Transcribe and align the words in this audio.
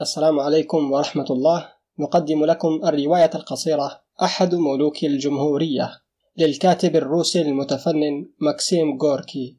السلام 0.00 0.40
عليكم 0.40 0.92
ورحمة 0.92 1.26
الله. 1.30 1.68
نقدم 1.98 2.44
لكم 2.44 2.80
الرواية 2.84 3.30
القصيرة 3.34 4.00
أحد 4.22 4.54
ملوك 4.54 5.04
الجمهورية 5.04 6.00
للكاتب 6.36 6.96
الروسي 6.96 7.42
المتفنن 7.42 8.30
ماكسيم 8.38 8.98
غوركي 9.02 9.58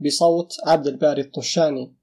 بصوت 0.00 0.56
عبد 0.66 0.86
الباري 0.86 1.20
الطشاني. 1.22 1.94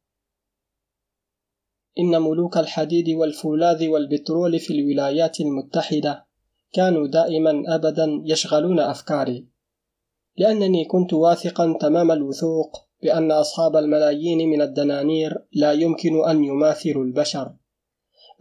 إن 2.00 2.22
ملوك 2.22 2.58
الحديد 2.58 3.10
والفولاذ 3.10 3.88
والبترول 3.88 4.60
في 4.60 4.74
الولايات 4.74 5.42
المتحدة 5.42 6.26
كانوا 6.74 7.08
دائما 7.08 7.64
أبدا 7.76 8.22
يشغلون 8.26 8.80
أفكاري 8.80 9.48
لأنني 10.38 10.86
كنت 10.86 11.14
واثقا 11.14 11.78
تمام 11.82 12.12
الوثوق 12.12 12.88
بأن 13.04 13.32
أصحاب 13.32 13.76
الملايين 13.76 14.50
من 14.50 14.62
الدنانير 14.62 15.46
لا 15.54 15.72
يمكن 15.72 16.30
أن 16.30 16.44
يماثلوا 16.44 17.04
البشر. 17.04 17.54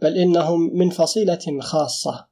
بل 0.01 0.17
إنهم 0.17 0.77
من 0.77 0.89
فصيلة 0.89 1.59
خاصة. 1.59 2.27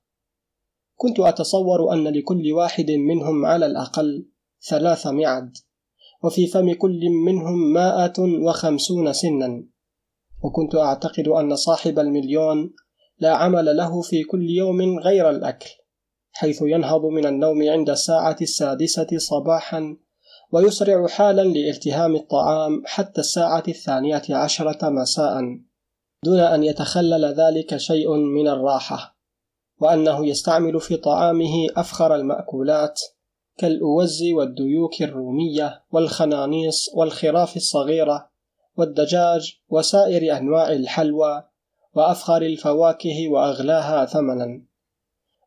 كنت 0.95 1.19
أتصور 1.19 1.93
أن 1.93 2.07
لكل 2.07 2.51
واحد 2.53 2.91
منهم 2.91 3.45
على 3.45 3.65
الأقل 3.65 4.29
ثلاث 4.69 5.07
معد 5.07 5.57
وفي 6.23 6.47
فم 6.47 6.73
كل 6.73 7.09
منهم 7.09 7.73
مائة 7.73 8.13
وخمسون 8.19 9.13
سنا. 9.13 9.63
وكنت 10.43 10.75
أعتقد 10.75 11.27
أن 11.27 11.55
صاحب 11.55 11.99
المليون 11.99 12.73
لا 13.19 13.35
عمل 13.35 13.77
له 13.77 14.01
في 14.01 14.23
كل 14.23 14.49
يوم 14.49 14.99
غير 14.99 15.29
الأكل 15.29 15.69
حيث 16.31 16.61
ينهض 16.61 17.05
من 17.05 17.25
النوم 17.25 17.69
عند 17.69 17.89
الساعة 17.89 18.37
السادسة 18.41 19.07
صباحا 19.17 19.97
ويسرع 20.51 21.07
حالا 21.07 21.41
لالتهام 21.41 22.15
الطعام 22.15 22.83
حتى 22.85 23.21
الساعة 23.21 23.63
الثانية 23.67 24.23
عشرة 24.29 24.89
مساء. 24.89 25.41
دون 26.25 26.39
أن 26.39 26.63
يتخلل 26.63 27.25
ذلك 27.25 27.77
شيء 27.77 28.15
من 28.15 28.47
الراحة 28.47 29.17
وأنه 29.79 30.27
يستعمل 30.27 30.79
في 30.79 30.97
طعامه 30.97 31.67
أفخر 31.77 32.15
المأكولات 32.15 33.01
كالأوز 33.57 34.23
والديوك 34.23 35.01
الرومية 35.01 35.83
والخنانيص 35.91 36.89
والخراف 36.95 37.55
الصغيرة 37.55 38.29
والدجاج 38.77 39.59
وسائر 39.69 40.37
أنواع 40.37 40.71
الحلوى 40.71 41.43
وأفخر 41.95 42.41
الفواكه 42.41 43.29
وأغلاها 43.29 44.05
ثمنا. 44.05 44.61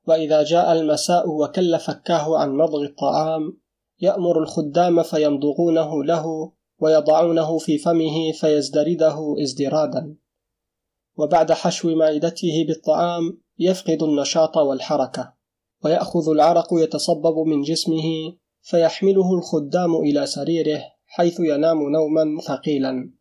وإذا 0.06 0.42
جاء 0.42 0.72
المساء 0.72 1.28
وكل 1.28 1.78
فكاه 1.78 2.38
عن 2.38 2.56
مضغ 2.56 2.82
الطعام 2.82 3.60
يأمر 4.00 4.38
الخدام 4.38 5.02
فيمضغونه 5.02 6.04
له 6.04 6.52
ويضعونه 6.78 7.58
في 7.58 7.78
فمه 7.78 8.32
فيزدرده 8.32 9.34
ازدرادا. 9.42 10.16
وبعد 11.18 11.52
حشو 11.52 11.96
معدته 11.96 12.64
بالطعام 12.68 13.40
يفقد 13.58 14.02
النشاط 14.02 14.56
والحركة 14.56 15.38
ويأخذ 15.84 16.30
العرق 16.30 16.68
يتصبب 16.72 17.38
من 17.46 17.62
جسمه 17.62 18.36
فيحمله 18.62 19.34
الخدام 19.34 19.96
إلى 19.96 20.26
سريره 20.26 20.82
حيث 21.06 21.40
ينام 21.40 21.78
نوما 21.92 22.40
ثقيلا. 22.46 23.12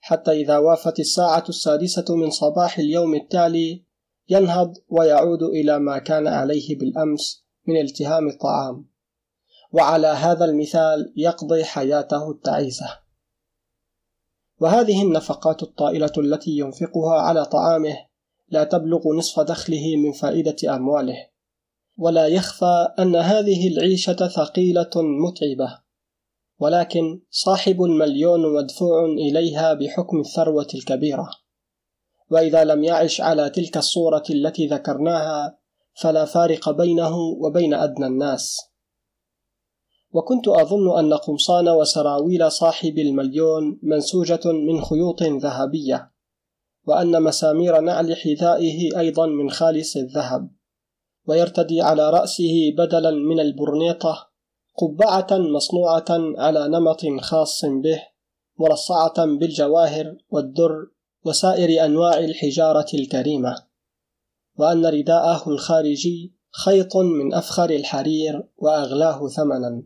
حتى 0.00 0.30
إذا 0.30 0.58
وافت 0.58 1.00
الساعة 1.00 1.44
السادسة 1.48 2.16
من 2.16 2.30
صباح 2.30 2.78
اليوم 2.78 3.14
التالي 3.14 3.84
ينهض 4.28 4.74
ويعود 4.88 5.42
إلى 5.42 5.78
ما 5.78 5.98
كان 5.98 6.26
عليه 6.26 6.78
بالأمس 6.78 7.44
من 7.66 7.80
التهام 7.80 8.28
الطعام. 8.28 8.90
وعلى 9.72 10.06
هذا 10.06 10.44
المثال 10.44 11.12
يقضي 11.16 11.64
حياته 11.64 12.30
التعيسة. 12.30 12.98
وهذه 14.60 15.02
النفقات 15.02 15.62
الطائلة 15.62 16.12
التي 16.18 16.50
ينفقها 16.50 17.20
على 17.20 17.44
طعامه 17.44 17.96
لا 18.48 18.64
تبلغ 18.64 19.14
نصف 19.14 19.40
دخله 19.40 19.96
من 19.96 20.12
فائدة 20.12 20.76
أمواله. 20.76 21.26
ولا 21.98 22.26
يخفى 22.26 22.88
أن 22.98 23.16
هذه 23.16 23.68
العيشة 23.68 24.28
ثقيلة 24.28 24.90
متعبة. 24.96 25.78
ولكن 26.58 27.20
صاحب 27.30 27.82
المليون 27.82 28.54
مدفوع 28.54 29.04
إليها 29.04 29.74
بحكم 29.74 30.20
الثروة 30.20 30.66
الكبيرة. 30.74 31.30
وإذا 32.30 32.64
لم 32.64 32.84
يعش 32.84 33.20
على 33.20 33.50
تلك 33.50 33.76
الصورة 33.76 34.24
التي 34.30 34.66
ذكرناها 34.66 35.58
فلا 35.94 36.24
فارق 36.24 36.70
بينه 36.70 37.16
وبين 37.16 37.74
أدنى 37.74 38.06
الناس. 38.06 38.69
وكنت 40.12 40.48
أظن 40.48 40.98
أن 40.98 41.14
قمصان 41.14 41.68
وسراويل 41.68 42.52
صاحب 42.52 42.98
المليون 42.98 43.78
منسوجة 43.82 44.40
من 44.44 44.84
خيوط 44.84 45.22
ذهبية 45.22 46.10
وأن 46.86 47.22
مسامير 47.22 47.80
نعل 47.80 48.16
حذائه 48.16 48.98
أيضا 49.00 49.26
من 49.26 49.50
خالص 49.50 49.96
الذهب 49.96 50.50
ويرتدي 51.26 51.80
على 51.80 52.10
رأسه 52.10 52.74
بدلا 52.78 53.10
من 53.10 53.40
البرنيطة 53.40 54.30
قبعة 54.76 55.38
مصنوعة 55.38 56.04
على 56.38 56.68
نمط 56.68 57.00
خاص 57.20 57.64
به 57.64 58.02
مرصعة 58.58 59.26
بالجواهر 59.26 60.16
والدر 60.30 60.86
وسائر 61.24 61.84
أنواع 61.84 62.18
الحجارة 62.18 62.86
الكريمة 62.94 63.56
وأن 64.58 64.86
رداءه 64.86 65.50
الخارجي 65.50 66.34
خيط 66.64 66.96
من 66.96 67.34
أفخر 67.34 67.70
الحرير 67.70 68.48
وأغلاه 68.58 69.28
ثمنا. 69.28 69.82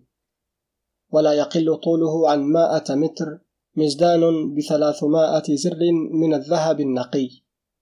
ولا 1.15 1.33
يقل 1.33 1.77
طوله 1.77 2.31
عن 2.31 2.41
مائة 2.43 2.95
متر 2.95 3.39
مزدان 3.77 4.55
بثلاثمائة 4.55 5.57
زر 5.57 5.79
من 6.13 6.35
الذهب 6.35 6.81
النقي. 6.81 7.29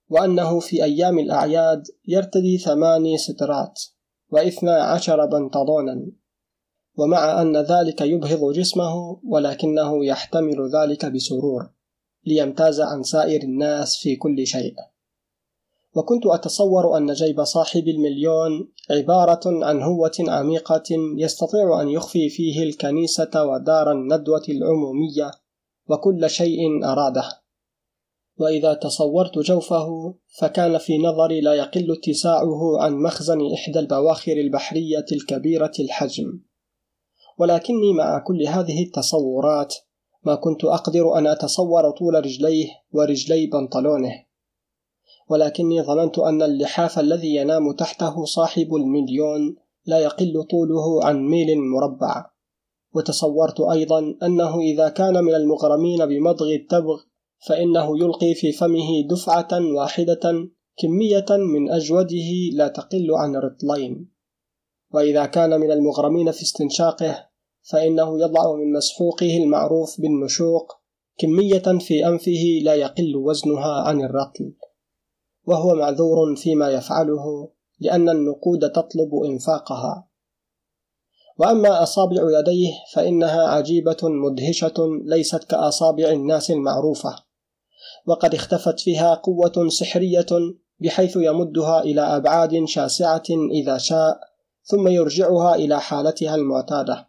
وأنه 0.09 0.59
في 0.59 0.83
أيام 0.83 1.19
الأعياد 1.19 1.83
يرتدي 2.07 2.57
ثماني 2.57 3.17
سترات 3.17 3.81
واثنا 4.29 4.75
عشر 4.75 5.25
بنطلونا. 5.25 6.11
ومع 6.97 7.41
أن 7.41 7.57
ذلك 7.57 8.01
يبهض 8.01 8.53
جسمه 8.53 9.19
ولكنه 9.23 10.05
يحتمل 10.05 10.69
ذلك 10.75 11.05
بسرور 11.05 11.69
ليمتاز 12.25 12.81
عن 12.81 13.03
سائر 13.03 13.43
الناس 13.43 13.97
في 13.97 14.15
كل 14.15 14.47
شيء. 14.47 14.75
وكنت 15.95 16.25
أتصور 16.25 16.97
أن 16.97 17.13
جيب 17.13 17.43
صاحب 17.43 17.87
المليون 17.87 18.71
عبارة 18.91 19.65
عن 19.65 19.81
هوة 19.81 20.11
عميقة 20.19 20.83
يستطيع 21.17 21.81
أن 21.81 21.89
يخفي 21.89 22.29
فيه 22.29 22.63
الكنيسة 22.63 23.43
ودار 23.43 23.91
الندوة 23.91 24.43
العمومية 24.49 25.31
وكل 25.89 26.29
شيء 26.29 26.85
أراده. 26.85 27.23
وإذا 28.37 28.73
تصورت 28.73 29.37
جوفه 29.39 30.15
فكان 30.39 30.77
في 30.77 30.97
نظري 30.97 31.41
لا 31.41 31.53
يقل 31.53 31.91
اتساعه 31.91 32.81
عن 32.81 32.93
مخزن 32.95 33.53
إحدى 33.53 33.79
البواخر 33.79 34.31
البحرية 34.31 35.05
الكبيرة 35.11 35.71
الحجم. 35.79 36.39
ولكني 37.37 37.93
مع 37.93 38.19
كل 38.19 38.47
هذه 38.47 38.83
التصورات 38.83 39.75
ما 40.23 40.35
كنت 40.35 40.65
أقدر 40.65 41.17
أن 41.17 41.27
أتصور 41.27 41.91
طول 41.91 42.13
رجليه 42.13 42.67
ورجلي 42.91 43.47
بنطلونه. 43.47 44.32
ولكني 45.29 45.81
ظننت 45.81 46.19
أن 46.19 46.41
اللحاف 46.41 46.99
الذي 46.99 47.35
ينام 47.35 47.71
تحته 47.71 48.25
صاحب 48.25 48.75
المليون 48.75 49.55
لا 49.85 49.99
يقل 49.99 50.43
طوله 50.43 51.05
عن 51.05 51.25
ميل 51.25 51.57
مربع. 51.59 52.33
وتصورت 52.95 53.61
أيضا 53.61 54.15
أنه 54.23 54.59
إذا 54.59 54.89
كان 54.89 55.23
من 55.23 55.35
المغرمين 55.35 56.05
بمضغ 56.05 56.53
التبغ 56.53 57.01
فإنه 57.47 57.97
يلقي 57.97 58.33
في 58.33 58.51
فمه 58.51 59.07
دفعة 59.09 59.47
واحدة 59.75 60.49
كمية 60.77 61.25
من 61.29 61.71
أجوده 61.71 62.31
لا 62.53 62.67
تقل 62.67 63.07
عن 63.11 63.35
رطلين 63.35 64.09
وإذا 64.93 65.25
كان 65.25 65.59
من 65.59 65.71
المغرمين 65.71 66.31
في 66.31 66.41
استنشاقه 66.41 67.27
فإنه 67.71 68.21
يضع 68.21 68.55
من 68.55 68.73
مسحوقه 68.73 69.37
المعروف 69.37 70.01
بالنشوق 70.01 70.73
كمية 71.17 71.79
في 71.79 72.07
أنفه 72.07 72.59
لا 72.63 72.73
يقل 72.73 73.15
وزنها 73.15 73.81
عن 73.81 74.01
الرطل 74.01 74.53
وهو 75.45 75.75
معذور 75.75 76.35
فيما 76.35 76.69
يفعله 76.69 77.49
لأن 77.79 78.09
النقود 78.09 78.71
تطلب 78.71 79.23
إنفاقها. 79.25 80.07
وأما 81.37 81.83
أصابع 81.83 82.39
يديه 82.39 82.71
فإنها 82.93 83.47
عجيبة 83.47 83.97
مدهشة 84.03 84.73
ليست 85.05 85.43
كأصابع 85.43 86.09
الناس 86.09 86.51
المعروفة. 86.51 87.15
وقد 88.05 88.35
اختفت 88.35 88.79
فيها 88.79 89.13
قوة 89.13 89.69
سحرية 89.69 90.25
بحيث 90.79 91.15
يمدها 91.15 91.81
إلى 91.81 92.01
أبعاد 92.01 92.65
شاسعة 92.65 93.23
إذا 93.51 93.77
شاء 93.77 94.19
ثم 94.63 94.87
يرجعها 94.87 95.55
إلى 95.55 95.81
حالتها 95.81 96.35
المعتادة. 96.35 97.07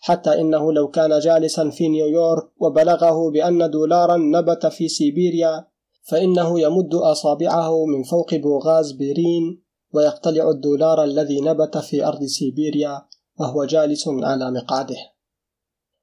حتى 0.00 0.40
إنه 0.40 0.72
لو 0.72 0.88
كان 0.88 1.18
جالسا 1.18 1.70
في 1.70 1.88
نيويورك 1.88 2.48
وبلغه 2.60 3.30
بأن 3.30 3.70
دولارا 3.70 4.16
نبت 4.16 4.66
في 4.66 4.88
سيبيريا 4.88 5.66
فإنه 6.06 6.60
يمد 6.60 6.94
أصابعه 6.94 7.84
من 7.86 8.02
فوق 8.02 8.34
بوغاز 8.34 8.92
بيرين 8.92 9.62
ويقتلع 9.94 10.50
الدولار 10.50 11.04
الذي 11.04 11.40
نبت 11.40 11.78
في 11.78 12.04
أرض 12.04 12.24
سيبيريا 12.24 13.02
وهو 13.40 13.64
جالس 13.64 14.08
على 14.08 14.50
مقعده. 14.50 14.96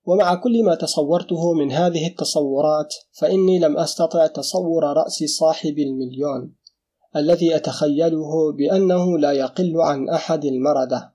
ومع 0.05 0.35
كل 0.35 0.63
ما 0.63 0.75
تصورته 0.75 1.53
من 1.53 1.71
هذه 1.71 2.07
التصورات 2.07 2.95
فإني 3.11 3.59
لم 3.59 3.77
أستطع 3.77 4.27
تصور 4.27 4.83
رأس 4.83 5.23
صاحب 5.23 5.79
المليون 5.79 6.55
الذي 7.15 7.55
أتخيله 7.55 8.51
بأنه 8.51 9.17
لا 9.17 9.31
يقل 9.31 9.81
عن 9.81 10.09
أحد 10.09 10.45
المردة. 10.45 11.13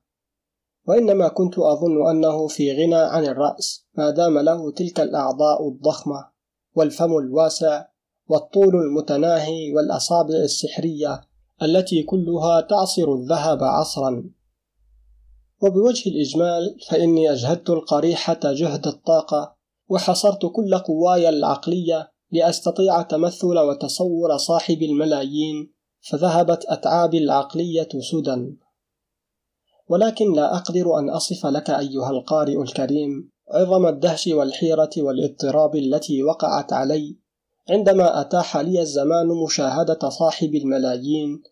وإنما 0.87 1.29
كنت 1.29 1.59
أظن 1.59 2.11
أنه 2.11 2.47
في 2.47 2.73
غنى 2.73 2.95
عن 2.95 3.25
الرأس 3.25 3.87
ما 3.95 4.11
دام 4.11 4.39
له 4.39 4.71
تلك 4.71 5.01
الأعضاء 5.01 5.69
الضخمة 5.69 6.29
والفم 6.75 7.19
الواسع 7.19 7.85
والطول 8.29 8.77
المتناهي 8.77 9.75
والأصابع 9.75 10.35
السحرية 10.35 11.21
التي 11.63 12.03
كلها 12.03 12.61
تعصر 12.61 13.15
الذهب 13.15 13.65
عصرا. 13.65 14.31
وبوجه 15.63 16.11
الإجمال 16.11 16.77
فإني 16.89 17.33
أجهدت 17.33 17.71
القريحة 17.71 18.41
جهد 18.45 18.87
الطاقة 18.87 19.57
وحصرت 19.89 20.47
كل 20.47 20.79
قواي 20.79 21.29
العقلية 21.29 22.13
لأستطيع 22.31 23.03
تمثل 23.03 23.59
وتصور 23.59 24.37
صاحب 24.37 24.83
الملايين 24.83 25.73
فذهبت 26.01 26.65
أتعابي 26.65 27.19
العقلية 27.19 27.89
سدى. 28.13 28.57
ولكن 29.89 30.33
لا 30.33 30.57
أقدر 30.57 30.99
أن 30.99 31.11
أصف 31.11 31.47
لك 31.47 31.71
أيها 31.71 32.11
القارئ 32.11 32.63
الكريم 32.63 33.31
عظم 33.51 33.87
الدهش 33.87 34.27
والحيرة 34.27 34.91
والاضطراب 34.99 35.77
التي 35.77 36.23
وقعت 36.23 36.73
علي 36.73 37.17
عندما 37.71 38.21
أتاح 38.21 38.57
لي 38.57 38.81
الزمان 38.81 39.27
مشاهدة 39.45 40.09
صاحب 40.09 40.55
الملايين 40.55 41.43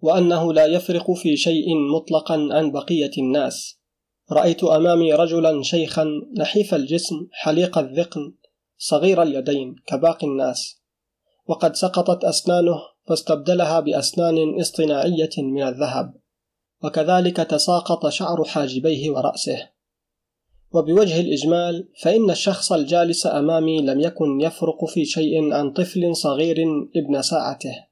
وأنه 0.00 0.52
لا 0.52 0.66
يفرق 0.66 1.10
في 1.12 1.36
شيء 1.36 1.66
مطلقا 1.94 2.48
عن 2.50 2.72
بقية 2.72 3.10
الناس. 3.18 3.78
رأيت 4.32 4.64
أمامي 4.64 5.14
رجلا 5.14 5.62
شيخا 5.62 6.06
نحيف 6.38 6.74
الجسم 6.74 7.28
حليق 7.32 7.78
الذقن 7.78 8.34
صغير 8.78 9.22
اليدين 9.22 9.74
كباقي 9.86 10.26
الناس. 10.26 10.82
وقد 11.46 11.76
سقطت 11.76 12.24
أسنانه 12.24 12.78
فاستبدلها 13.08 13.80
بأسنان 13.80 14.60
اصطناعية 14.60 15.30
من 15.38 15.62
الذهب. 15.62 16.14
وكذلك 16.82 17.36
تساقط 17.36 18.08
شعر 18.08 18.44
حاجبيه 18.44 19.10
ورأسه. 19.10 19.73
وبوجه 20.74 21.20
الإجمال 21.20 21.88
فإن 22.02 22.30
الشخص 22.30 22.72
الجالس 22.72 23.26
أمامي 23.26 23.82
لم 23.82 24.00
يكن 24.00 24.40
يفرق 24.40 24.84
في 24.84 25.04
شيء 25.04 25.54
عن 25.54 25.72
طفل 25.72 26.16
صغير 26.16 26.56
ابن 26.96 27.22
ساعته. 27.22 27.86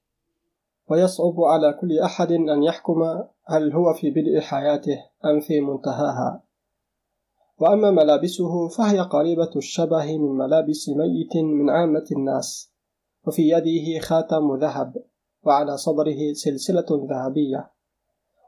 ويصعب 0.91 1.41
على 1.41 1.73
كل 1.81 1.99
أحد 1.99 2.33
أن 2.33 2.63
يحكم 2.63 3.03
هل 3.45 3.73
هو 3.73 3.95
في 3.95 4.11
بدء 4.11 4.41
حياته 4.41 4.99
أم 5.25 5.41
في 5.41 5.61
منتهاها. 5.61 6.43
وأما 7.61 7.91
ملابسه 7.91 8.69
فهي 8.69 9.01
قريبة 9.01 9.51
الشبه 9.57 10.19
من 10.19 10.39
ملابس 10.39 10.89
ميت 10.89 11.37
من 11.37 11.71
عامة 11.71 12.05
الناس 12.13 12.73
وفي 13.27 13.49
يده 13.49 14.01
خاتم 14.01 14.57
ذهب 14.57 15.05
وعلى 15.43 15.77
صدره 15.77 16.33
سلسلة 16.33 17.07
ذهبية. 17.11 17.71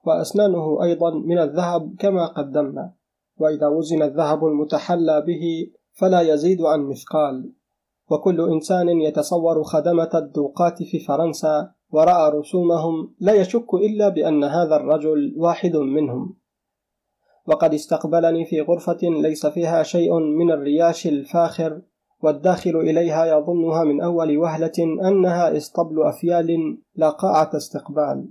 وأسنانه 0.05 0.83
أيضا 0.83 1.11
من 1.11 1.39
الذهب 1.39 1.95
كما 1.99 2.27
قدمنا. 2.27 3.04
وإذا 3.39 3.69
وزن 3.69 4.03
الذهب 4.03 4.45
المتحلى 4.45 5.21
به 5.27 5.71
فلا 5.93 6.21
يزيد 6.21 6.63
عن 6.63 6.81
مثقال. 6.81 7.53
وكل 8.11 8.41
إنسان 8.41 8.89
يتصور 8.89 9.63
خدمة 9.63 10.11
الدوقات 10.15 10.83
في 10.83 10.99
فرنسا 10.99 11.71
ورأى 11.91 12.31
رسومهم 12.31 13.15
لا 13.21 13.33
يشك 13.33 13.75
إلا 13.75 14.09
بأن 14.09 14.45
هذا 14.45 14.77
الرجل 14.77 15.35
واحد 15.37 15.77
منهم. 15.77 16.37
وقد 17.47 17.75
استقبلني 17.75 18.45
في 18.45 18.61
غرفة 18.61 18.99
ليس 19.03 19.47
فيها 19.47 19.83
شيء 19.83 20.19
من 20.19 20.51
الرياش 20.51 21.07
الفاخر 21.07 21.83
والداخل 22.23 22.77
إليها 22.77 23.27
يظنها 23.27 23.85
من 23.85 24.01
أول 24.01 24.39
وهلة 24.39 24.73
أنها 25.09 25.57
إسطبل 25.57 26.03
أفيال 26.03 26.79
لا 26.95 27.11
قاعة 27.11 27.51
استقبال. 27.57 28.29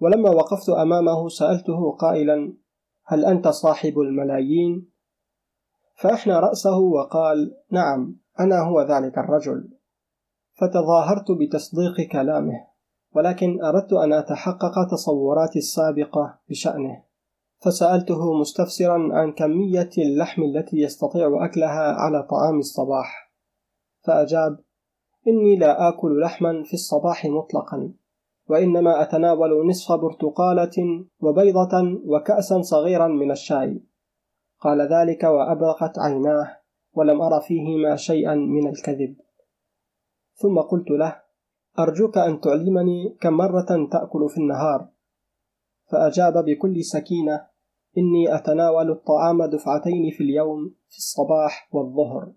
ولما 0.00 0.30
وقفت 0.30 0.68
أمامه 0.68 1.28
سألته 1.28 1.92
قائلا 1.92 2.54
هل 3.06 3.24
أنت 3.24 3.48
صاحب 3.48 3.98
الملايين؟ 3.98 4.90
فأحنى 5.96 6.32
رأسه 6.32 6.78
وقال 6.78 7.56
نعم 7.70 8.16
أنا 8.40 8.60
هو 8.60 8.82
ذلك 8.82 9.18
الرجل. 9.18 9.68
فتظاهرت 10.52 11.30
بتصديق 11.30 12.00
كلامه 12.12 12.66
ولكن 13.14 13.64
أردت 13.64 13.92
أن 13.92 14.12
أتحقق 14.12 14.90
تصوراتي 14.90 15.58
السابقة 15.58 16.38
بشأنه. 16.48 17.02
فسألته 17.64 18.40
مستفسرا 18.40 19.08
عن 19.12 19.32
كمية 19.32 19.90
اللحم 19.98 20.42
التي 20.42 20.76
يستطيع 20.76 21.44
أكلها 21.44 21.92
على 21.92 22.22
طعام 22.22 22.58
الصباح. 22.58 23.32
فأجاب 24.00 24.58
إني 25.28 25.56
لا 25.56 25.88
آكل 25.88 26.20
لحما 26.20 26.62
في 26.62 26.74
الصباح 26.74 27.26
مطلقا. 27.26 27.92
وإنما 28.48 29.02
أتناول 29.02 29.68
نصف 29.68 29.92
برتقالة 29.92 31.04
وبيضة 31.20 32.00
وكأسا 32.04 32.62
صغيرا 32.62 33.08
من 33.08 33.30
الشاي. 33.30 33.82
قال 34.60 34.80
ذلك 34.80 35.24
وأبرقت 35.24 35.98
عيناه 35.98 36.56
ولم 36.92 37.22
أر 37.22 37.40
فيهما 37.40 37.96
شيئا 37.96 38.34
من 38.34 38.68
الكذب. 38.68 39.16
ثم 40.34 40.60
قلت 40.60 40.90
له 40.90 41.22
أرجوك 41.78 42.18
أن 42.18 42.40
تعلمني 42.40 43.16
كم 43.20 43.32
مرة 43.32 43.88
تأكل 43.92 44.28
في 44.28 44.38
النهار. 44.38 44.88
فأجاب 45.90 46.44
بكل 46.44 46.84
سكينة 46.84 47.46
إني 47.98 48.34
أتناول 48.34 48.90
الطعام 48.90 49.44
دفعتين 49.44 50.10
في 50.10 50.22
اليوم 50.24 50.74
في 50.88 50.98
الصباح 50.98 51.68
والظهر. 51.72 52.32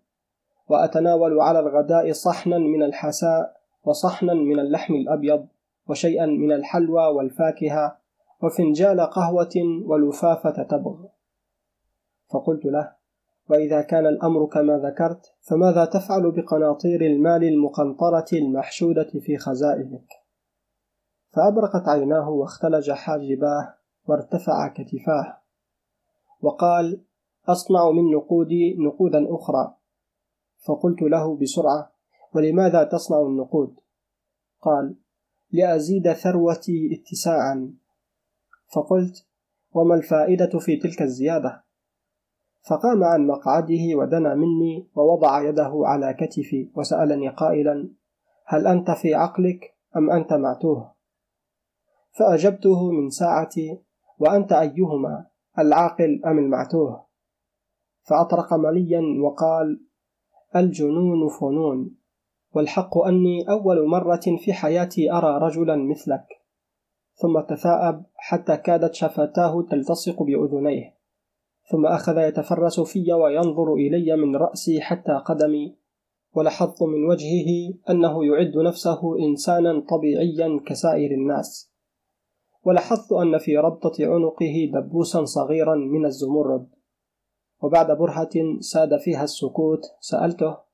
وأتناول 0.69 1.39
على 1.39 1.59
الغداء 1.59 2.11
صحنا 2.11 2.57
من 2.57 2.83
الحساء 2.83 3.57
وصحنا 3.83 4.33
من 4.33 4.59
اللحم 4.59 4.93
الأبيض. 4.93 5.47
وشيئا 5.89 6.25
من 6.25 6.51
الحلوى 6.51 7.07
والفاكهة 7.07 7.97
وفنجال 8.43 9.01
قهوة 9.01 9.83
ولفافة 9.85 10.63
تبغ. 10.63 11.05
فقلت 12.29 12.65
له 12.65 12.95
وإذا 13.49 13.81
كان 13.81 14.07
الأمر 14.07 14.45
كما 14.45 14.77
ذكرت 14.77 15.33
فماذا 15.41 15.85
تفعل 15.85 16.31
بقناطير 16.31 17.01
المال 17.01 17.43
المقنطرة 17.43 18.25
المحشودة 18.33 19.09
في 19.19 19.37
خزائنك؟ 19.37 20.07
فأبرقت 21.29 21.87
عيناه 21.87 22.29
واختلج 22.29 22.91
حاجباه 22.91 23.73
وارتفع 24.05 24.67
كتفاه. 24.67 25.37
وقال 26.41 27.03
أصنع 27.47 27.91
من 27.91 28.11
نقودي 28.11 28.77
نقودا 28.79 29.35
أخرى. 29.35 29.75
فقلت 30.67 31.01
له 31.01 31.37
بسرعة 31.37 31.91
ولماذا 32.35 32.83
تصنع 32.83 33.21
النقود؟ 33.21 33.79
قال 34.61 34.95
لأزيد 35.51 36.13
ثروتي 36.13 36.89
اتساعا. 36.93 37.73
فقلت 38.75 39.27
وما 39.71 39.95
الفائدة 39.95 40.59
في 40.59 40.75
تلك 40.75 41.01
الزيادة؟ 41.01 41.63
فقام 42.69 43.03
عن 43.03 43.27
مقعده 43.27 43.95
ودنا 43.95 44.35
مني 44.35 44.89
ووضع 44.95 45.41
يده 45.49 45.81
على 45.85 46.13
كتفي 46.13 46.71
وسألني 46.75 47.29
قائلا 47.29 47.89
هل 48.45 48.67
أنت 48.67 48.91
في 48.91 49.13
عقلك 49.13 49.75
أم 49.97 50.11
أنت 50.11 50.33
معتوه؟ 50.33 50.93
فأجبته 52.11 52.91
من 52.91 53.09
ساعتي 53.09 53.79
وأنت 54.19 54.51
أيهما 54.51 55.25
العاقل 55.59 56.21
أم 56.25 56.39
المعتوه؟ 56.39 57.07
فأطرق 58.03 58.53
مليا 58.53 59.01
وقال 59.21 59.85
الجنون 60.55 61.29
فنون. 61.29 61.97
والحق 62.53 62.97
أني 62.97 63.49
أول 63.49 63.87
مرة 63.87 64.21
في 64.37 64.53
حياتي 64.53 65.11
أرى 65.11 65.37
رجلا 65.47 65.75
مثلك. 65.75 66.25
ثم 67.13 67.39
تثاءب 67.39 68.03
حتى 68.15 68.57
كادت 68.57 68.93
شفتاه 68.93 69.61
تلتصق 69.71 70.23
بأذنيه. 70.23 70.97
ثم 71.71 71.85
أخذ 71.85 72.17
يتفرس 72.17 72.79
في 72.79 73.13
وينظر 73.13 73.73
إلي 73.73 74.15
من 74.15 74.35
رأسي 74.35 74.81
حتى 74.81 75.11
قدمي. 75.11 75.75
ولاحظت 76.33 76.83
من 76.83 77.09
وجهه 77.09 77.73
أنه 77.89 78.25
يعد 78.25 78.57
نفسه 78.57 79.19
إنسانا 79.19 79.79
طبيعيا 79.89 80.59
كسائر 80.65 81.11
الناس. 81.11 81.71
ولاحظت 82.63 83.13
أن 83.13 83.37
في 83.37 83.57
ربطة 83.57 83.95
عنقه 83.99 84.71
دبوسا 84.73 85.25
صغيرا 85.25 85.75
من 85.75 86.05
الزمرد. 86.05 86.67
وبعد 87.61 87.91
برهة 87.91 88.59
ساد 88.59 88.97
فيها 88.97 89.23
السكوت 89.23 89.81
سألته 89.99 90.66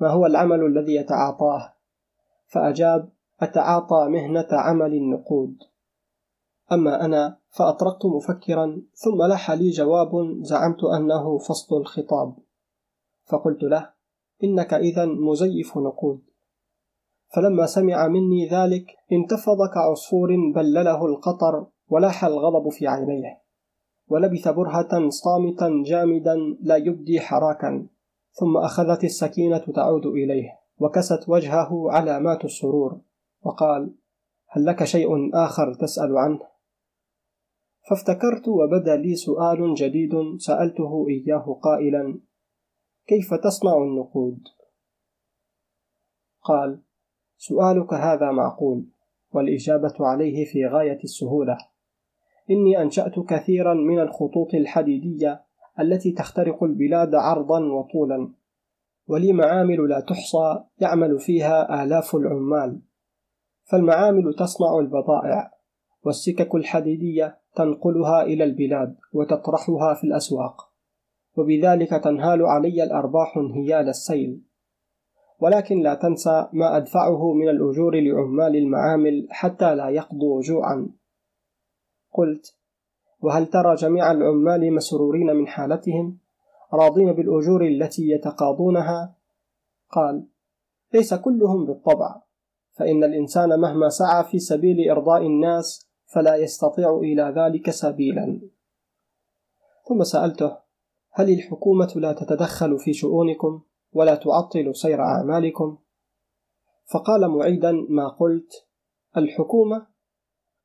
ما 0.00 0.08
هو 0.08 0.26
العمل 0.26 0.66
الذي 0.66 0.94
يتعاطاه؟ 0.94 1.74
فأجاب 2.46 3.12
أتعاطى 3.40 4.08
مهنة 4.08 4.48
عمل 4.52 4.94
النقود. 4.94 5.56
أما 6.72 7.04
أنا 7.04 7.38
فأطرقت 7.50 8.06
مفكرا 8.06 8.82
ثم 8.94 9.22
لح 9.22 9.50
لي 9.50 9.70
جواب 9.70 10.42
زعمت 10.42 10.84
أنه 10.84 11.38
فصل 11.38 11.76
الخطاب. 11.76 12.36
فقلت 13.24 13.62
له 13.62 13.90
إنك 14.44 14.74
إذا 14.74 15.04
مزيف 15.06 15.78
نقود. 15.78 16.20
فلما 17.34 17.66
سمع 17.66 18.08
مني 18.08 18.48
ذلك 18.48 18.86
انتفض 19.12 19.58
كعصفور 19.74 20.28
بلله 20.54 21.06
القطر 21.06 21.66
ولاح 21.88 22.24
الغضب 22.24 22.68
في 22.68 22.86
عينيه 22.86 23.42
ولبث 24.08 24.48
برهة 24.48 25.08
صامتا 25.08 25.82
جامدا 25.86 26.36
لا 26.60 26.76
يبدي 26.76 27.20
حراكا. 27.20 27.86
ثم 28.34 28.56
أخذت 28.56 29.04
السكينة 29.04 29.58
تعود 29.58 30.06
إليه 30.06 30.60
وكست 30.78 31.28
وجهه 31.28 31.90
علامات 31.90 32.44
السرور 32.44 33.00
وقال 33.42 33.94
هل 34.48 34.66
لك 34.66 34.84
شيء 34.84 35.34
آخر 35.34 35.74
تسأل 35.74 36.16
عنه؟ 36.16 36.40
فافتكرت 37.90 38.48
وبدأ 38.48 38.96
لي 38.96 39.14
سؤال 39.14 39.74
جديد 39.74 40.12
سألته 40.38 41.06
إياه 41.08 41.60
قائلا 41.62 42.20
كيف 43.06 43.34
تصنع 43.34 43.76
النقود؟ 43.76 44.40
قال 46.42 46.82
سؤالك 47.36 47.94
هذا 47.94 48.30
معقول 48.30 48.86
والإجابة 49.32 49.94
عليه 50.00 50.44
في 50.44 50.66
غاية 50.66 50.98
السهولة 51.04 51.58
إني 52.50 52.82
أنشأت 52.82 53.18
كثيرا 53.18 53.74
من 53.74 54.00
الخطوط 54.00 54.54
الحديدية 54.54 55.44
التي 55.80 56.12
تخترق 56.12 56.64
البلاد 56.64 57.14
عرضا 57.14 57.60
وطولا 57.60 58.28
ولي 59.06 59.32
معامل 59.32 59.88
لا 59.88 60.00
تحصى 60.00 60.64
يعمل 60.80 61.18
فيها 61.18 61.84
آلاف 61.84 62.16
العمال. 62.16 62.80
فالمعامل 63.64 64.34
تصنع 64.34 64.78
البضائع 64.78 65.50
والسكك 66.02 66.54
الحديدية 66.54 67.38
تنقلها 67.56 68.22
إلى 68.22 68.44
البلاد 68.44 68.96
وتطرحها 69.12 69.94
في 69.94 70.04
الأسواق 70.04 70.70
وبذلك 71.36 71.90
تنهال 71.90 72.46
علي 72.46 72.82
الأرباح 72.84 73.36
انهيال 73.36 73.88
السيل. 73.88 74.42
ولكن 75.40 75.82
لا 75.82 75.94
تنسى 75.94 76.48
ما 76.52 76.76
أدفعه 76.76 77.32
من 77.32 77.48
الأجور 77.48 78.00
لعمال 78.00 78.56
المعامل 78.56 79.28
حتى 79.30 79.74
لا 79.74 79.88
يقضوا 79.88 80.42
جوعا. 80.42 80.88
قلت 82.12 82.56
وهل 83.24 83.46
ترى 83.46 83.74
جميع 83.74 84.10
العمال 84.10 84.74
مسرورين 84.74 85.36
من 85.36 85.46
حالتهم؟ 85.46 86.18
راضين 86.72 87.12
بالأجور 87.12 87.66
التي 87.66 88.10
يتقاضونها؟ 88.10 89.14
قال 89.90 90.26
ليس 90.94 91.14
كلهم 91.14 91.66
بالطبع 91.66 92.22
فإن 92.72 93.04
الإنسان 93.04 93.60
مهما 93.60 93.88
سعى 93.88 94.24
في 94.24 94.38
سبيل 94.38 94.90
إرضاء 94.90 95.26
الناس 95.26 95.90
فلا 96.06 96.36
يستطيع 96.36 96.98
إلى 96.98 97.34
ذلك 97.36 97.70
سبيلا. 97.70 98.40
ثم 99.88 100.02
سألته 100.02 100.56
هل 101.12 101.30
الحكومة 101.30 101.92
لا 101.96 102.12
تتدخل 102.12 102.78
في 102.78 102.92
شؤونكم 102.92 103.62
ولا 103.92 104.14
تعطل 104.14 104.74
سير 104.74 105.00
أعمالكم؟ 105.00 105.78
فقال 106.92 107.28
معيدا 107.28 107.72
ما 107.88 108.08
قلت 108.08 108.66
الحكومة 109.16 109.86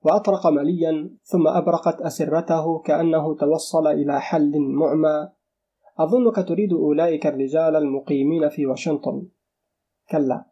وأطرق 0.04 0.48
مليا 0.48 1.10
ثم 1.24 1.48
أبرقت 1.48 2.02
أسرته 2.02 2.80
كأنه 2.80 3.36
توصل 3.36 3.88
إلى 3.88 4.22
حل 4.22 4.60
معمى. 4.60 5.30
أظنك 5.98 6.48
تريد 6.48 6.74
أولئك 6.74 7.28
الرجال 7.28 7.76
المقيمين 7.76 8.50
في 8.50 8.66
واشنطن. 8.66 9.28
كلا 10.10 10.46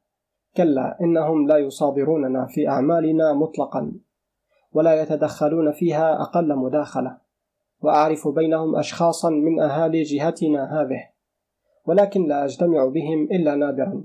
كلا 0.57 0.97
إنهم 1.01 1.47
لا 1.47 1.57
يصادروننا 1.57 2.45
في 2.45 2.67
أعمالنا 2.67 3.33
مطلقا 3.33 3.93
ولا 4.71 5.01
يتدخلون 5.01 5.71
فيها 5.71 6.21
أقل 6.21 6.55
مداخلة. 6.55 7.17
وأعرف 7.81 8.27
بينهم 8.27 8.75
أشخاصا 8.75 9.29
من 9.29 9.59
أهالي 9.59 10.03
جهتنا 10.03 10.81
هذه 10.81 11.09
ولكن 11.85 12.27
لا 12.27 12.45
أجتمع 12.45 12.85
بهم 12.85 13.23
إلا 13.23 13.55
نادرا. 13.55 14.03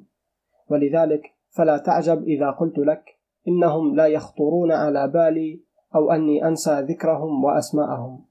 ولذلك 0.70 1.34
فلا 1.50 1.78
تعجب 1.78 2.22
إذا 2.22 2.50
قلت 2.50 2.78
لك 2.78 3.21
إنهم 3.48 3.94
لا 3.94 4.06
يخطرون 4.06 4.72
على 4.72 5.08
بالي 5.08 5.62
أو 5.94 6.10
أني 6.10 6.48
أنسى 6.48 6.80
ذكرهم 6.80 7.44
وأسماءهم 7.44 8.24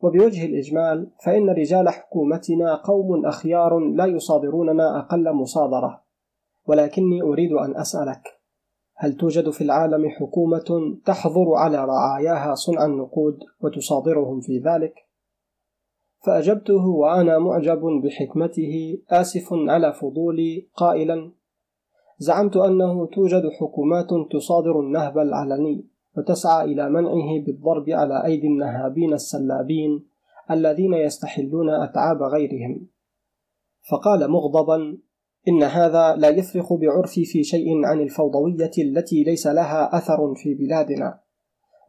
وبوجه 0.00 0.46
الإجمال 0.46 1.10
فإن 1.24 1.50
رجال 1.50 1.88
حكومتنا 1.88 2.74
قوم 2.74 3.26
أخيار 3.26 3.78
لا 3.78 4.06
يصادروننا 4.06 4.98
أقل 4.98 5.32
مصادرة 5.32 6.04
ولكني 6.66 7.22
أريد 7.22 7.52
أن 7.52 7.76
أسألك 7.76 8.36
هل 8.96 9.16
توجد 9.16 9.50
في 9.50 9.64
العالم 9.64 10.08
حكومة 10.08 10.98
تحظر 11.04 11.54
على 11.54 11.84
رعاياها 11.84 12.54
صنع 12.54 12.84
النقود 12.84 13.38
وتصادرهم 13.60 14.40
في 14.40 14.58
ذلك؟ 14.58 14.94
فأجبته 16.26 16.86
وأنا 16.86 17.38
معجب 17.38 17.80
بحكمته 18.04 18.98
آسف 19.10 19.48
على 19.52 19.92
فضولي 19.92 20.68
قائلا 20.74 21.32
زعمت 22.18 22.56
أنه 22.56 23.06
توجد 23.06 23.42
حكومات 23.60 24.08
تصادر 24.30 24.80
النهب 24.80 25.18
العلني 25.18 25.86
وتسعى 26.16 26.64
إلى 26.64 26.90
منعه 26.90 27.44
بالضرب 27.46 27.90
على 27.90 28.24
أيدي 28.24 28.46
النهابين 28.46 29.12
السلابين 29.12 30.06
الذين 30.50 30.94
يستحلون 30.94 31.70
أتعاب 31.70 32.22
غيرهم. 32.22 32.86
فقال 33.90 34.30
مغضبا 34.30 34.98
إن 35.48 35.62
هذا 35.62 36.16
لا 36.16 36.28
يفرق 36.28 36.72
بعرفي 36.72 37.24
في 37.24 37.44
شيء 37.44 37.86
عن 37.86 38.00
الفوضوية 38.00 38.70
التي 38.78 39.24
ليس 39.24 39.46
لها 39.46 39.96
أثر 39.96 40.34
في 40.34 40.54
بلادنا. 40.54 41.20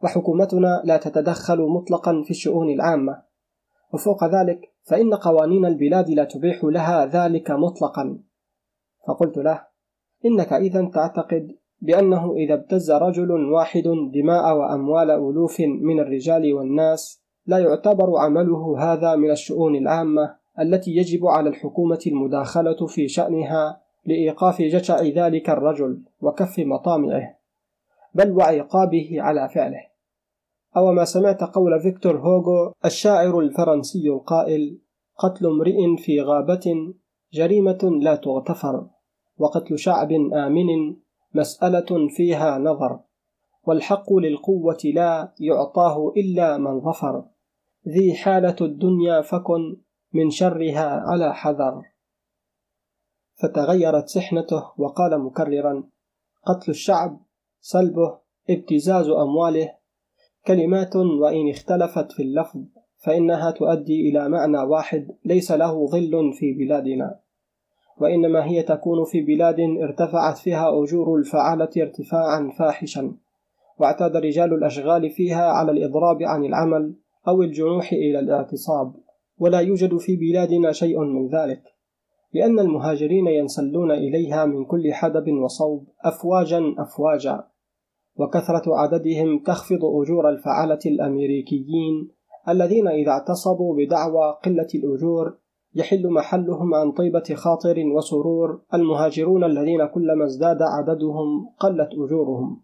وحكومتنا 0.02 0.82
لا 0.84 0.96
تتدخل 0.96 1.58
مطلقا 1.62 2.22
في 2.24 2.30
الشؤون 2.30 2.70
العامة. 2.70 3.22
وفوق 3.94 4.24
ذلك 4.24 4.60
فإن 4.82 5.14
قوانين 5.14 5.66
البلاد 5.66 6.10
لا 6.10 6.24
تبيح 6.24 6.64
لها 6.64 7.06
ذلك 7.06 7.50
مطلقا. 7.50 8.18
فقلت 9.08 9.36
له 9.36 9.67
إنك 10.26 10.52
إذا 10.52 10.90
تعتقد 10.94 11.56
بأنه 11.80 12.34
إذا 12.36 12.54
ابتز 12.54 12.90
رجل 12.90 13.30
واحد 13.30 13.82
دماء 14.14 14.56
وأموال 14.56 15.10
ألوف 15.10 15.60
من 15.60 16.00
الرجال 16.00 16.54
والناس 16.54 17.22
لا 17.46 17.58
يعتبر 17.58 18.16
عمله 18.18 18.92
هذا 18.92 19.16
من 19.16 19.30
الشؤون 19.30 19.76
العامة 19.76 20.36
التي 20.60 20.96
يجب 20.96 21.26
على 21.26 21.48
الحكومة 21.48 21.98
المداخلة 22.06 22.86
في 22.86 23.08
شأنها 23.08 23.80
لإيقاف 24.06 24.62
جشع 24.62 25.02
ذلك 25.02 25.50
الرجل 25.50 26.02
وكف 26.20 26.58
مطامعه 26.58 27.38
بل 28.14 28.30
وعقابه 28.30 29.16
على 29.18 29.48
فعله. 29.48 29.80
أو 30.76 30.92
ما 30.92 31.04
سمعت 31.04 31.42
قول 31.42 31.80
فيكتور 31.80 32.16
هوغو 32.16 32.72
الشاعر 32.84 33.40
الفرنسي 33.40 34.08
القائل 34.08 34.78
قتل 35.18 35.46
امرئ 35.46 35.96
في 35.96 36.20
غابة 36.20 36.94
جريمة 37.32 37.98
لا 38.02 38.14
تغتفر. 38.14 38.86
وقتل 39.38 39.78
شعب 39.78 40.12
آمن 40.12 40.96
مسألة 41.34 42.08
فيها 42.08 42.58
نظر 42.58 43.00
والحق 43.68 44.12
للقوة 44.12 44.78
لا 44.84 45.34
يعطاه 45.40 46.12
إلا 46.16 46.58
من 46.58 46.80
ظفر. 46.80 47.24
ذي 47.88 48.14
حالة 48.14 48.56
الدنيا 48.60 49.20
فكن 49.20 49.76
من 50.12 50.30
شرها 50.30 51.02
على 51.06 51.34
حذر. 51.34 51.82
فتغيرت 53.34 54.08
سحنته 54.08 54.72
وقال 54.78 55.20
مكررا 55.20 55.84
قتل 56.46 56.70
الشعب 56.70 57.20
سلبه 57.60 58.18
ابتزاز 58.50 59.08
أمواله. 59.08 59.74
كلمات 60.46 60.96
وإن 60.96 61.50
اختلفت 61.50 62.12
في 62.12 62.22
اللفظ 62.22 62.60
فإنها 62.96 63.50
تؤدي 63.50 64.08
إلى 64.08 64.28
معنى 64.28 64.58
واحد 64.58 65.16
ليس 65.24 65.52
له 65.52 65.86
ظل 65.86 66.32
في 66.32 66.52
بلادنا. 66.52 67.20
وإنما 68.00 68.44
هي 68.44 68.62
تكون 68.62 69.04
في 69.04 69.22
بلاد 69.22 69.60
ارتفعت 69.60 70.38
فيها 70.38 70.82
أجور 70.82 71.16
الفعالة 71.16 71.70
ارتفاعا 71.78 72.50
فاحشا. 72.58 73.12
واعتاد 73.78 74.16
رجال 74.16 74.54
الأشغال 74.54 75.10
فيها 75.10 75.50
على 75.50 75.72
الإضراب 75.72 76.22
عن 76.22 76.44
العمل 76.44 76.94
أو 77.28 77.42
الجنوح 77.42 77.92
إلى 77.92 78.18
الاعتصاب 78.18 78.94
ولا 79.38 79.60
يوجد 79.60 79.96
في 79.96 80.16
بلادنا 80.16 80.72
شيء 80.72 81.00
من 81.00 81.28
ذلك 81.28 81.62
لأن 82.34 82.60
المهاجرين 82.60 83.26
ينسلون 83.26 83.90
إليها 83.90 84.44
من 84.44 84.64
كل 84.64 84.92
حدب 84.92 85.32
وصوب 85.32 85.88
أفواجا 86.04 86.74
أفواجا. 86.78 87.44
وكثرة 88.16 88.76
عددهم 88.76 89.38
تخفض 89.38 89.84
أجور 89.84 90.28
الفعالة 90.28 90.78
الأمريكيين 90.86 92.10
الذين 92.48 92.88
إذا 92.88 93.10
اعتصبوا 93.10 93.76
بدعوى 93.76 94.38
قلة 94.44 94.68
الأجور 94.74 95.36
يحل 95.74 96.08
محلهم 96.10 96.74
عن 96.74 96.92
طيبة 96.92 97.34
خاطر 97.34 97.86
وسرور 97.86 98.60
المهاجرون 98.74 99.44
الذين 99.44 99.86
كلما 99.86 100.24
ازداد 100.24 100.62
عددهم 100.62 101.48
قلت 101.58 101.88
أجورهم. 101.92 102.62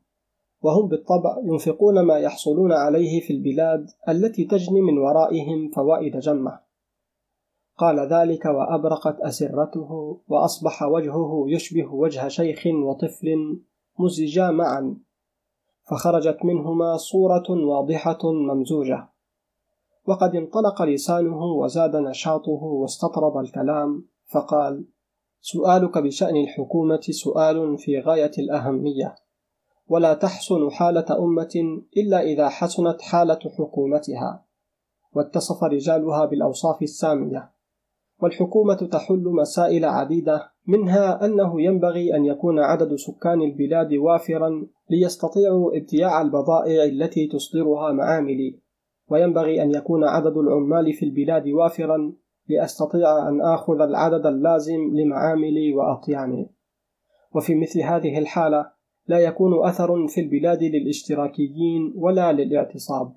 وهم 0.62 0.88
بالطبع 0.88 1.36
ينفقون 1.44 2.00
ما 2.00 2.18
يحصلون 2.18 2.72
عليه 2.72 3.20
في 3.20 3.32
البلاد 3.32 3.86
التي 4.08 4.44
تجني 4.44 4.80
من 4.80 4.98
ورائهم 4.98 5.70
فوائد 5.76 6.18
جمة. 6.18 6.60
قال 7.78 8.00
ذلك 8.00 8.44
وأبرقت 8.44 9.20
أسرته 9.20 10.20
وأصبح 10.28 10.82
وجهه 10.82 11.44
يشبه 11.48 11.94
وجه 11.94 12.28
شيخ 12.28 12.66
وطفل 12.66 13.60
مزجا 13.98 14.50
معا. 14.50 14.96
فخرجت 15.90 16.44
منهما 16.44 16.96
صورة 16.96 17.50
واضحة 17.50 18.18
ممزوجة. 18.24 19.13
وقد 20.06 20.36
انطلق 20.36 20.82
لسانه 20.82 21.44
وزاد 21.44 21.96
نشاطه 21.96 22.62
واستطرد 22.62 23.36
الكلام 23.36 24.06
فقال 24.32 24.84
سؤالك 25.40 25.98
بشأن 25.98 26.36
الحكومة 26.36 27.00
سؤال 27.00 27.78
في 27.78 28.00
غاية 28.00 28.32
الأهمية 28.38 29.14
ولا 29.88 30.14
تحسن 30.14 30.70
حالة 30.70 31.04
أمة 31.18 31.82
إلا 31.96 32.22
إذا 32.22 32.48
حسنت 32.48 33.02
حالة 33.02 33.38
حكومتها 33.58 34.44
واتصف 35.12 35.64
رجالها 35.64 36.24
بالأوصاف 36.24 36.82
السامية 36.82 37.50
والحكومة 38.22 38.74
تحل 38.74 39.24
مسائل 39.24 39.84
عديدة 39.84 40.52
منها 40.66 41.24
أنه 41.24 41.62
ينبغي 41.62 42.16
أن 42.16 42.24
يكون 42.24 42.58
عدد 42.58 42.94
سكان 42.94 43.42
البلاد 43.42 43.94
وافرا 43.94 44.66
ليستطيعوا 44.90 45.76
ابتياع 45.76 46.20
البضائع 46.20 46.84
التي 46.84 47.26
تصدرها 47.26 47.92
معاملي 47.92 48.63
وينبغي 49.08 49.62
أن 49.62 49.70
يكون 49.70 50.04
عدد 50.04 50.36
العمال 50.36 50.92
في 50.92 51.04
البلاد 51.04 51.48
وافرا 51.48 52.12
لأستطيع 52.48 53.28
أن 53.28 53.40
آخذ 53.40 53.80
العدد 53.80 54.26
اللازم 54.26 54.80
لمعاملي 54.94 55.72
وأطياني. 55.72 56.50
وفي 57.34 57.54
مثل 57.54 57.80
هذه 57.80 58.18
الحالة 58.18 58.70
لا 59.06 59.18
يكون 59.18 59.66
أثر 59.66 60.06
في 60.08 60.20
البلاد 60.20 60.62
للاشتراكيين 60.62 61.92
ولا 61.96 62.32
للاعتصاب. 62.32 63.12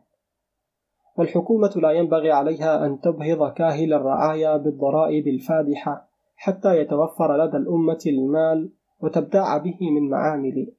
والحكومة 1.17 1.73
لا 1.75 1.91
ينبغي 1.91 2.31
عليها 2.31 2.85
أن 2.85 2.99
تبهض 3.01 3.53
كاهل 3.53 3.93
الرعايا 3.93 4.57
بالضرائب 4.57 5.27
الفادحة 5.27 6.07
حتى 6.35 6.79
يتوفر 6.79 7.45
لدى 7.45 7.57
الأمة 7.57 8.03
المال 8.07 8.71
وتبتاع 9.01 9.57
به 9.57 9.77
من 9.91 10.09
معامل 10.09 10.71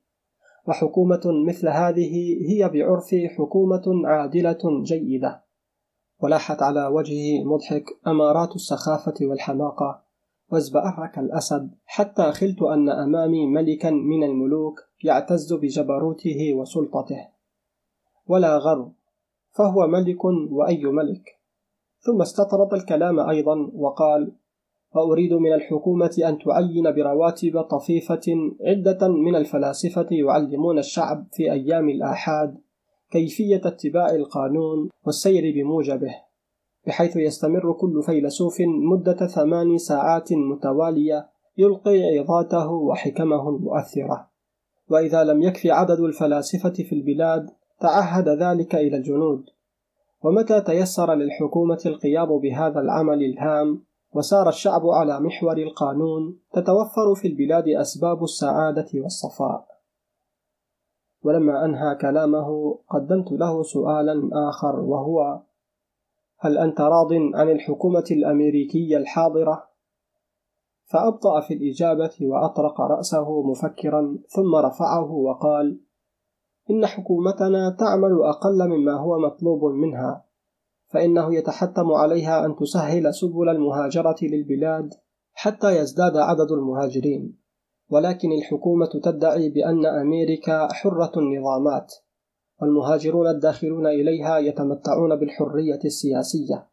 وحكومة 0.68 1.20
مثل 1.46 1.68
هذه 1.68 2.12
هي 2.50 2.68
بعرف 2.68 3.14
حكومة 3.38 3.82
عادلة 4.04 4.82
جيدة. 4.82 5.44
ولاحت 6.22 6.62
على 6.62 6.86
وجهه 6.86 7.42
المضحك 7.42 7.84
أمارات 8.06 8.54
السخافة 8.56 9.14
والحماقة. 9.22 10.02
وازبأرك 10.52 11.18
الأسد. 11.18 11.70
حتى 11.84 12.32
خلت 12.32 12.62
أن 12.62 12.88
أمامي 12.88 13.46
ملكا 13.46 13.90
من 13.90 14.22
الملوك 14.22 14.80
يعتز 15.04 15.52
بجبروته 15.52 16.54
وسلطته. 16.54 17.28
ولا 18.26 18.58
غر. 18.58 18.90
فهو 19.58 19.86
ملك 19.86 20.24
وأي 20.24 20.84
ملك. 20.84 21.38
ثم 22.00 22.22
استطرد 22.22 22.74
الكلام 22.74 23.20
أيضا 23.20 23.70
وقال 23.74 24.32
وأريد 24.94 25.32
من 25.32 25.52
الحكومة 25.52 26.16
أن 26.26 26.38
تعين 26.38 26.92
برواتب 26.92 27.60
طفيفة 27.60 28.54
عدة 28.66 29.08
من 29.08 29.36
الفلاسفة 29.36 30.06
يعلمون 30.10 30.78
الشعب 30.78 31.26
في 31.32 31.52
أيام 31.52 31.88
الآحاد 31.88 32.58
كيفية 33.10 33.60
اتباع 33.64 34.10
القانون 34.10 34.88
والسير 35.06 35.54
بموجبه 35.54 36.14
بحيث 36.86 37.16
يستمر 37.16 37.72
كل 37.72 38.02
فيلسوف 38.02 38.56
مدة 38.60 39.26
ثمان 39.26 39.78
ساعات 39.78 40.32
متوالية 40.32 41.28
يلقي 41.58 42.18
عظاته 42.18 42.70
وحكمه 42.70 43.48
المؤثرة 43.48 44.28
وإذا 44.90 45.24
لم 45.24 45.42
يكف 45.42 45.66
عدد 45.66 46.00
الفلاسفة 46.00 46.72
في 46.72 46.92
البلاد 46.92 47.50
تعهد 47.80 48.28
ذلك 48.28 48.74
إلى 48.74 48.96
الجنود. 48.96 49.44
ومتى 50.22 50.60
تيسر 50.60 51.14
للحكومة 51.14 51.78
القيام 51.86 52.38
بهذا 52.38 52.80
العمل 52.80 53.24
الهام؟ 53.24 53.82
وسار 54.12 54.48
الشعب 54.48 54.86
على 54.86 55.20
محور 55.20 55.56
القانون 55.58 56.38
تتوفر 56.52 57.14
في 57.14 57.28
البلاد 57.28 57.68
أسباب 57.68 58.22
السعادة 58.22 58.88
والصفاء 58.94 59.66
ولما 61.22 61.64
أنهى 61.64 61.94
كلامه 61.94 62.78
قدمت 62.88 63.32
له 63.32 63.62
سؤالا 63.62 64.30
آخر 64.48 64.80
وهو 64.80 65.40
هل 66.38 66.58
أنت 66.58 66.80
راض 66.80 67.12
عن 67.34 67.50
الحكومة 67.50 68.04
الأمريكية 68.10 68.96
الحاضرة؟ 68.96 69.68
فأبطأ 70.84 71.40
في 71.40 71.54
الإجابة 71.54 72.16
وأطرق 72.20 72.80
رأسه 72.80 73.42
مفكرا 73.42 74.18
ثم 74.28 74.56
رفعه 74.56 75.12
وقال: 75.12 75.80
إن 76.70 76.86
حكومتنا 76.86 77.76
تعمل 77.78 78.22
أقل 78.22 78.68
مما 78.68 78.92
هو 78.92 79.18
مطلوب 79.18 79.64
منها، 79.64 80.24
فإنه 80.88 81.34
يتحتم 81.34 81.92
عليها 81.92 82.46
أن 82.46 82.56
تسهل 82.56 83.14
سبل 83.14 83.48
المهاجرة 83.48 84.16
للبلاد 84.22 84.94
حتى 85.32 85.76
يزداد 85.78 86.16
عدد 86.16 86.52
المهاجرين، 86.52 87.38
ولكن 87.90 88.32
الحكومة 88.32 88.90
تدعي 89.04 89.48
بأن 89.48 89.86
أمريكا 89.86 90.72
حرة 90.72 91.12
النظامات، 91.16 91.94
والمهاجرون 92.62 93.26
الداخلون 93.26 93.86
إليها 93.86 94.38
يتمتعون 94.38 95.16
بالحرية 95.16 95.80
السياسية. 95.84 96.68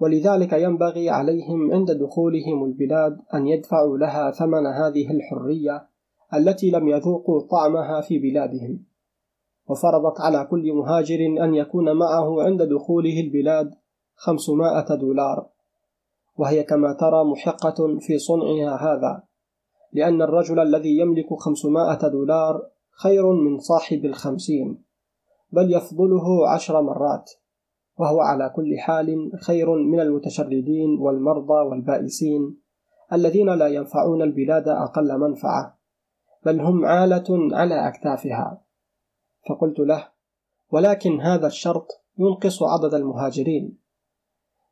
ولذلك 0.00 0.52
ينبغي 0.52 1.10
عليهم 1.10 1.72
عند 1.72 1.90
دخولهم 1.90 2.64
البلاد 2.64 3.18
أن 3.34 3.46
يدفعوا 3.46 3.98
لها 3.98 4.30
ثمن 4.30 4.66
هذه 4.66 5.10
الحرية 5.10 5.88
التي 6.34 6.70
لم 6.70 6.88
يذوقوا 6.88 7.40
طعمها 7.40 8.00
في 8.00 8.18
بلادهم. 8.18 8.87
وفرضت 9.68 10.20
على 10.20 10.48
كل 10.50 10.72
مهاجر 10.72 11.44
أن 11.44 11.54
يكون 11.54 11.92
معه 11.92 12.42
عند 12.42 12.62
دخوله 12.62 13.20
البلاد 13.20 13.74
خمسمائة 14.14 14.94
دولار. 14.94 15.46
وهي 16.38 16.62
كما 16.62 16.92
ترى 16.92 17.24
محقة 17.24 17.98
في 18.00 18.18
صنعها 18.18 18.76
هذا 18.76 19.22
لأن 19.92 20.22
الرجل 20.22 20.60
الذي 20.60 20.98
يملك 20.98 21.34
خمسمائة 21.34 22.08
دولار 22.08 22.62
خير 23.02 23.32
من 23.32 23.58
صاحب 23.58 24.04
الخمسين 24.04 24.84
بل 25.52 25.74
يفضله 25.74 26.48
عشر 26.48 26.82
مرات 26.82 27.30
وهو 27.98 28.20
على 28.20 28.52
كل 28.56 28.78
حال 28.78 29.32
خير 29.40 29.74
من 29.74 30.00
المتشردين 30.00 30.98
والمرضى 30.98 31.68
والبائسين 31.68 32.60
الذين 33.12 33.54
لا 33.54 33.66
ينفعون 33.66 34.22
البلاد 34.22 34.68
أقل 34.68 35.18
منفعة 35.18 35.78
بل 36.46 36.60
هم 36.60 36.86
عالة 36.86 37.56
على 37.56 37.88
أكتافها. 37.88 38.67
فقلت 39.48 39.78
له 39.78 40.08
ولكن 40.70 41.20
هذا 41.20 41.46
الشرط 41.46 42.04
ينقص 42.18 42.62
عدد 42.62 42.94
المهاجرين. 42.94 43.78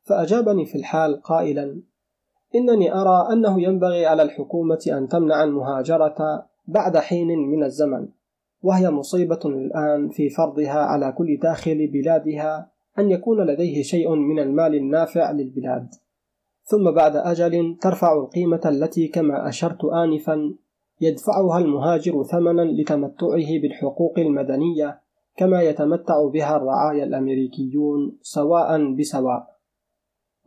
فأجابني 0.03 0.65
في 0.65 0.77
الحال 0.77 1.21
قائلا 1.21 1.81
إنني 2.55 2.93
أرى 2.93 3.33
أنه 3.33 3.61
ينبغي 3.61 4.05
على 4.05 4.23
الحكومة 4.23 4.79
أن 4.87 5.07
تمنع 5.07 5.43
المهاجرة 5.43 6.45
بعد 6.67 6.97
حين 6.97 7.27
من 7.27 7.63
الزمن 7.63 8.07
وهي 8.61 8.89
مصيبة 8.89 9.39
الآن 9.45 10.09
في 10.09 10.29
فرضها 10.29 10.79
على 10.79 11.11
كل 11.11 11.37
داخل 11.37 11.87
بلادها 11.87 12.71
أن 12.99 13.11
يكون 13.11 13.45
لديه 13.45 13.83
شيء 13.83 14.15
من 14.15 14.39
المال 14.39 14.75
النافع 14.75 15.31
للبلاد. 15.31 15.87
ثم 16.63 16.91
بعد 16.91 17.15
أجل 17.15 17.77
ترفع 17.81 18.13
القيمة 18.13 18.61
التي 18.65 19.07
كما 19.07 19.49
أشرت 19.49 19.85
آنفا 19.85 20.53
يدفعها 21.01 21.57
المهاجر 21.57 22.23
ثمنا 22.23 22.61
لتمتعه 22.61 23.59
بالحقوق 23.61 24.19
المدنية 24.19 25.01
كما 25.37 25.61
يتمتع 25.61 26.27
بها 26.27 26.57
الرعايا 26.57 27.03
الأمريكيون 27.03 28.17
سواء 28.21 28.95
بسواء. 28.95 29.57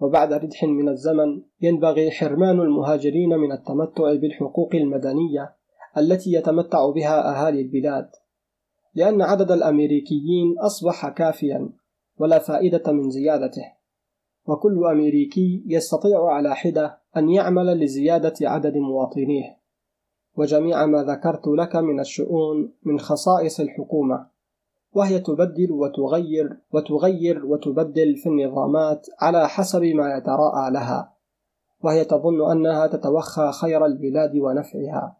وبعد 0.00 0.32
ردح 0.32 0.64
من 0.64 0.88
الزمن 0.88 1.42
ينبغي 1.60 2.10
حرمان 2.10 2.60
المهاجرين 2.60 3.28
من 3.28 3.52
التمتع 3.52 4.14
بالحقوق 4.14 4.74
المدنية 4.74 5.56
التي 5.98 6.32
يتمتع 6.32 6.90
بها 6.90 7.30
أهالي 7.30 7.60
البلاد 7.60 8.10
لأن 8.94 9.22
عدد 9.22 9.52
الأمريكيين 9.52 10.58
أصبح 10.58 11.08
كافيا 11.08 11.72
ولا 12.18 12.38
فائدة 12.38 12.92
من 12.92 13.10
زيادته. 13.10 13.64
وكل 14.46 14.84
أمريكي 14.84 15.64
يستطيع 15.66 16.26
على 16.26 16.56
حدة 16.56 17.00
أن 17.16 17.30
يعمل 17.30 17.80
لزيادة 17.80 18.34
عدد 18.42 18.76
مواطنيه. 18.76 19.59
وجميع 20.36 20.86
ما 20.86 21.02
ذكرت 21.02 21.46
لك 21.46 21.76
من 21.76 22.00
الشؤون 22.00 22.72
من 22.82 22.98
خصائص 22.98 23.60
الحكومة 23.60 24.26
وهي 24.92 25.18
تبدل 25.18 25.72
وتغير 25.72 26.60
وتغير 26.72 27.46
وتبدل 27.46 28.16
في 28.16 28.28
النظامات 28.28 29.06
على 29.20 29.48
حسب 29.48 29.82
ما 29.82 30.16
يتراءى 30.16 30.70
لها 30.70 31.12
وهي 31.82 32.04
تظن 32.04 32.50
أنها 32.50 32.86
تتوخى 32.86 33.52
خير 33.52 33.86
البلاد 33.86 34.36
ونفعها. 34.36 35.16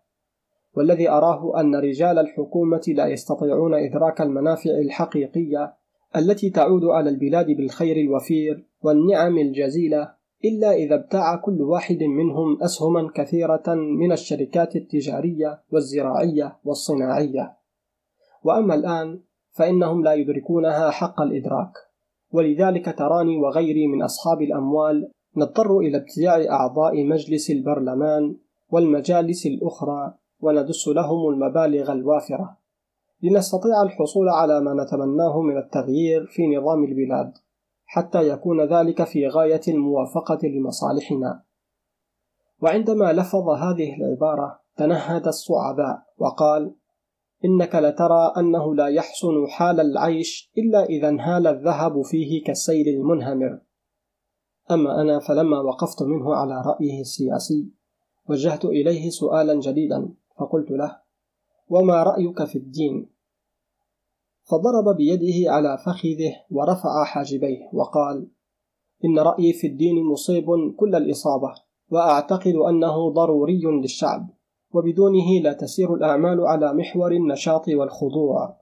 والذي 0.77 1.11
أراه 1.11 1.61
أن 1.61 1.75
رجال 1.75 2.19
الحكومة 2.19 2.83
لا 2.89 3.07
يستطيعون 3.07 3.75
إدراك 3.75 4.21
المنافع 4.21 4.71
الحقيقية 4.71 5.75
التي 6.17 6.51
تعود 6.51 6.85
على 6.85 7.11
البلاد 7.11 7.47
بالخير 7.47 7.97
الوفير 7.97 8.67
والنعم 8.83 9.39
الجزيلة 9.39 10.15
إلا 10.45 10.73
إذا 10.73 10.95
ابتاع 10.95 11.37
كل 11.37 11.63
واحد 11.63 12.03
منهم 12.03 12.63
أسهما 12.63 13.11
كثيرة 13.15 13.75
من 13.77 14.13
الشركات 14.13 14.77
التجارية 14.77 15.63
والزراعية 15.73 16.57
والصناعية. 16.65 17.57
وأما 18.45 18.75
الآن 18.75 19.21
فإنهم 19.51 20.05
لا 20.05 20.15
يدركونها 20.15 20.91
حق 20.91 21.21
الإدراك. 21.21 21.73
ولذلك 22.33 22.99
تراني 22.99 23.37
وغيري 23.37 23.87
من 23.87 24.03
أصحاب 24.03 24.43
الأموال 24.43 25.11
نضطر 25.37 25.79
إلى 25.79 25.97
ابتياع 25.97 26.37
أعضاء 26.51 27.05
مجلس 27.05 27.51
البرلمان 27.51 28.37
والمجالس 28.71 29.47
الأخرى 29.47 30.15
وندس 30.41 30.89
لهم 30.89 31.29
المبالغ 31.29 31.93
الوافرة. 31.93 32.57
لنستطيع 33.23 33.83
الحصول 33.83 34.29
على 34.29 34.61
ما 34.61 34.85
نتمناه 34.85 35.43
من 35.43 35.59
التغيير 35.59 36.27
في 36.27 36.57
نظام 36.57 36.85
البلاد. 36.85 37.33
حتى 37.93 38.29
يكون 38.29 38.61
ذلك 38.61 39.05
في 39.05 39.29
غاية 39.29 39.61
الموافقة 39.69 40.39
لمصالحنا 40.43 41.43
وعندما 42.63 43.13
لفظ 43.13 43.49
هذه 43.49 43.97
العبارة 43.97 44.61
تنهد 44.77 45.27
الصعباء 45.27 46.03
وقال 46.19 46.75
إنك 47.45 47.75
لترى 47.75 48.33
أنه 48.37 48.75
لا 48.75 48.87
يحسن 48.87 49.47
حال 49.49 49.81
العيش 49.81 50.53
إلا 50.59 50.85
إذا 50.85 51.09
انهال 51.09 51.47
الذهب 51.47 52.03
فيه 52.03 52.45
كالسيل 52.45 52.89
المنهمر 52.89 53.61
أما 54.71 55.01
أنا 55.01 55.19
فلما 55.19 55.61
وقفت 55.61 56.03
منه 56.03 56.35
على 56.35 56.63
رأيه 56.67 57.01
السياسي 57.01 57.71
وجهت 58.29 58.65
إليه 58.65 59.11
سؤالا 59.11 59.55
جديدا 59.55 60.09
فقلت 60.39 60.71
له 60.71 61.01
وما 61.69 62.03
رأيك 62.03 62.45
في 62.45 62.59
الدين؟ 62.59 63.11
فضرب 64.51 64.97
بيده 64.97 65.53
على 65.53 65.79
فخذه 65.79 66.33
ورفع 66.51 67.05
حاجبيه 67.05 67.71
وقال 67.73 68.31
إن 69.05 69.19
رأيي 69.19 69.53
في 69.53 69.67
الدين 69.67 70.05
مصيب 70.05 70.47
كل 70.77 70.95
الإصابة 70.95 71.55
وأعتقد 71.91 72.55
أنه 72.55 73.11
ضروري 73.11 73.63
للشعب 73.83 74.31
وبدونه 74.73 75.41
لا 75.43 75.53
تسير 75.53 75.95
الأعمال 75.95 76.47
على 76.47 76.75
محور 76.75 77.13
النشاط 77.13 77.69
والخضوع. 77.69 78.61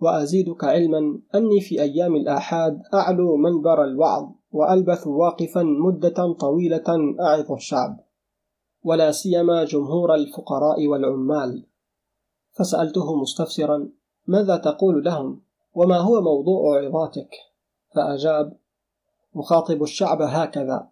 وأزيدك 0.00 0.64
علما 0.64 1.20
أني 1.34 1.60
في 1.60 1.82
أيام 1.82 2.16
الآحاد 2.16 2.82
أعلو 2.94 3.36
منبر 3.36 3.84
الوعظ 3.84 4.28
وألبث 4.50 5.06
واقفا 5.06 5.62
مدة 5.62 6.32
طويلة 6.32 7.16
أعظ 7.20 7.52
الشعب. 7.52 8.00
ولا 8.84 9.10
سيما 9.10 9.64
جمهور 9.64 10.14
الفقراء 10.14 10.86
والعمال. 10.86 11.66
فسألته 12.58 13.20
مستفسرا 13.20 13.88
ماذا 14.30 14.56
تقول 14.56 15.04
لهم؟ 15.04 15.40
وما 15.74 15.98
هو 15.98 16.20
موضوع 16.20 16.78
عظاتك؟ 16.78 17.30
فأجاب 17.94 18.56
أخاطب 19.36 19.82
الشعب 19.82 20.22
هكذا. 20.22 20.88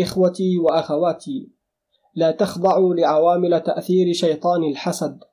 إخوتي 0.00 0.58
وأخواتي 0.58 1.48
لا 2.14 2.30
تخضعوا 2.30 2.94
لعوامل 2.94 3.60
تأثير 3.60 4.12
شيطان 4.12 4.64
الحسد 4.64 5.24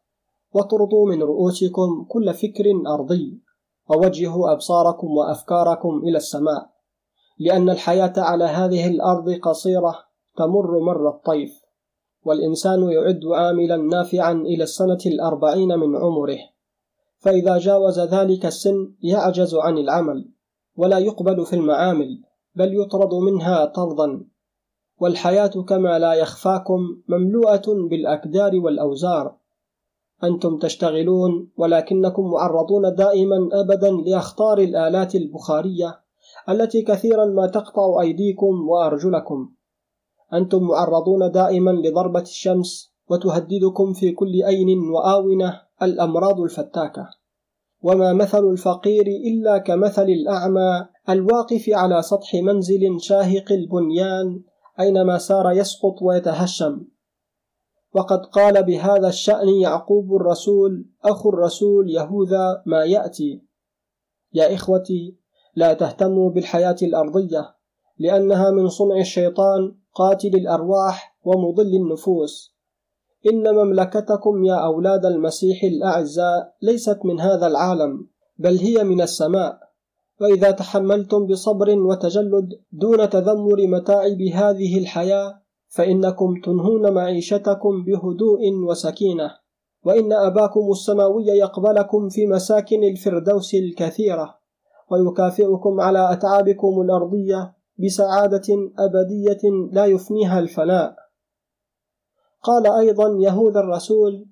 واطردوا 0.54 1.08
من 1.08 1.24
رؤوسكم 1.24 2.06
كل 2.10 2.34
فكر 2.34 2.66
أرضي 2.88 3.42
ووجهوا 3.90 4.52
أبصاركم 4.52 5.08
وأفكاركم 5.08 6.02
إلى 6.04 6.18
السماء 6.18 6.70
لأن 7.40 7.70
الحياة 7.70 8.14
على 8.18 8.44
هذه 8.44 8.88
الأرض 8.88 9.30
قصيرة 9.30 9.96
تمر 10.38 10.80
مر 10.80 11.10
الطيف 11.10 11.62
والإنسان 12.26 12.92
يعد 12.92 13.22
عاملا 13.26 13.78
نافعا 13.78 14.32
إلى 14.32 14.64
السنة 14.64 15.00
الأربعين 15.06 15.68
من 15.68 15.96
عمره. 15.96 16.57
فإذا 17.28 17.58
جاوز 17.58 18.00
ذلك 18.00 18.46
السن 18.46 18.94
يعجز 19.02 19.56
عن 19.56 19.78
العمل 19.78 20.30
ولا 20.78 20.98
يقبل 20.98 21.46
في 21.46 21.56
المعامل 21.56 22.22
بل 22.56 22.82
يطرد 22.82 23.14
منها 23.14 23.66
طردا. 23.66 24.28
والحياة 25.00 25.48
كما 25.48 26.00
لا 26.00 26.14
يخفاكم 26.14 26.80
مملوءة 27.08 27.64
بالأكدار 27.90 28.56
والأوزار. 28.56 29.36
أنتم 30.24 30.58
تشتغلون 30.58 31.52
ولكنكم 31.58 32.32
معرضون 32.32 32.96
دائما 32.96 33.50
أبدا 33.52 33.92
لأخطار 33.92 34.58
الآلات 34.58 35.16
البخارية 35.16 36.00
التي 36.50 36.82
كثيرا 36.82 37.26
ما 37.26 37.48
تقطع 37.48 38.02
أيديكم 38.02 38.70
وأرجلكم. 38.70 39.50
أنتم 40.34 40.64
معرضون 40.64 41.32
دائما 41.32 41.72
لضربة 41.72 42.22
الشمس 42.22 42.94
وتهددكم 43.10 43.94
في 43.94 44.12
كل 44.12 44.44
أين 44.44 44.80
وآونة 44.80 45.67
الأمراض 45.82 46.40
الفتاكة. 46.40 47.10
وما 47.84 48.14
مثل 48.14 48.46
الفقير 48.46 49.08
إلا 49.08 49.58
كمثل 49.58 50.10
الأعمى 50.10 50.88
الواقف 51.10 51.70
على 51.70 52.02
سطح 52.02 52.36
منزل 52.36 53.02
شاهق 53.02 53.52
البنيان 53.52 54.42
أينما 54.80 55.18
سار 55.18 55.52
يسقط 55.52 56.02
ويتهشم. 56.02 56.86
وقد 57.94 58.26
قال 58.26 58.64
بهذا 58.64 59.08
الشأن 59.08 59.50
يعقوب 59.50 60.16
الرسول 60.16 60.86
أخو 61.06 61.30
الرسول 61.30 61.90
يهوذا 61.90 62.64
ما 62.66 62.84
يأتي. 62.84 63.42
يا 64.34 64.56
إخوتي 64.56 65.18
لا 65.56 65.74
تهتموا 65.74 66.30
بالحياة 66.30 66.76
الأرضية 66.82 67.56
لأنها 68.00 68.52
من 68.52 68.70
صنع 68.70 69.00
الشيطان 69.00 69.76
قاتل 69.94 70.36
الأرواح 70.36 71.18
ومضل 71.24 71.76
النفوس. 71.76 72.57
إن 73.30 73.56
مملكتكم 73.56 74.46
يا 74.46 74.56
أولاد 74.56 75.06
المسيح 75.06 75.64
الأعزاء 75.64 76.54
ليست 76.62 77.00
من 77.04 77.20
هذا 77.20 77.48
العالم 77.48 78.08
بل 78.38 78.58
هي 78.58 78.84
من 78.84 79.02
السماء. 79.02 79.60
وإذا 80.22 80.52
تحملتم 80.52 81.28
بصبر 81.28 81.70
وتجلد 81.70 82.50
دون 82.72 83.10
تذمر 83.10 83.68
متاعب 83.68 84.22
هذه 84.22 84.78
الحياة 84.78 85.42
فإنكم 85.68 86.42
تنهون 86.46 86.94
معيشتكم 86.94 87.84
بهدوء 87.84 88.40
وسكينة. 88.70 89.32
وإن 89.84 90.14
أباكم 90.14 90.72
السماوي 90.72 91.26
يقبلكم 91.26 92.10
في 92.10 92.28
مساكن 92.28 92.84
الفردوس 92.84 93.56
الكثيرة. 93.56 94.38
ويكافئكم 94.92 95.82
على 95.82 96.14
أتعابكم 96.14 96.82
الأرضية 96.82 97.54
بسعادة 97.78 98.48
أبدية 98.80 99.72
لا 99.72 99.86
يفنيها 99.86 100.40
الفناء. 100.40 101.07
قال 102.42 102.68
أيضا 102.68 103.18
يهود 103.20 103.58
الرسول 103.58 104.26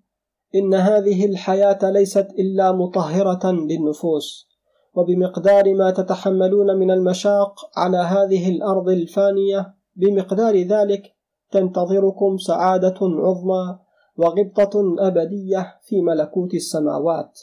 إن 0.55 0.73
هذه 0.73 1.25
الحياة 1.25 1.79
ليست 1.83 2.27
إلا 2.39 2.71
مطهرة 2.71 3.51
للنفوس 3.51 4.47
وبمقدار 4.93 5.73
ما 5.73 5.91
تتحملون 5.91 6.79
من 6.79 6.91
المشاق 6.91 7.55
على 7.77 7.97
هذه 7.97 8.49
الأرض 8.49 8.89
الفانية 8.89 9.75
بمقدار 9.95 10.61
ذلك 10.61 11.15
تنتظركم 11.51 12.37
سعادة 12.37 12.97
عظمى 13.01 13.79
وغبطة 14.17 14.95
أبدية 14.99 15.79
في 15.83 16.01
ملكوت 16.01 16.53
السماوات. 16.53 17.39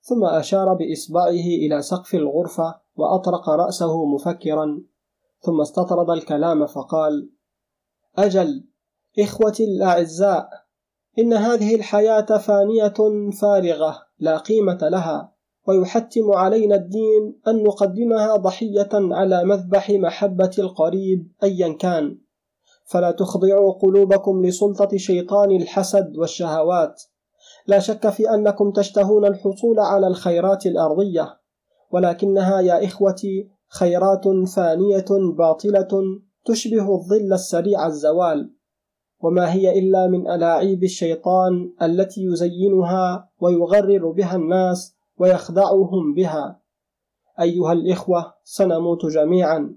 ثم 0.00 0.24
أشار 0.24 0.74
بإصبعه 0.74 1.46
إلى 1.64 1.82
سقف 1.82 2.14
الغرفة 2.14 2.80
وأطرق 2.96 3.48
رأسه 3.48 4.04
مفكرا 4.06 4.82
ثم 5.40 5.60
استطرد 5.60 6.10
الكلام 6.10 6.66
فقال 6.66 7.30
أجل 8.18 8.69
إخوتي 9.18 9.64
الأعزاء 9.64 10.48
إن 11.18 11.32
هذه 11.32 11.74
الحياة 11.74 12.38
فانية 12.38 12.94
فارغة 13.40 13.98
لا 14.18 14.36
قيمة 14.36 14.78
لها 14.82 15.32
ويحتم 15.66 16.32
علينا 16.32 16.74
الدين 16.74 17.40
أن 17.48 17.62
نقدمها 17.62 18.36
ضحية 18.36 18.88
على 18.92 19.44
مذبح 19.44 19.90
محبة 19.90 20.50
القريب 20.58 21.32
أيا 21.42 21.72
كان. 21.72 22.18
فلا 22.84 23.10
تخضعوا 23.10 23.72
قلوبكم 23.72 24.46
لسلطة 24.46 24.96
شيطان 24.96 25.50
الحسد 25.50 26.16
والشهوات. 26.16 27.02
لا 27.66 27.78
شك 27.78 28.08
في 28.10 28.30
أنكم 28.30 28.70
تشتهون 28.70 29.26
الحصول 29.26 29.80
على 29.80 30.06
الخيرات 30.06 30.66
الأرضية. 30.66 31.40
ولكنها 31.90 32.60
يا 32.60 32.84
إخوتي 32.84 33.48
خيرات 33.68 34.24
فانية 34.56 35.34
باطلة 35.38 35.88
تشبه 36.44 36.94
الظل 36.94 37.32
السريع 37.32 37.86
الزوال. 37.86 38.59
وما 39.22 39.52
هي 39.52 39.78
إلا 39.78 40.06
من 40.06 40.30
ألاعيب 40.30 40.84
الشيطان 40.84 41.72
التي 41.82 42.24
يزينها 42.24 43.28
ويغرر 43.40 44.10
بها 44.10 44.36
الناس 44.36 44.94
ويخدعهم 45.18 46.14
بها. 46.14 46.60
أيها 47.40 47.72
الإخوة 47.72 48.34
سنموت 48.44 49.06
جميعا. 49.06 49.76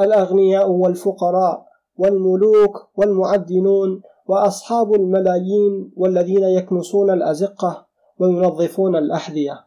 الأغنياء 0.00 0.70
والفقراء 0.70 1.66
والملوك 1.96 2.88
والمعدنون 2.96 4.02
وأصحاب 4.26 4.94
الملايين 4.94 5.92
والذين 5.96 6.42
يكنسون 6.42 7.10
الأزقة 7.10 7.86
وينظفون 8.18 8.96
الأحذية. 8.96 9.64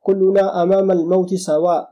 كلنا 0.00 0.62
أمام 0.62 0.90
الموت 0.90 1.34
سواء 1.34 1.88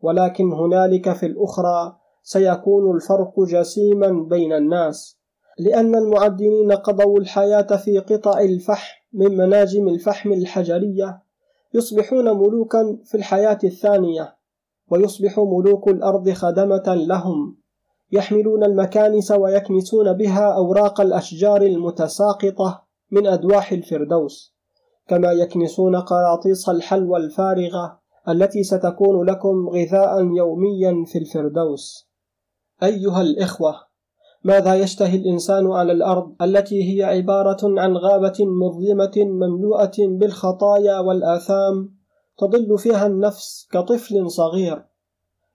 ولكن 0.00 0.52
هنالك 0.52 1.12
في 1.12 1.26
الأخرى 1.26 1.96
سيكون 2.22 2.96
الفرق 2.96 3.40
جسيما 3.40 4.26
بين 4.28 4.52
الناس. 4.52 5.23
لأن 5.58 5.94
المعدنين 5.94 6.72
قضوا 6.72 7.18
الحياة 7.20 7.76
في 7.76 7.98
قطع 7.98 8.40
الفحم 8.40 8.94
من 9.12 9.36
مناجم 9.36 9.88
الفحم 9.88 10.32
الحجرية 10.32 11.22
يصبحون 11.74 12.24
ملوكا 12.24 12.98
في 13.04 13.16
الحياة 13.16 13.58
الثانية 13.64 14.36
ويصبح 14.90 15.38
ملوك 15.38 15.88
الأرض 15.88 16.30
خدمة 16.30 16.94
لهم 16.94 17.56
يحملون 18.12 18.64
المكانس 18.64 19.30
ويكنسون 19.30 20.12
بها 20.12 20.54
أوراق 20.56 21.00
الأشجار 21.00 21.62
المتساقطة 21.62 22.84
من 23.10 23.26
أدواح 23.26 23.72
الفردوس 23.72 24.54
كما 25.08 25.32
يكنسون 25.32 25.96
قراطيس 25.96 26.68
الحلوى 26.68 27.18
الفارغة 27.18 28.00
التي 28.28 28.62
ستكون 28.62 29.26
لكم 29.26 29.68
غذاء 29.68 30.24
يوميا 30.36 31.04
في 31.06 31.18
الفردوس. 31.18 32.08
أيها 32.82 33.20
الإخوة 33.20 33.93
ماذا 34.44 34.74
يشتهي 34.74 35.16
الإنسان 35.16 35.72
على 35.72 35.92
الأرض 35.92 36.34
التي 36.42 36.82
هي 36.90 37.02
عبارة 37.02 37.80
عن 37.80 37.96
غابة 37.96 38.34
مظلمة 38.40 39.12
مملوءة 39.16 39.92
بالخطايا 39.98 40.98
والآثام 40.98 41.94
تضل 42.38 42.78
فيها 42.78 43.06
النفس 43.06 43.68
كطفل 43.72 44.30
صغير؟ 44.30 44.84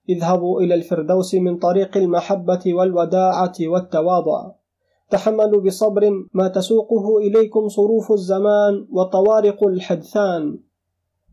اذهبوا 0.10 0.62
إلى 0.62 0.75
الفردوس 0.75 1.36
من 1.36 1.58
طريق 1.58 1.97
المحبة 1.97 2.60
والوداعة 2.67 3.54
والتواضع. 3.62 4.52
تحملوا 5.10 5.62
بصبر 5.62 6.10
ما 6.34 6.47
تسوقه 6.47 7.17
إليكم 7.17 7.67
صروف 7.67 8.12
الزمان 8.12 8.88
وطوارق 8.91 9.63
الحدثان. 9.63 10.60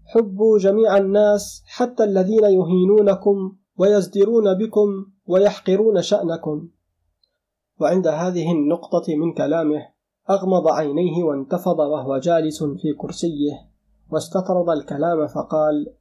حبوا 0.05 0.59
جميع 0.59 0.97
الناس 0.97 1.63
حتى 1.67 2.05
الذين 2.05 2.45
يهينونكم 2.45 3.53
ويزدرون 3.79 4.55
بكم 4.55 5.07
ويحقرون 5.27 6.03
شأنكم. 6.03 6.69
وعند 7.81 8.07
هذه 8.07 8.53
النقطة 8.53 9.17
من 9.17 9.33
كلامه 9.35 9.89
أغمض 10.31 10.69
عينيه 10.69 11.25
وانتفض 11.25 11.79
وهو 11.79 12.19
جالس 12.19 12.63
في 12.63 12.93
كرسيه 12.99 13.53
واستطرد 14.13 14.69
الكلام 14.69 15.27
فقال 15.27 15.95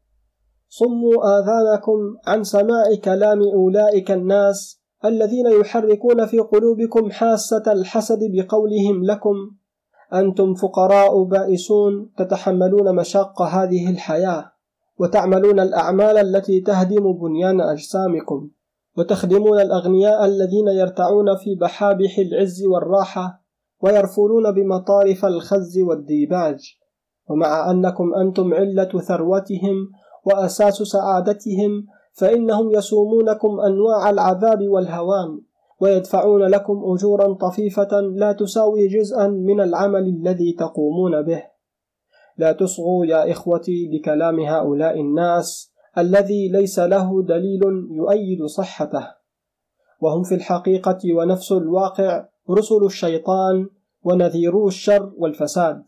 صموا 0.70 1.40
آذانكم 1.40 2.18
عن 2.28 2.44
سماع 2.44 2.96
كلام 3.04 3.42
أولئك 3.42 4.12
الناس 4.12 4.86
الذين 5.06 5.46
يحركون 5.62 6.26
في 6.26 6.40
قلوبكم 6.40 7.12
حاسة 7.12 7.64
الحسد 7.68 8.20
بقولهم 8.32 9.04
لكم. 9.04 9.36
أنتم 10.14 10.54
فقراء 10.54 11.24
بائسون 11.24 12.12
تتحملون 12.18 12.96
مشاق 12.96 13.42
هذه 13.42 13.90
الحياة 13.90 14.52
وتعملون 15.00 15.60
الأعمال 15.60 16.18
التي 16.18 16.62
تهدم 16.62 17.14
بنيان 17.14 17.62
أجسامكم. 17.62 18.50
وتخدمون 18.98 19.60
الأغنياء 19.62 20.26
الذين 20.26 20.68
يرتعون 20.68 21.36
في 21.36 21.56
بحابح 21.56 22.18
العز 22.18 22.64
والراحة 22.64 23.44
ويرفلون 23.82 24.52
بمطارف 24.52 25.26
الخز 25.26 25.80
والديباج. 25.80 26.60
ومع 27.30 27.72
أنكم 27.72 28.14
أنتم 28.16 28.54
علة 28.54 29.00
ثروتهم 29.00 29.92
وأساس 30.26 30.74
سعادتهم 30.74 31.86
فإنهم 32.14 32.72
يسومونكم 32.72 33.60
أنواع 33.60 34.10
العذاب 34.10 34.68
والهوان 34.68 35.42
ويدفعون 35.82 36.44
لكم 36.44 36.84
أجورا 36.86 37.34
طفيفة 37.34 38.02
لا 38.02 38.32
تساوي 38.32 38.88
جزءا 38.88 39.28
من 39.28 39.62
العمل 39.62 40.04
الذي 40.04 40.54
تقومون 40.60 41.22
به. 41.22 41.44
لا 42.38 42.52
تصغوا 42.52 43.06
يا 43.06 43.32
إخوتي 43.32 43.90
لكلام 43.94 44.40
هؤلاء 44.40 45.02
الناس 45.02 45.75
الذي 45.98 46.48
ليس 46.48 46.80
له 46.80 47.24
دليل 47.24 47.62
يؤيد 47.92 48.46
صحته. 48.46 49.08
وهم 50.02 50.24
في 50.24 50.36
الحقيقة 50.36 51.00
ونفس 51.14 51.52
الواقع 51.52 52.26
رسل 52.50 52.84
الشيطان 52.86 53.70
ونذيرو 54.04 54.68
الشر 54.68 55.14
والفساد. 55.18 55.84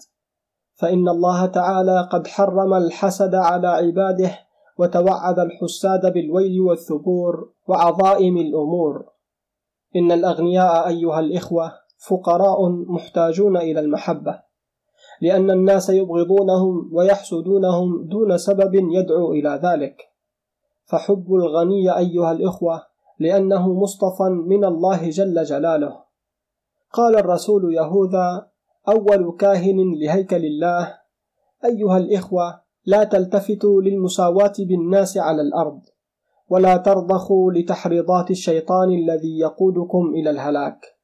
فإن 0.76 1.10
الله 1.10 1.46
تعالى 1.46 2.10
قد 2.12 2.28
حرم 2.28 2.74
الحسد 2.74 3.36
على 3.36 3.68
عباده 3.68 4.32
وتوعد 4.78 5.40
الحساد 5.40 6.14
بالويل 6.14 6.62
والثبور 6.62 7.52
وعظائم 7.68 8.38
الأمور. 8.38 9.06
إن 9.96 10.12
الأغنياء 10.12 10.88
أيها 10.88 11.20
الإخوة 11.20 11.72
فقراء 12.08 12.70
محتاجون 12.70 13.58
إلى 13.58 13.80
المحبة. 13.80 14.47
لأن 15.22 15.52
الناس 15.52 15.90
يبغضونهم 15.90 16.90
ويحسدونهم 16.94 18.04
دون 18.08 18.38
سبب 18.38 18.76
يدعو 18.76 19.32
إلى 19.32 19.60
ذلك. 19.64 20.02
فحب 20.86 21.34
الغني 21.34 21.98
أيها 21.98 22.32
الإخوة 22.32 22.84
لأنه 23.20 23.74
مصطفى 23.74 24.24
من 24.24 24.66
الله 24.66 25.10
جل 25.10 25.44
جلاله. 25.44 26.08
قال 26.94 27.16
الرسول 27.16 27.74
يهوذا 27.74 28.48
أول 28.88 29.38
كاهن 29.40 29.94
لهيكل 30.02 30.46
الله 30.46 30.98
أيها 31.66 31.98
الإخوة 31.98 32.62
لا 32.86 33.04
تلتفتوا 33.04 33.82
للمساواة 33.82 34.54
بالناس 34.60 35.18
على 35.18 35.42
الأرض 35.42 35.82
ولا 36.50 36.78
ترضخوا 36.78 37.52
لتحريضات 37.52 38.32
الشيطان 38.32 38.90
الذي 38.90 39.40
يقودكم 39.40 40.14
إلى 40.16 40.30
الهلاك. 40.30 40.97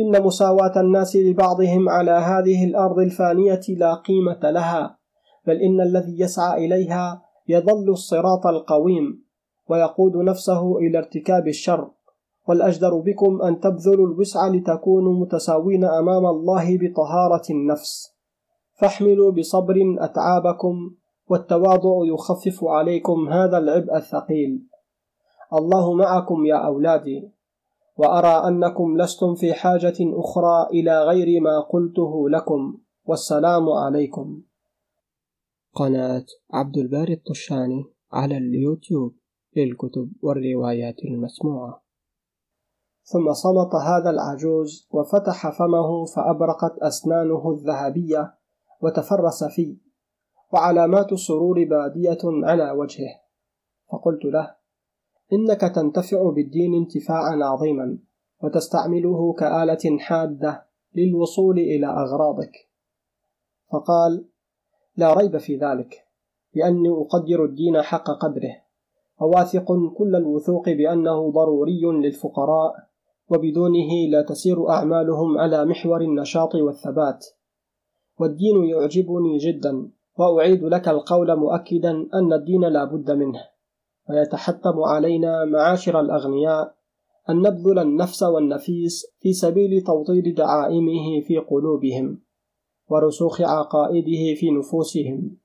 إن 0.00 0.22
مساواة 0.22 0.80
الناس 0.80 1.16
لبعضهم 1.16 1.88
على 1.88 2.10
هذه 2.10 2.64
الأرض 2.64 2.98
الفانية 2.98 3.60
لا 3.68 3.94
قيمة 3.94 4.50
لها 4.50 4.98
بل 5.46 5.56
إن 5.56 5.80
الذي 5.80 6.20
يسعى 6.20 6.66
إليها 6.66 7.22
يظل 7.48 7.90
الصراط 7.90 8.46
القويم 8.46 9.24
ويقود 9.70 10.16
نفسه 10.16 10.78
إلى 10.78 10.98
ارتكاب 10.98 11.48
الشر. 11.48 11.90
والأجدر 12.48 12.98
بكم 12.98 13.42
أن 13.42 13.60
تبذلوا 13.60 14.06
الوسع 14.06 14.48
لتكونوا 14.48 15.12
متساوين 15.20 15.84
أمام 15.84 16.26
الله 16.26 16.78
بطهارة 16.78 17.42
النفس. 17.50 18.16
فاحملوا 18.80 19.32
بصبر 19.32 19.74
أتعابكم 19.98 20.90
والتواضع 21.28 22.06
يخفف 22.14 22.64
عليكم 22.64 23.28
هذا 23.28 23.58
العبء 23.58 23.96
الثقيل. 23.96 24.66
الله 25.52 25.94
معكم 25.94 26.44
يا 26.46 26.66
أولادي. 26.66 27.32
وأرى 28.00 28.48
أنكم 28.48 28.96
لستم 28.96 29.34
في 29.34 29.54
حاجة 29.54 29.96
أخرى 30.00 30.66
إلى 30.72 31.04
غير 31.04 31.40
ما 31.40 31.60
قلته 31.60 32.28
لكم. 32.30 32.78
والسلام 33.04 33.68
عليكم. 33.68 34.42
قناة 35.74 36.24
عبد 36.52 36.76
الباري 36.76 37.12
الطشاني 37.12 37.84
على 38.12 38.36
اليوتيوب 38.36 39.16
للكتب 39.56 40.12
والروايات 40.22 40.94
المسموعة. 41.04 41.82
ثم 43.02 43.32
صمت 43.32 43.74
هذا 43.74 44.10
العجوز 44.10 44.88
وفتح 44.90 45.58
فمه 45.58 46.04
فأبرقت 46.04 46.78
أسنانه 46.78 47.50
الذهبية 47.50 48.34
وتفرس 48.82 49.44
فيه. 49.44 49.76
وعلامات 50.52 51.12
السرور 51.12 51.64
بادية 51.64 52.18
على 52.24 52.70
وجهه. 52.70 53.20
فقلت 53.92 54.24
له 54.24 54.59
إنك 55.32 55.60
تنتفع 55.60 56.30
بالدين 56.30 56.74
انتفاعا 56.74 57.38
عظيما 57.44 57.98
وتستعمله 58.42 59.32
كآلة 59.32 59.98
حادة 59.98 60.66
للوصول 60.94 61.58
إلى 61.58 61.86
أغراضك. 61.86 62.52
فقال 63.72 64.24
لا 64.96 65.14
ريب 65.14 65.36
في 65.36 65.56
ذلك 65.56 66.04
لأني 66.54 66.88
أقدر 66.88 67.44
الدين 67.44 67.82
حق 67.82 68.10
قدره 68.10 68.56
وواثق 69.20 69.72
كل 69.98 70.16
الوثوق 70.16 70.68
بأنه 70.68 71.30
ضروري 71.30 71.80
للفقراء 71.84 72.74
وبدونه 73.30 74.08
لا 74.10 74.22
تسير 74.22 74.70
أعمالهم 74.70 75.38
على 75.38 75.64
محور 75.64 76.00
النشاط 76.00 76.54
والثبات. 76.54 77.26
والدين 78.20 78.64
يعجبني 78.64 79.38
جدا 79.38 79.90
وأعيد 80.18 80.64
لك 80.64 80.88
القول 80.88 81.36
مؤكدا 81.36 81.90
أن 82.14 82.32
الدين 82.32 82.64
لا 82.64 82.84
بد 82.84 83.10
منه. 83.10 83.40
ويتحتم 84.10 84.82
علينا 84.82 85.44
معاشر 85.44 86.00
الأغنياء 86.00 86.74
أن 87.30 87.36
نبذل 87.36 87.78
النفس 87.78 88.22
والنفيس 88.22 89.06
في 89.20 89.32
سبيل 89.32 89.80
توطيد 89.80 90.34
دعائمه 90.34 91.20
في 91.26 91.38
قلوبهم 91.38 92.22
ورسوخ 92.88 93.40
عقائده 93.40 94.34
في 94.34 94.50
نفوسهم 94.50 95.36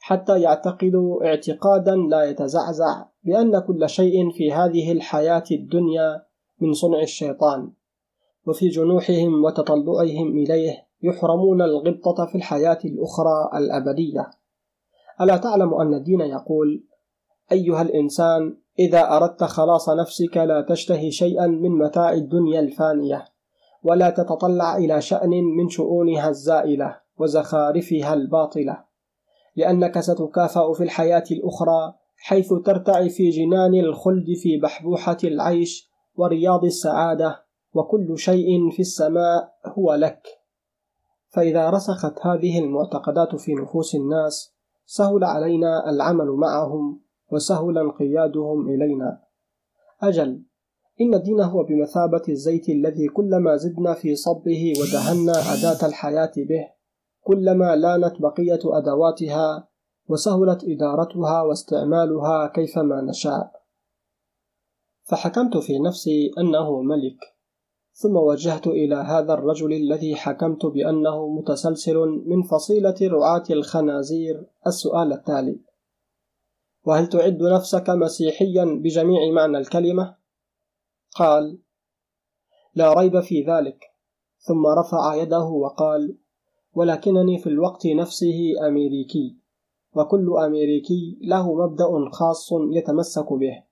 حتى 0.00 0.40
يعتقدوا 0.40 1.24
اعتقادا 1.26 1.96
لا 1.96 2.24
يتزعزع 2.24 3.04
بأن 3.24 3.58
كل 3.58 3.88
شيء 3.88 4.30
في 4.30 4.52
هذه 4.52 4.92
الحياة 4.92 5.44
الدنيا 5.50 6.22
من 6.60 6.72
صنع 6.72 7.02
الشيطان 7.02 7.72
وفي 8.46 8.68
جنوحهم 8.68 9.44
وتطلعهم 9.44 10.28
إليه 10.28 10.86
يحرمون 11.02 11.62
الغبطة 11.62 12.26
في 12.26 12.34
الحياة 12.34 12.78
الأخرى 12.84 13.50
الأبدية. 13.54 14.30
ألا 15.20 15.36
تعلم 15.36 15.74
أن 15.74 15.94
الدين 15.94 16.20
يقول 16.20 16.84
أيها 17.52 17.82
الإنسان 17.82 18.56
إذا 18.78 19.16
أردت 19.16 19.44
خلاص 19.44 19.88
نفسك 19.88 20.36
لا 20.36 20.66
تشتهي 20.68 21.10
شيئا 21.10 21.46
من 21.46 21.70
متاع 21.70 22.12
الدنيا 22.12 22.60
الفانية 22.60 23.24
ولا 23.82 24.10
تتطلع 24.10 24.76
إلى 24.76 25.00
شأن 25.00 25.30
من 25.30 25.68
شؤونها 25.68 26.28
الزائلة 26.28 26.96
وزخارفها 27.18 28.14
الباطلة 28.14 28.84
لأنك 29.56 30.00
ستكافأ 30.00 30.72
في 30.72 30.82
الحياة 30.82 31.24
الأخرى 31.30 31.94
حيث 32.16 32.52
ترتعي 32.52 33.08
في 33.08 33.30
جنان 33.30 33.74
الخلد 33.74 34.26
في 34.42 34.58
بحبوحة 34.58 35.16
العيش 35.24 35.90
ورياض 36.14 36.64
السعادة 36.64 37.44
وكل 37.74 38.18
شيء 38.18 38.70
في 38.70 38.80
السماء 38.80 39.54
هو 39.66 39.94
لك. 39.94 40.22
فإذا 41.28 41.70
رسخت 41.70 42.26
هذه 42.26 42.58
المعتقدات 42.58 43.36
في 43.36 43.54
نفوس 43.54 43.94
الناس 43.94 44.54
سهل 44.86 45.24
علينا 45.24 45.90
العمل 45.90 46.26
معهم 46.26 47.00
وسهل 47.32 47.78
انقيادهم 47.78 48.68
إلينا. 48.68 49.20
أجل 50.02 50.42
إن 51.00 51.14
الدين 51.14 51.40
هو 51.40 51.62
بمثابة 51.62 52.22
الزيت 52.28 52.68
الذي 52.68 53.08
كلما 53.08 53.56
زدنا 53.56 53.94
في 53.94 54.14
صبه 54.16 54.72
ودهنا 54.80 55.32
أداة 55.32 55.88
الحياة 55.88 56.32
به 56.36 56.68
كلما 57.20 57.76
لانت 57.76 58.22
بقية 58.22 58.60
أدواتها 58.64 59.68
وسهلت 60.08 60.64
إدارتها 60.64 61.42
واستعمالها 61.42 62.46
كيفما 62.46 63.00
نشاء. 63.00 63.62
فحكمت 65.02 65.56
في 65.56 65.78
نفسي 65.78 66.30
أنه 66.38 66.82
ملك 66.82 67.18
ثم 67.92 68.16
وجهت 68.16 68.66
إلى 68.66 68.94
هذا 68.94 69.34
الرجل 69.34 69.72
الذي 69.72 70.14
حكمت 70.14 70.66
بأنه 70.66 71.28
متسلسل 71.28 71.96
من 72.26 72.42
فصيلة 72.42 72.96
رعاة 73.02 73.44
الخنازير. 73.50 74.46
السؤال 74.66 75.12
التالي 75.12 75.71
وهل 76.84 77.06
تعد 77.06 77.42
نفسك 77.42 77.90
مسيحيا 77.90 78.64
بجميع 78.64 79.32
معنى 79.32 79.58
الكلمة؟ 79.58 80.16
قال 81.16 81.58
لا 82.74 82.92
ريب 82.92 83.20
في 83.20 83.42
ذلك 83.42 83.84
ثم 84.38 84.66
رفع 84.66 85.14
يده 85.14 85.44
وقال 85.44 86.18
ولكنني 86.74 87.38
في 87.38 87.46
الوقت 87.46 87.86
نفسه 87.86 88.66
أمريكي 88.68 89.36
وكل 89.96 90.32
أمريكي 90.38 91.18
له 91.22 91.54
مبدأ 91.54 92.10
خاص 92.12 92.48
يتمسك 92.52 93.32
به 93.32 93.62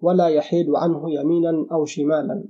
ولا 0.00 0.28
يحيد 0.28 0.66
عنه 0.70 1.14
يمينا 1.14 1.66
أو 1.72 1.84
شمالا 1.84 2.48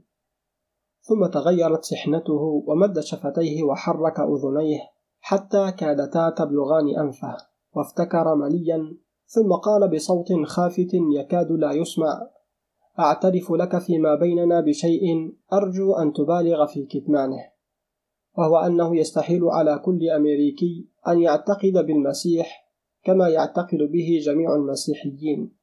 ثم 1.00 1.26
تغيرت 1.26 1.84
سحنته 1.84 2.62
ومد 2.66 3.00
شفتيه 3.00 3.62
وحرك 3.62 4.20
أذنيه 4.20 4.80
حتى 5.20 5.72
كادتا 5.72 6.30
تبلغان 6.30 6.98
أنفه 6.98 7.36
وافتكر 7.72 8.34
مليا 8.34 8.96
ثم 9.26 9.52
قال 9.52 9.90
بصوت 9.90 10.32
خافت 10.44 10.94
يكاد 10.94 11.52
لا 11.52 11.72
يسمع 11.72 12.30
أعترف 12.98 13.52
لك 13.52 13.78
فيما 13.78 14.14
بيننا 14.14 14.60
بشيء 14.60 15.32
أرجو 15.52 15.92
أن 15.92 16.12
تبالغ 16.12 16.66
في 16.66 16.86
كتمانه 16.86 17.56
وهو 18.38 18.56
أنه 18.56 18.96
يستحيل 18.96 19.44
على 19.44 19.78
كل 19.78 20.10
أمريكي 20.10 20.88
أن 21.08 21.20
يعتقد 21.20 21.72
بالمسيح 21.72 22.66
كما 23.04 23.28
يعتقد 23.28 23.78
به 23.78 24.20
جميع 24.22 24.54
المسيحيين. 24.54 25.56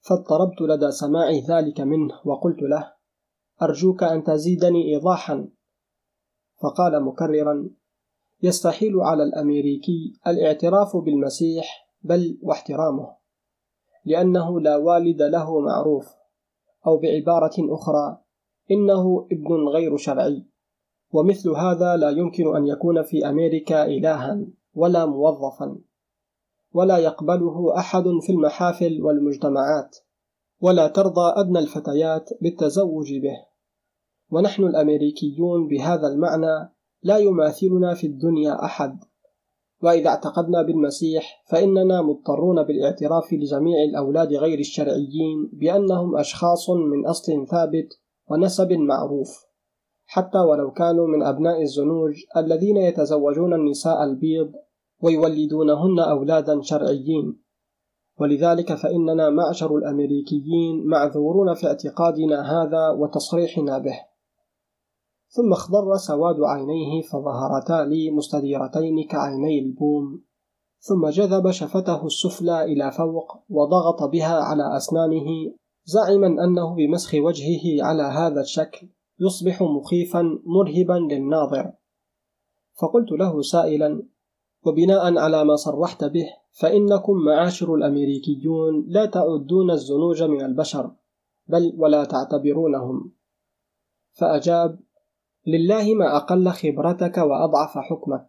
فاضطربت 0.00 0.60
لدى 0.60 0.90
سماع 0.90 1.30
ذلك 1.30 1.80
منه 1.80 2.20
وقلت 2.24 2.62
له 2.62 2.92
أرجوك 3.62 4.02
أن 4.02 4.24
تزيدني 4.24 4.94
إيضاحا. 4.94 5.48
فقال 6.62 7.04
مكررا 7.04 7.70
يستحيل 8.42 9.00
على 9.00 9.22
الأمريكي 9.22 10.18
الاعتراف 10.26 10.96
بالمسيح 10.96 11.85
بل 12.02 12.38
واحترامه 12.42 13.16
لأنه 14.04 14.60
لا 14.60 14.76
والد 14.76 15.22
له 15.22 15.60
معروف 15.60 16.06
أو 16.86 16.96
بعبارة 16.96 17.54
أخرى 17.58 18.18
إنه 18.70 19.28
ابن 19.32 19.68
غير 19.68 19.96
شرعي. 19.96 20.46
ومثل 21.12 21.50
هذا 21.50 21.96
لا 21.96 22.10
يمكن 22.10 22.56
أن 22.56 22.66
يكون 22.66 23.02
في 23.02 23.28
أمريكا 23.28 23.84
إلها 23.84 24.46
ولا 24.74 25.06
موظفا 25.06 25.78
ولا 26.72 26.98
يقبله 26.98 27.78
أحد 27.78 28.04
في 28.20 28.32
المحافل 28.32 29.02
والمجتمعات 29.02 29.96
ولا 30.60 30.88
ترضى 30.88 31.40
أدنى 31.40 31.58
الفتيات 31.58 32.30
بالتزوج 32.40 33.12
به. 33.12 33.46
ونحن 34.30 34.64
الأمريكيون 34.64 35.68
بهذا 35.68 36.06
المعنى 36.06 36.72
لا 37.02 37.18
يماثلنا 37.18 37.94
في 37.94 38.06
الدنيا 38.06 38.64
أحد. 38.64 39.04
وإذا 39.86 40.08
اعتقدنا 40.08 40.62
بالمسيح 40.62 41.44
فإننا 41.50 42.02
مضطرون 42.02 42.62
بالاعتراف 42.62 43.32
لجميع 43.32 43.84
الأولاد 43.90 44.32
غير 44.32 44.58
الشرعيين 44.58 45.50
بأنهم 45.52 46.16
أشخاص 46.16 46.70
من 46.70 47.06
أصل 47.06 47.46
ثابت 47.46 47.88
ونسب 48.30 48.72
معروف 48.72 49.46
حتى 50.06 50.38
ولو 50.38 50.70
كانوا 50.70 51.06
من 51.06 51.22
أبناء 51.22 51.62
الزنوج 51.62 52.14
الذين 52.36 52.76
يتزوجون 52.76 53.54
النساء 53.54 54.04
البيض 54.04 54.52
ويولدونهن 55.02 55.98
أولادا 55.98 56.60
شرعيين. 56.62 57.42
ولذلك 58.20 58.74
فإننا 58.74 59.30
معشر 59.30 59.76
الأمريكيين 59.76 60.86
معذورون 60.86 61.54
في 61.54 61.66
اعتقادنا 61.66 62.62
هذا 62.62 62.88
وتصريحنا 62.88 63.78
به. 63.78 64.00
ثم 65.36 65.52
اخضر 65.52 65.96
سواد 65.96 66.36
عينيه 66.40 67.02
فظهرتا 67.02 67.84
لي 67.84 68.10
مستديرتين 68.10 69.04
كعيني 69.04 69.58
البوم. 69.58 70.22
ثم 70.80 71.08
جذب 71.08 71.50
شفته 71.50 72.06
السفلى 72.06 72.64
إلى 72.64 72.92
فوق 72.92 73.38
وضغط 73.48 74.02
بها 74.02 74.34
على 74.34 74.76
أسنانه 74.76 75.26
زعما 75.84 76.26
أنه 76.26 76.74
بمسخ 76.74 77.14
وجهه 77.14 77.84
على 77.84 78.02
هذا 78.02 78.40
الشكل 78.40 78.88
يصبح 79.20 79.62
مخيفا 79.62 80.40
مرهبا 80.44 81.14
للناظر. 81.14 81.72
فقلت 82.80 83.12
له 83.12 83.42
سائلا 83.42 84.02
وبناء 84.66 85.18
على 85.18 85.44
ما 85.44 85.56
صرحت 85.56 86.04
به 86.04 86.26
فإنكم 86.52 87.12
معاشر 87.12 87.74
الأمريكيون 87.74 88.84
لا 88.88 89.06
تعدون 89.06 89.70
الزنوج 89.70 90.22
من 90.22 90.44
البشر 90.44 90.90
بل 91.48 91.74
ولا 91.78 92.04
تعتبرونهم. 92.04 93.12
فأجاب 94.12 94.85
لله 95.46 95.94
ما 95.94 96.16
أقل 96.16 96.48
خبرتك 96.48 97.18
وأضعف 97.18 97.78
حكمك. 97.78 98.26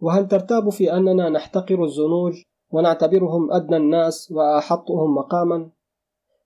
وهل 0.00 0.28
ترتاب 0.28 0.68
في 0.68 0.92
أننا 0.92 1.28
نحتقر 1.28 1.84
الزنوج 1.84 2.42
ونعتبرهم 2.72 3.52
أدنى 3.52 3.76
الناس 3.76 4.32
وأحطهم 4.32 5.14
مقاما؟ 5.14 5.70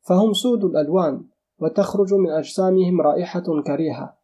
فهم 0.09 0.33
سود 0.33 0.65
الألوان 0.65 1.25
وتخرج 1.61 2.15
من 2.15 2.31
أجسامهم 2.31 3.01
رائحة 3.01 3.63
كريهة. 3.67 4.15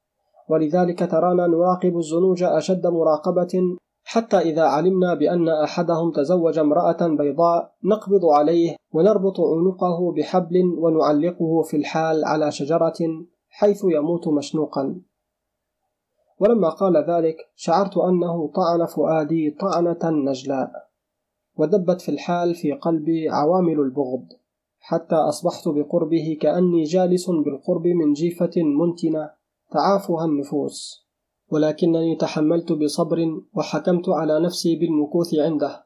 ولذلك 0.48 1.10
ترانا 1.10 1.46
نراقب 1.46 1.96
الزنوج 1.96 2.42
أشد 2.42 2.86
مراقبة 2.86 3.76
حتى 4.04 4.38
إذا 4.38 4.62
علمنا 4.62 5.14
بأن 5.14 5.48
أحدهم 5.48 6.12
تزوج 6.12 6.58
امرأة 6.58 7.06
بيضاء 7.18 7.74
نقبض 7.84 8.24
عليه 8.24 8.76
ونربط 8.92 9.40
عنقه 9.40 10.12
بحبل 10.12 10.64
ونعلقه 10.78 11.62
في 11.62 11.76
الحال 11.76 12.24
على 12.24 12.52
شجرة 12.52 13.26
حيث 13.48 13.84
يموت 13.84 14.28
مشنوقا. 14.28 15.00
ولما 16.44 16.68
قال 16.68 16.96
ذلك 16.96 17.36
شعرت 17.56 17.96
أنه 17.96 18.48
طعن 18.48 18.86
فؤادي 18.86 19.50
طعنة 19.50 20.30
نجلاء 20.30 20.70
ودبت 21.56 22.00
في 22.00 22.08
الحال 22.08 22.54
في 22.54 22.72
قلبي 22.72 23.28
عوامل 23.28 23.80
البغض 23.80 24.26
حتى 24.78 25.14
أصبحت 25.14 25.68
بقربه 25.68 26.38
كأني 26.40 26.82
جالس 26.82 27.30
بالقرب 27.30 27.86
من 27.86 28.12
جيفة 28.12 28.50
منتنة 28.56 29.30
تعافها 29.72 30.24
النفوس 30.24 31.06
ولكنني 31.48 32.16
تحملت 32.16 32.72
بصبر 32.72 33.40
وحكمت 33.54 34.08
على 34.08 34.40
نفسي 34.40 34.76
بالمكوث 34.76 35.34
عنده 35.34 35.84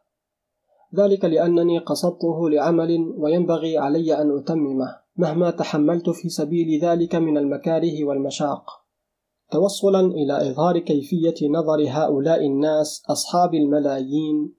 ذلك 0.94 1.24
لأنني 1.24 1.78
قصدته 1.78 2.50
لعمل 2.50 3.14
وينبغي 3.18 3.78
علي 3.78 4.22
أن 4.22 4.38
أتممه 4.38 4.96
مهما 5.16 5.50
تحملت 5.50 6.10
في 6.10 6.28
سبيل 6.28 6.80
ذلك 6.84 7.14
من 7.14 7.38
المكاره 7.38 8.04
والمشاق. 8.04 8.87
توصلا 9.50 10.00
إلى 10.00 10.50
إظهار 10.50 10.78
كيفية 10.78 11.48
نظر 11.48 11.84
هؤلاء 11.88 12.46
الناس 12.46 13.02
أصحاب 13.10 13.54
الملايين 13.54 14.54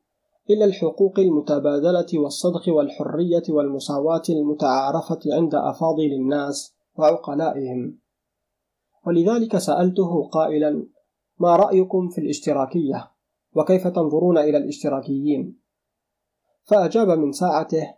إلى 0.50 0.66
الحقوق 0.66 1.20
المتبادلة 1.20 2.06
والصدق 2.14 2.70
والحرية 2.70 3.44
والمساواة 3.50 4.22
المتعارفة 4.30 5.20
عند 5.26 5.56
أفاضل 5.56 6.14
الناس 6.14 6.76
وعقلائهم. 6.98 8.00
ولذلك 9.08 9.58
سألته 9.58 10.30
قائلا 10.30 10.88
ما 11.40 11.56
رأيكم 11.56 12.10
في 12.10 12.22
الاشتراكية؟ 12.22 13.12
وكيف 13.56 13.88
تنظرون 13.88 14.38
إلى 14.38 14.58
الاشتراكيين؟ 14.58 15.60
فأجاب 16.64 17.10
من 17.10 17.32
ساعته 17.32 17.94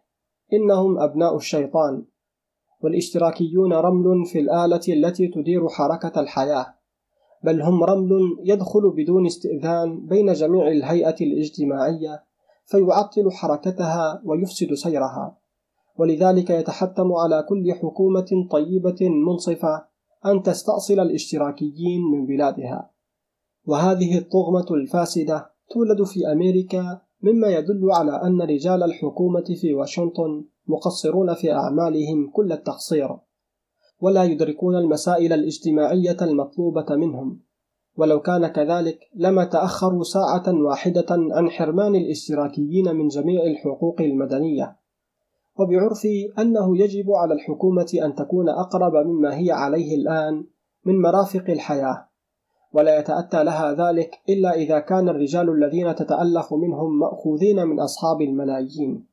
إنهم 0.54 1.00
أبناء 1.00 1.36
الشيطان 1.36 2.06
والاشتراكيون 2.84 3.74
رمل 3.74 4.26
في 4.26 4.40
الآلة 4.40 4.82
التي 4.90 5.28
تدير 5.28 5.70
حركة 5.70 6.22
الحياة 6.22 6.81
بل 7.44 7.62
هم 7.62 7.84
رمل 7.84 8.38
يدخل 8.44 8.90
بدون 8.90 9.26
استئذان 9.26 10.06
بين 10.06 10.34
جميع 10.34 10.68
الهيئة 10.68 11.16
الاجتماعية 11.22 12.24
فيعطل 12.66 13.32
حركتها 13.32 14.22
ويفسد 14.26 14.74
سيرها. 14.74 15.38
ولذلك 15.98 16.50
يتحتم 16.50 17.14
على 17.14 17.46
كل 17.50 17.74
حكومة 17.74 18.48
طيبة 18.52 19.10
منصفة 19.10 19.86
أن 20.26 20.44
تستأصل 20.44 21.00
الاشتراكيين 21.00 22.02
من 22.02 22.26
بلادها. 22.26 22.92
وهذه 23.66 24.18
الطغمة 24.18 24.66
الفاسدة 24.72 25.52
تولد 25.70 26.04
في 26.04 26.32
أمريكا 26.32 27.02
مما 27.22 27.48
يدل 27.48 27.92
على 27.92 28.12
أن 28.12 28.42
رجال 28.42 28.84
الحكومة 28.84 29.56
في 29.62 29.74
واشنطن 29.74 30.46
مقصرون 30.68 31.34
في 31.34 31.54
أعمالهم 31.54 32.30
كل 32.34 32.52
التقصير. 32.52 33.18
ولا 34.02 34.24
يدركون 34.24 34.76
المسائل 34.76 35.34
الاجتماعية 35.34 36.18
المطلوبة 36.22 36.86
منهم. 36.96 37.40
ولو 37.98 38.20
كان 38.20 38.48
كذلك 38.48 39.00
لما 39.16 39.46
تأخروا 39.46 40.04
ساعة 40.04 40.44
واحدة 40.48 41.06
عن 41.10 41.50
حرمان 41.50 41.96
الاشتراكيين 41.96 42.96
من 42.96 43.08
جميع 43.08 43.44
الحقوق 43.44 44.02
المدنية. 44.02 44.76
وبعرفي 45.60 46.34
أنه 46.40 46.78
يجب 46.78 47.12
على 47.12 47.34
الحكومة 47.34 47.92
أن 48.06 48.16
تكون 48.16 48.50
أقرب 48.50 49.08
مما 49.08 49.38
هي 49.38 49.52
عليه 49.52 49.96
الآن 49.96 50.46
من 50.86 51.02
مرافق 51.02 51.50
الحياة. 51.50 52.08
ولا 52.74 53.00
يتأتى 53.00 53.44
لها 53.44 53.74
ذلك 53.74 54.12
إلا 54.30 54.54
إذا 54.54 54.80
كان 54.80 55.10
الرجال 55.10 55.50
الذين 55.50 55.96
تتألف 55.96 56.54
منهم 56.54 57.00
مأخوذين 57.00 57.68
من 57.68 57.80
أصحاب 57.80 58.22
الملايين. 58.22 59.08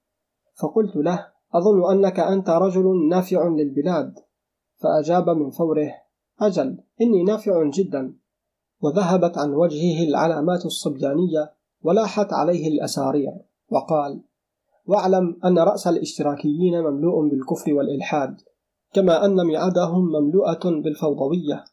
فقلت 0.63 0.97
له 0.97 1.27
أظن 1.55 1.93
أنك 1.93 2.21
أنت 2.21 2.51
رجل 2.51 3.09
نافع 3.09 3.49
للبلاد. 3.49 4.28
فأجاب 4.79 5.31
من 5.31 5.51
فوره 5.51 5.95
أجل 6.41 6.79
إني 7.01 7.23
نافع 7.23 7.71
جدا. 7.71 8.15
وذهبت 8.81 9.39
عن 9.39 9.55
وجهه 9.55 10.09
العلامات 10.09 10.67
الصبيانية 10.67 11.53
ولاحت 11.83 12.33
عليه 12.33 12.69
الأساريع 12.69 13.33
وقال 13.71 14.21
واعلم 14.87 15.41
أن 15.45 15.59
رأس 15.59 15.87
الإشتراكيين 15.87 16.81
مملوء 16.81 17.29
بالكفر 17.29 17.73
والإلحاد 17.73 18.41
كما 18.93 19.25
أن 19.25 19.47
معدهم 19.47 20.05
مملوءة 20.05 20.61
بالفوضوية. 20.65 21.65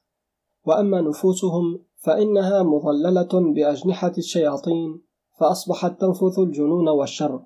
وأما 0.66 1.02
نفوسهم 1.02 1.80
فإنها 1.98 2.64
مظللة 2.64 3.54
بأجنحة 3.54 4.14
الشياطين 4.18 5.02
فأصبحت 5.40 6.02
تنفث 6.02 6.40
الجنون 6.40 6.90
والشر. 6.90 7.42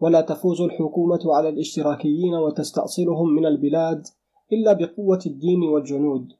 ولا 0.00 0.20
تفوز 0.20 0.60
الحكومة 0.60 1.20
على 1.24 1.48
الإشتراكيين 1.48 2.34
وتستأصلهم 2.34 3.28
من 3.28 3.46
البلاد 3.46 4.06
إلا 4.52 4.72
بقوة 4.72 5.20
الدين 5.26 5.62
والجنود. 5.62 6.32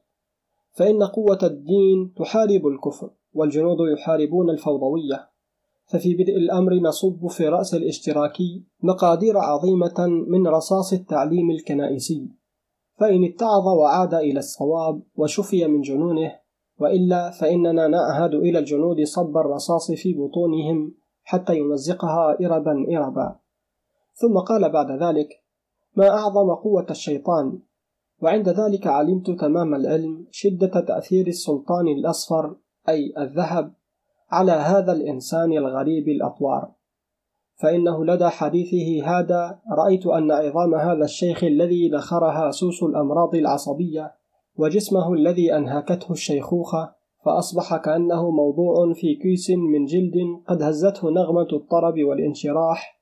فإن 0.71 1.03
قوة 1.03 1.39
الدين 1.43 2.13
تحارب 2.13 2.67
الكفر 2.67 3.09
والجنود 3.33 3.77
يحاربون 3.79 4.49
الفوضوية. 4.49 5.29
ففي 5.85 6.13
بدء 6.13 6.37
الأمر 6.37 6.73
نصب 6.73 7.27
في 7.27 7.47
رأس 7.47 7.73
الاشتراكي 7.73 8.63
مقادير 8.83 9.37
عظيمة 9.37 10.25
من 10.27 10.47
رصاص 10.47 10.93
التعليم 10.93 11.51
الكنائسي. 11.51 12.29
فإن 12.97 13.23
اتعظ 13.23 13.67
وعاد 13.67 14.13
إلى 14.13 14.39
الصواب 14.39 15.01
وشفي 15.15 15.67
من 15.67 15.81
جنونه 15.81 16.35
وإلا 16.79 17.31
فإننا 17.31 17.87
نعهد 17.87 18.35
إلى 18.35 18.59
الجنود 18.59 19.03
صب 19.03 19.37
الرصاص 19.37 19.91
في 19.91 20.13
بطونهم 20.13 20.93
حتى 21.23 21.57
يمزقها 21.57 22.37
إربا 22.41 22.97
إربا. 22.97 23.35
ثم 24.13 24.37
قال 24.37 24.71
بعد 24.71 24.91
ذلك 24.91 25.29
ما 25.95 26.09
أعظم 26.09 26.53
قوة 26.53 26.85
الشيطان 26.89 27.59
وعند 28.21 28.49
ذلك 28.49 28.87
علمت 28.87 29.31
تمام 29.31 29.75
العلم 29.75 30.27
شدة 30.31 30.79
تأثير 30.81 31.27
السلطان 31.27 31.87
الأصفر 31.87 32.55
أي 32.89 33.13
الذهب 33.17 33.73
على 34.31 34.51
هذا 34.51 34.91
الإنسان 34.91 35.51
الغريب 35.51 36.07
الأطوار. 36.07 36.71
فإنه 37.55 38.05
لدى 38.05 38.27
حديثه 38.27 39.07
هذا 39.07 39.59
رأيت 39.77 40.07
أن 40.07 40.31
عظام 40.31 40.75
هذا 40.75 41.03
الشيخ 41.03 41.43
الذي 41.43 41.89
نخرها 41.89 42.51
سوس 42.51 42.83
الأمراض 42.83 43.35
العصبية 43.35 44.11
وجسمه 44.57 45.13
الذي 45.13 45.55
أنهكته 45.55 46.11
الشيخوخة 46.11 46.95
فأصبح 47.25 47.77
كأنه 47.77 48.29
موضوع 48.31 48.93
في 48.93 49.15
كيس 49.15 49.49
من 49.49 49.85
جلد 49.85 50.15
قد 50.47 50.61
هزته 50.61 51.09
نغمة 51.09 51.47
الطرب 51.53 51.93
والانشراح 52.03 53.01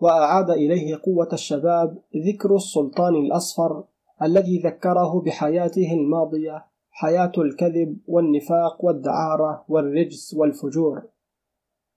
وأعاد 0.00 0.50
إليه 0.50 0.96
قوة 1.04 1.28
الشباب 1.32 1.98
ذكر 2.26 2.54
السلطان 2.54 3.14
الأصفر 3.14 3.84
الذي 4.22 4.58
ذكره 4.58 5.20
بحياته 5.20 5.92
الماضية 5.92 6.64
حياة 6.90 7.32
الكذب 7.38 7.98
والنفاق 8.06 8.84
والدعارة 8.84 9.64
والرجس 9.68 10.34
والفجور. 10.34 11.02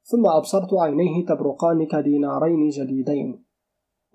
ثم 0.03 0.27
أبصرت 0.27 0.73
عينيه 0.73 1.25
تبرقان 1.25 1.85
كدينارين 1.85 2.69
جديدين. 2.69 3.43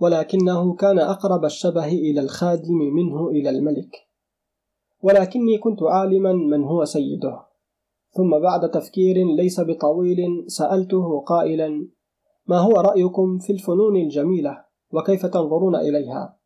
ولكنه 0.00 0.74
كان 0.74 0.98
أقرب 0.98 1.44
الشبه 1.44 1.86
إلى 1.86 2.20
الخادم 2.20 2.74
منه 2.74 3.28
إلى 3.28 3.50
الملك. 3.50 3.96
ولكني 5.02 5.58
كنت 5.58 5.82
عالما 5.82 6.32
من 6.32 6.64
هو 6.64 6.84
سيده. 6.84 7.42
ثم 8.10 8.38
بعد 8.38 8.70
تفكير 8.70 9.16
ليس 9.36 9.60
بطويل 9.60 10.44
سألته 10.46 11.20
قائلا 11.20 11.88
ما 12.46 12.58
هو 12.58 12.72
رأيكم 12.72 13.38
في 13.38 13.52
الفنون 13.52 13.96
الجميلة 13.96 14.64
وكيف 14.92 15.26
تنظرون 15.26 15.76
إليها؟ 15.76 16.41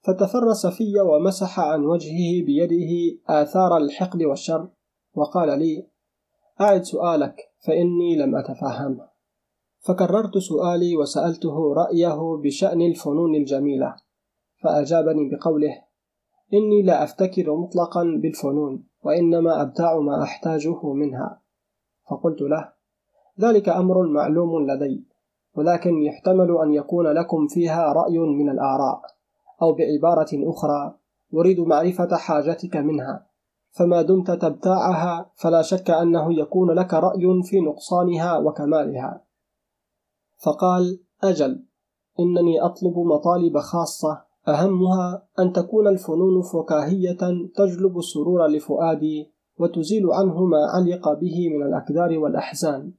فتفرس 0.00 0.66
في 0.66 1.00
ومسح 1.00 1.60
عن 1.60 1.84
وجهه 1.84 2.44
بيده 2.46 3.20
آثار 3.28 3.76
الحقد 3.76 4.22
والشر 4.22 4.68
وقال 5.14 5.58
لي 5.58 5.86
أعد 6.60 6.82
سؤالك 6.82 7.36
فإني 7.66 8.16
لم 8.16 8.36
أتفهمه 8.36 9.08
فكررت 9.80 10.38
سؤالي 10.38 10.96
وسألته 10.96 11.74
رأيه 11.74 12.40
بشأن 12.42 12.82
الفنون 12.82 13.34
الجميلة 13.34 13.96
فأجابني 14.62 15.30
بقوله 15.30 15.88
إني 16.54 16.82
لا 16.82 17.04
أفتكر 17.04 17.56
مطلقا 17.56 18.04
بالفنون 18.22 18.86
وإنما 19.04 19.62
أبتاع 19.62 19.98
ما 19.98 20.22
أحتاجه 20.22 20.92
منها. 20.92 21.42
فقلت 22.10 22.40
له 22.40 22.72
ذلك 23.40 23.68
أمر 23.68 24.06
معلوم 24.06 24.70
لدي 24.70 25.04
ولكن 25.54 26.02
يحتمل 26.02 26.58
أن 26.64 26.74
يكون 26.74 27.06
لكم 27.06 27.46
فيها 27.46 27.92
رأي 27.92 28.18
من 28.18 28.50
الآراء. 28.50 29.02
أو 29.62 29.72
بعبارة 29.72 30.28
أخرى 30.32 30.98
أريد 31.34 31.60
معرفة 31.60 32.16
حاجتك 32.16 32.76
منها. 32.76 33.26
فما 33.70 34.02
دمت 34.02 34.30
تبتاعها 34.30 35.30
فلا 35.34 35.62
شك 35.62 35.90
أنه 35.90 36.38
يكون 36.40 36.70
لك 36.70 36.94
رأي 36.94 37.42
في 37.42 37.60
نقصانها 37.60 38.38
وكمالها. 38.38 39.24
فقال 40.44 41.00
أجل 41.22 41.64
إنني 42.20 42.60
أطلب 42.60 42.98
مطالب 42.98 43.58
خاصة. 43.58 44.28
أهمها 44.48 45.28
أن 45.38 45.52
تكون 45.52 45.88
الفنون 45.88 46.42
فكاهية 46.42 47.18
تجلب 47.56 47.98
السرور 47.98 48.46
لفؤادي 48.46 49.32
وتزيل 49.58 50.12
عنه 50.12 50.44
ما 50.44 50.58
علق 50.74 51.12
به 51.12 51.48
من 51.48 51.66
الأكدار 51.66 52.18
والأحزان. 52.18 52.92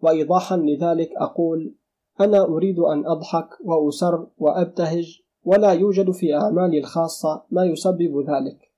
وإيضاحا 0.00 0.56
لذلك 0.56 1.10
أقول 1.16 1.74
أنا 2.20 2.44
أريد 2.44 2.78
أن 2.78 3.06
أضحك 3.06 3.48
وأسر 3.64 4.26
وأبتهج 4.38 5.23
ولا 5.44 5.72
يوجد 5.72 6.10
في 6.10 6.34
أعمالي 6.34 6.78
الخاصة 6.78 7.42
ما 7.50 7.64
يسبب 7.64 8.24
ذلك. 8.30 8.72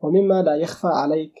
ومما 0.00 0.42
لا 0.42 0.54
يخفى 0.54 0.88
عليك 0.88 1.32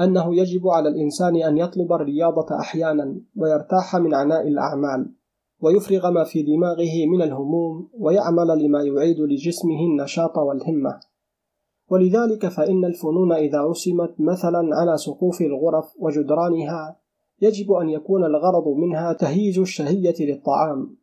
أنه 0.00 0.36
يجب 0.36 0.68
على 0.68 0.88
الإنسان 0.88 1.42
أن 1.42 1.58
يطلب 1.58 1.92
الرياضة 1.92 2.60
أحيانا 2.60 3.20
ويرتاح 3.36 3.96
من 3.96 4.14
عناء 4.14 4.48
الأعمال 4.48 5.12
ويفرغ 5.60 6.10
ما 6.10 6.24
في 6.24 6.42
دماغه 6.42 7.06
من 7.06 7.22
الهموم 7.22 7.88
ويعمل 7.98 8.64
لما 8.64 8.82
يعيد 8.82 9.20
لجسمه 9.20 9.80
النشاط 9.80 10.38
والهمة. 10.38 11.00
ولذلك 11.90 12.46
فإن 12.46 12.84
الفنون 12.84 13.32
إذا 13.32 13.62
رسمت 13.62 14.14
مثلا 14.18 14.68
على 14.72 14.96
سقوف 14.96 15.40
الغرف 15.40 15.94
وجدرانها 15.98 17.00
يجب 17.42 17.72
أن 17.72 17.90
يكون 17.90 18.24
الغرض 18.24 18.68
منها 18.68 19.12
تهيج 19.12 19.58
الشهية 19.58 20.14
للطعام. 20.20 20.96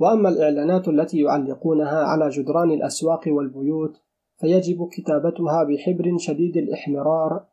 وأما 0.00 0.28
الإعلانات 0.28 0.88
التي 0.88 1.20
يعلقونها 1.20 2.04
على 2.04 2.28
جدران 2.28 2.70
الأسواق 2.70 3.20
والبيوت 3.26 4.00
فيجب 4.40 4.88
كتابتها 4.92 5.64
بحبر 5.64 6.16
شديد 6.18 6.56
الإحمرار 6.56 7.44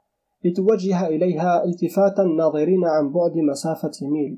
لتوجه 0.46 1.08
إليها 1.08 1.64
التفات 1.64 2.20
الناظرين 2.20 2.86
عن 2.86 3.12
بعد 3.12 3.38
مسافة 3.38 3.92
ميل. 4.02 4.38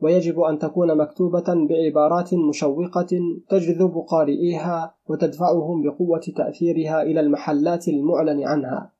ويجب 0.00 0.40
أن 0.40 0.58
تكون 0.58 0.96
مكتوبة 0.96 1.44
بعبارات 1.68 2.34
مشوقة 2.34 3.08
تجذب 3.48 4.04
قارئيها 4.08 4.94
وتدفعهم 5.08 5.82
بقوة 5.82 6.20
تأثيرها 6.36 7.02
إلى 7.02 7.20
المحلات 7.20 7.88
المعلن 7.88 8.42
عنها. 8.44 8.92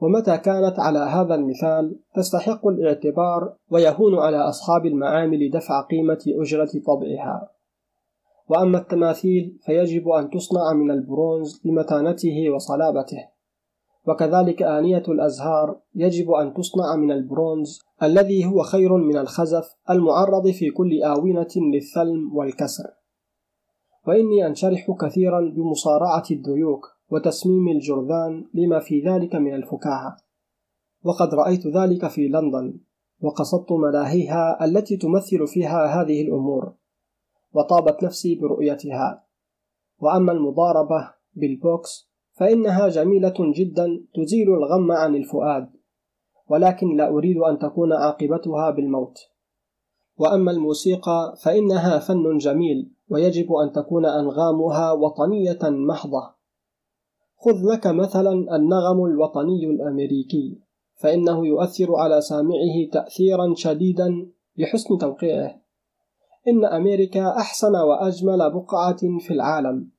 ومتى 0.00 0.38
كانت 0.38 0.78
على 0.78 0.98
هذا 0.98 1.34
المثال 1.34 1.96
تستحق 2.14 2.66
الاعتبار 2.66 3.54
ويهون 3.70 4.18
على 4.18 4.36
أصحاب 4.36 4.86
المعامل 4.86 5.50
دفع 5.50 5.80
قيمة 5.80 6.18
أجرة 6.28 6.70
طبعها. 6.86 7.50
وأما 8.48 8.78
التماثيل 8.78 9.58
فيجب 9.64 10.08
أن 10.08 10.30
تصنع 10.30 10.72
من 10.72 10.90
البرونز 10.90 11.60
لمتانته 11.64 12.50
وصلابته. 12.50 13.28
وكذلك 14.06 14.62
آنية 14.62 15.02
الأزهار 15.08 15.76
يجب 15.94 16.30
أن 16.30 16.54
تصنع 16.54 16.96
من 16.96 17.12
البرونز 17.12 17.80
الذي 18.02 18.44
هو 18.44 18.62
خير 18.62 18.96
من 18.96 19.16
الخزف 19.16 19.76
المعرض 19.90 20.50
في 20.50 20.70
كل 20.70 21.02
آونة 21.02 21.48
للثلم 21.56 22.36
والكسر. 22.36 22.90
وإني 24.06 24.46
أنشرح 24.46 24.90
كثيرا 25.00 25.40
بمصارعة 25.40 26.24
الديوك 26.30 26.99
وتسميم 27.10 27.68
الجرذان 27.68 28.44
لما 28.54 28.78
في 28.78 29.00
ذلك 29.00 29.34
من 29.34 29.54
الفكاهة. 29.54 30.16
وقد 31.04 31.34
رأيت 31.34 31.66
ذلك 31.66 32.06
في 32.06 32.28
لندن 32.28 32.80
وقصدت 33.20 33.72
ملاهيها 33.72 34.64
التي 34.64 34.96
تمثل 34.96 35.46
فيها 35.46 35.86
هذه 35.86 36.22
الأمور 36.22 36.72
وطابت 37.52 38.04
نفسي 38.04 38.34
برؤيتها. 38.34 39.24
وأما 39.98 40.32
المضاربة 40.32 41.10
بالبوكس 41.34 42.10
فإنها 42.32 42.88
جميلة 42.88 43.34
جدا 43.38 44.04
تزيل 44.14 44.54
الغم 44.54 44.92
عن 44.92 45.14
الفؤاد 45.14 45.70
ولكن 46.48 46.96
لا 46.96 47.08
أريد 47.08 47.36
أن 47.36 47.58
تكون 47.58 47.92
عاقبتها 47.92 48.70
بالموت. 48.70 49.18
وأما 50.16 50.50
الموسيقى 50.50 51.34
فإنها 51.42 51.98
فن 51.98 52.38
جميل 52.38 52.90
ويجب 53.08 53.52
أن 53.52 53.72
تكون 53.72 54.06
أنغامها 54.06 54.92
وطنية 54.92 55.58
محضة. 55.62 56.39
خذ 57.44 57.72
لك 57.72 57.86
مثلا 57.86 58.56
النغم 58.56 59.04
الوطني 59.04 59.66
الأمريكي 59.66 60.60
فإنه 60.94 61.46
يؤثر 61.46 61.96
على 61.96 62.20
سامعه 62.20 62.90
تأثيرا 62.92 63.54
شديدا 63.56 64.26
لحسن 64.56 64.98
توقيعه. 64.98 65.60
إن 66.48 66.64
أمريكا 66.64 67.36
أحسن 67.36 67.76
وأجمل 67.76 68.50
بقعة 68.50 69.18
في 69.20 69.30
العالم 69.30 69.90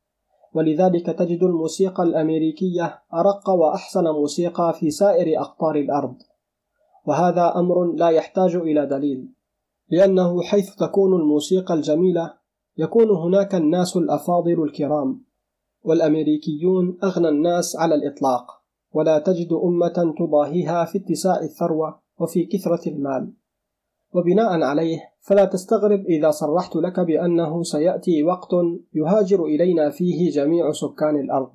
ولذلك 0.54 1.06
تجد 1.06 1.44
الموسيقى 1.44 2.04
الأمريكية 2.04 3.00
أرق 3.14 3.50
وأحسن 3.50 4.04
موسيقى 4.04 4.74
في 4.80 4.92
سائر 4.92 5.42
أقطار 5.42 5.76
الأرض. 5.76 6.16
وهذا 7.06 7.54
أمر 7.56 7.94
لا 7.94 8.10
يحتاج 8.10 8.56
إلى 8.56 8.86
دليل 8.86 9.34
لأنه 9.90 10.42
حيث 10.42 10.76
تكون 10.76 11.22
الموسيقى 11.22 11.74
الجميلة 11.74 12.34
يكون 12.78 13.10
هناك 13.10 13.56
الناس 13.56 13.98
الأفاضل 13.98 14.64
الكرام. 14.64 15.31
والأمريكيون 15.84 16.98
أغنى 17.04 17.30
الناس 17.30 17.76
على 17.76 17.96
الإطلاق 17.96 18.62
ولا 18.94 19.20
تجد 19.20 19.54
أمة 19.54 20.14
تضاهيها 20.20 20.86
في 20.86 20.98
اتساع 20.98 21.40
الثروة 21.40 22.00
وفي 22.20 22.46
كثرة 22.46 22.90
المال. 22.90 23.34
وبناء 24.14 24.62
عليه 24.62 25.00
فلا 25.22 25.46
تستغرب 25.46 26.00
إذا 26.00 26.32
صرحت 26.32 26.76
لك 26.76 27.00
بأنه 27.00 27.64
سيأتي 27.64 28.24
وقت 28.24 28.50
يهاجر 28.94 29.46
إلينا 29.46 29.90
فيه 29.90 30.32
جميع 30.32 30.72
سكان 30.72 31.20
الأرض. 31.20 31.52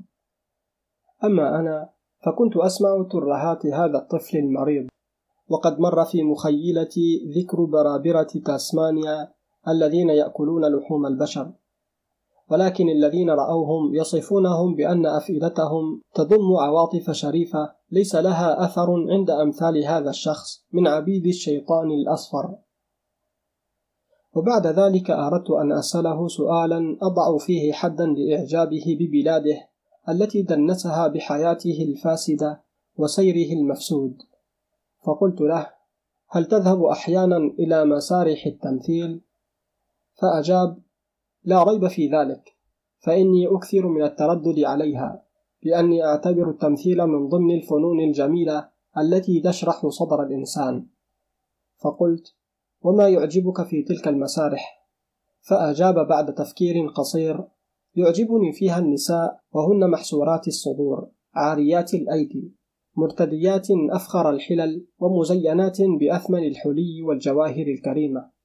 أما 1.24 1.60
أنا 1.60 1.90
فكنت 2.26 2.56
أسمع 2.56 3.06
ترهات 3.10 3.66
هذا 3.66 3.98
الطفل 3.98 4.38
المريض. 4.38 4.86
وقد 5.48 5.80
مر 5.80 6.04
في 6.04 6.22
مخيلتي 6.22 7.32
ذكر 7.36 7.64
برابرة 7.64 8.28
تاسمانيا 8.46 9.32
الذين 9.68 10.08
يأكلون 10.08 10.76
لحوم 10.76 11.06
البشر. 11.06 11.52
ولكن 12.50 12.88
الذين 12.88 13.30
رأوهم 13.30 13.94
يصفونهم 13.94 14.74
بأن 14.74 15.06
أفئدتهم 15.06 16.02
تضم 16.14 16.56
عواطف 16.56 17.10
شريفة 17.10 17.72
ليس 17.90 18.14
لها 18.14 18.64
أثر 18.64 19.10
عند 19.10 19.30
أمثال 19.30 19.84
هذا 19.84 20.10
الشخص 20.10 20.64
من 20.72 20.86
عبيد 20.86 21.26
الشيطان 21.26 21.90
الأصفر 21.90 22.56
وبعد 24.34 24.66
ذلك 24.66 25.10
أردت 25.10 25.50
أن 25.50 25.72
أسأله 25.72 26.28
سؤالا 26.28 26.96
أضع 27.02 27.38
فيه 27.38 27.72
حدا 27.72 28.06
لإعجابه 28.06 28.98
ببلاده 29.00 29.68
التي 30.08 30.42
دنسها 30.42 31.08
بحياته 31.08 31.82
الفاسدة 31.88 32.62
وسيره 32.96 33.52
المفسود 33.52 34.16
فقلت 35.06 35.40
له 35.40 35.70
هل 36.28 36.44
تذهب 36.44 36.84
أحيانا 36.84 37.36
إلى 37.36 37.84
مسارح 37.84 38.46
التمثيل؟ 38.46 39.20
فأجاب 40.20 40.78
لا 41.46 41.62
ريب 41.62 41.86
في 41.86 42.08
ذلك 42.08 42.56
فإني 42.98 43.46
أكثر 43.46 43.86
من 43.86 44.02
التردد 44.02 44.58
عليها 44.58 45.22
لأني 45.62 46.04
أعتبر 46.04 46.50
التمثيل 46.50 47.06
من 47.06 47.28
ضمن 47.28 47.54
الفنون 47.54 48.00
الجميلة 48.00 48.68
التي 48.98 49.40
تشرح 49.40 49.86
صدر 49.86 50.22
الإنسان. 50.22 50.86
فقلت 51.84 52.34
وما 52.82 53.08
يعجبك 53.08 53.62
في 53.62 53.82
تلك 53.82 54.08
المسارح؟ 54.08 54.88
فأجاب 55.40 56.08
بعد 56.08 56.34
تفكير 56.34 56.86
قصير 56.86 57.44
يعجبني 57.94 58.52
فيها 58.52 58.78
النساء 58.78 59.40
وهن 59.52 59.90
محسورات 59.90 60.48
الصدور 60.48 61.10
عاريات 61.34 61.94
الأيدي 61.94 62.54
مرتديات 62.96 63.68
أفخر 63.70 64.30
الحلل 64.30 64.86
ومزينات 64.98 65.78
بأثمن 66.00 66.46
الحلي 66.46 67.02
والجواهر 67.02 67.66
الكريمة. 67.66 68.35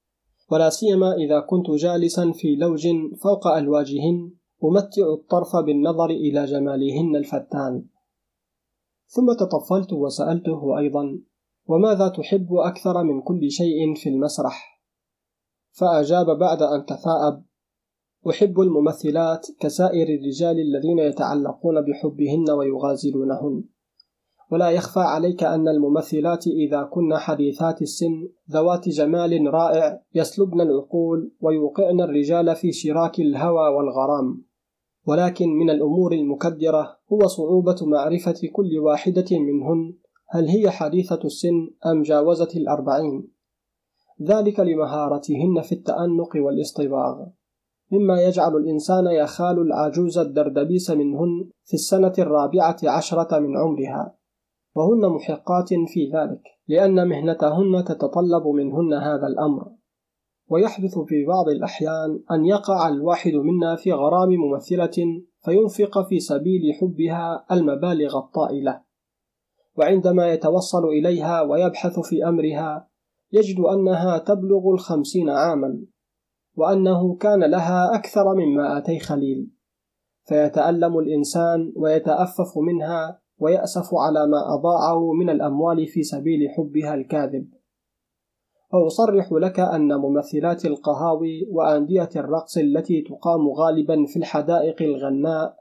ولا 0.51 0.69
سيما 0.69 1.13
إذا 1.13 1.39
كنت 1.39 1.71
جالسا 1.71 2.31
في 2.31 2.55
لوج 2.55 2.87
فوق 3.23 3.47
ألواجهن 3.47 4.31
أمتع 4.63 5.13
الطرف 5.13 5.55
بالنظر 5.55 6.09
إلى 6.09 6.45
جمالهن 6.45 7.15
الفتان. 7.15 7.85
ثم 9.07 9.33
تطفلت 9.33 9.93
وسألته 9.93 10.77
أيضا 10.77 11.19
وماذا 11.65 12.07
تحب 12.07 12.53
أكثر 12.53 13.03
من 13.03 13.21
كل 13.21 13.51
شيء 13.51 13.95
في 13.95 14.09
المسرح؟ 14.09 14.81
فأجاب 15.71 16.25
بعد 16.39 16.61
أن 16.61 16.85
تثاءب 16.85 17.43
أحب 18.29 18.59
الممثلات 18.59 19.47
كسائر 19.59 20.07
الرجال 20.19 20.59
الذين 20.59 20.99
يتعلقون 20.99 21.75
بحبهن 21.81 22.51
ويغازلونهن. 22.57 23.63
ولا 24.51 24.69
يخفى 24.69 24.99
عليك 24.99 25.43
أن 25.43 25.67
الممثلات 25.67 26.47
إذا 26.47 26.83
كن 26.83 27.17
حديثات 27.17 27.81
السن 27.81 28.29
ذوات 28.51 28.89
جمال 28.89 29.53
رائع 29.53 30.01
يسلبن 30.15 30.61
العقول 30.61 31.31
ويوقعن 31.41 32.01
الرجال 32.01 32.55
في 32.55 32.71
شراك 32.71 33.19
الهوى 33.19 33.67
والغرام. 33.75 34.43
ولكن 35.07 35.49
من 35.49 35.69
الأمور 35.69 36.13
المكدرة 36.13 36.97
هو 37.13 37.27
صعوبة 37.27 37.75
معرفة 37.81 38.49
كل 38.53 38.79
واحدة 38.79 39.25
منهن 39.31 39.93
هل 40.29 40.47
هي 40.47 40.69
حديثة 40.69 41.19
السن 41.25 41.69
أم 41.85 42.01
جاوزت 42.01 42.55
الأربعين؟ 42.55 43.27
ذلك 44.21 44.59
لمهارتهن 44.59 45.61
في 45.61 45.71
التأنق 45.71 46.29
والاصطباغ 46.35 47.25
مما 47.91 48.21
يجعل 48.21 48.55
الإنسان 48.55 49.05
يخال 49.05 49.59
العجوز 49.59 50.17
الدردبيس 50.17 50.91
منهن 50.91 51.49
في 51.65 51.73
السنة 51.73 52.13
الرابعة 52.19 52.77
عشرة 52.83 53.39
من 53.39 53.57
عمرها. 53.57 54.20
وهن 54.75 55.09
محقات 55.09 55.69
في 55.87 56.11
ذلك 56.13 56.41
لأن 56.67 57.07
مهنتهن 57.07 57.83
تتطلب 57.87 58.47
منهن 58.47 58.93
هذا 58.93 59.27
الأمر. 59.27 59.71
ويحدث 60.49 60.99
في 60.99 61.25
بعض 61.25 61.49
الأحيان 61.49 62.23
أن 62.31 62.45
يقع 62.45 62.87
الواحد 62.87 63.33
منا 63.33 63.75
في 63.75 63.91
غرام 63.91 64.29
ممثلة 64.29 65.23
فينفق 65.39 66.07
في 66.09 66.19
سبيل 66.19 66.61
حبها 66.81 67.45
المبالغ 67.51 68.17
الطائلة. 68.17 68.81
وعندما 69.77 70.33
يتوصل 70.33 70.85
إليها 70.87 71.41
ويبحث 71.41 71.99
في 71.99 72.27
أمرها 72.27 72.89
يجد 73.31 73.59
أنها 73.59 74.17
تبلغ 74.17 74.69
الخمسين 74.73 75.29
عاما 75.29 75.85
وأنه 76.55 77.15
كان 77.15 77.43
لها 77.43 77.95
أكثر 77.95 78.35
من 78.35 78.55
مائتي 78.55 78.99
خليل. 78.99 79.51
فيتألم 80.27 80.99
الإنسان 80.99 81.73
ويتأفف 81.75 82.57
منها 82.57 83.20
ويأسف 83.41 83.95
على 83.95 84.27
ما 84.27 84.53
أضاعه 84.53 85.11
من 85.13 85.29
الأموال 85.29 85.87
في 85.87 86.03
سبيل 86.03 86.49
حبها 86.49 86.93
الكاذب. 86.93 87.47
وأصرح 88.73 89.31
لك 89.31 89.59
أن 89.59 89.95
ممثلات 89.95 90.65
القهاوي 90.65 91.47
وأندية 91.51 92.09
الرقص 92.15 92.57
التي 92.57 93.01
تقام 93.01 93.47
غالبا 93.49 94.05
في 94.05 94.19
الحدائق 94.19 94.81
الغناء 94.81 95.55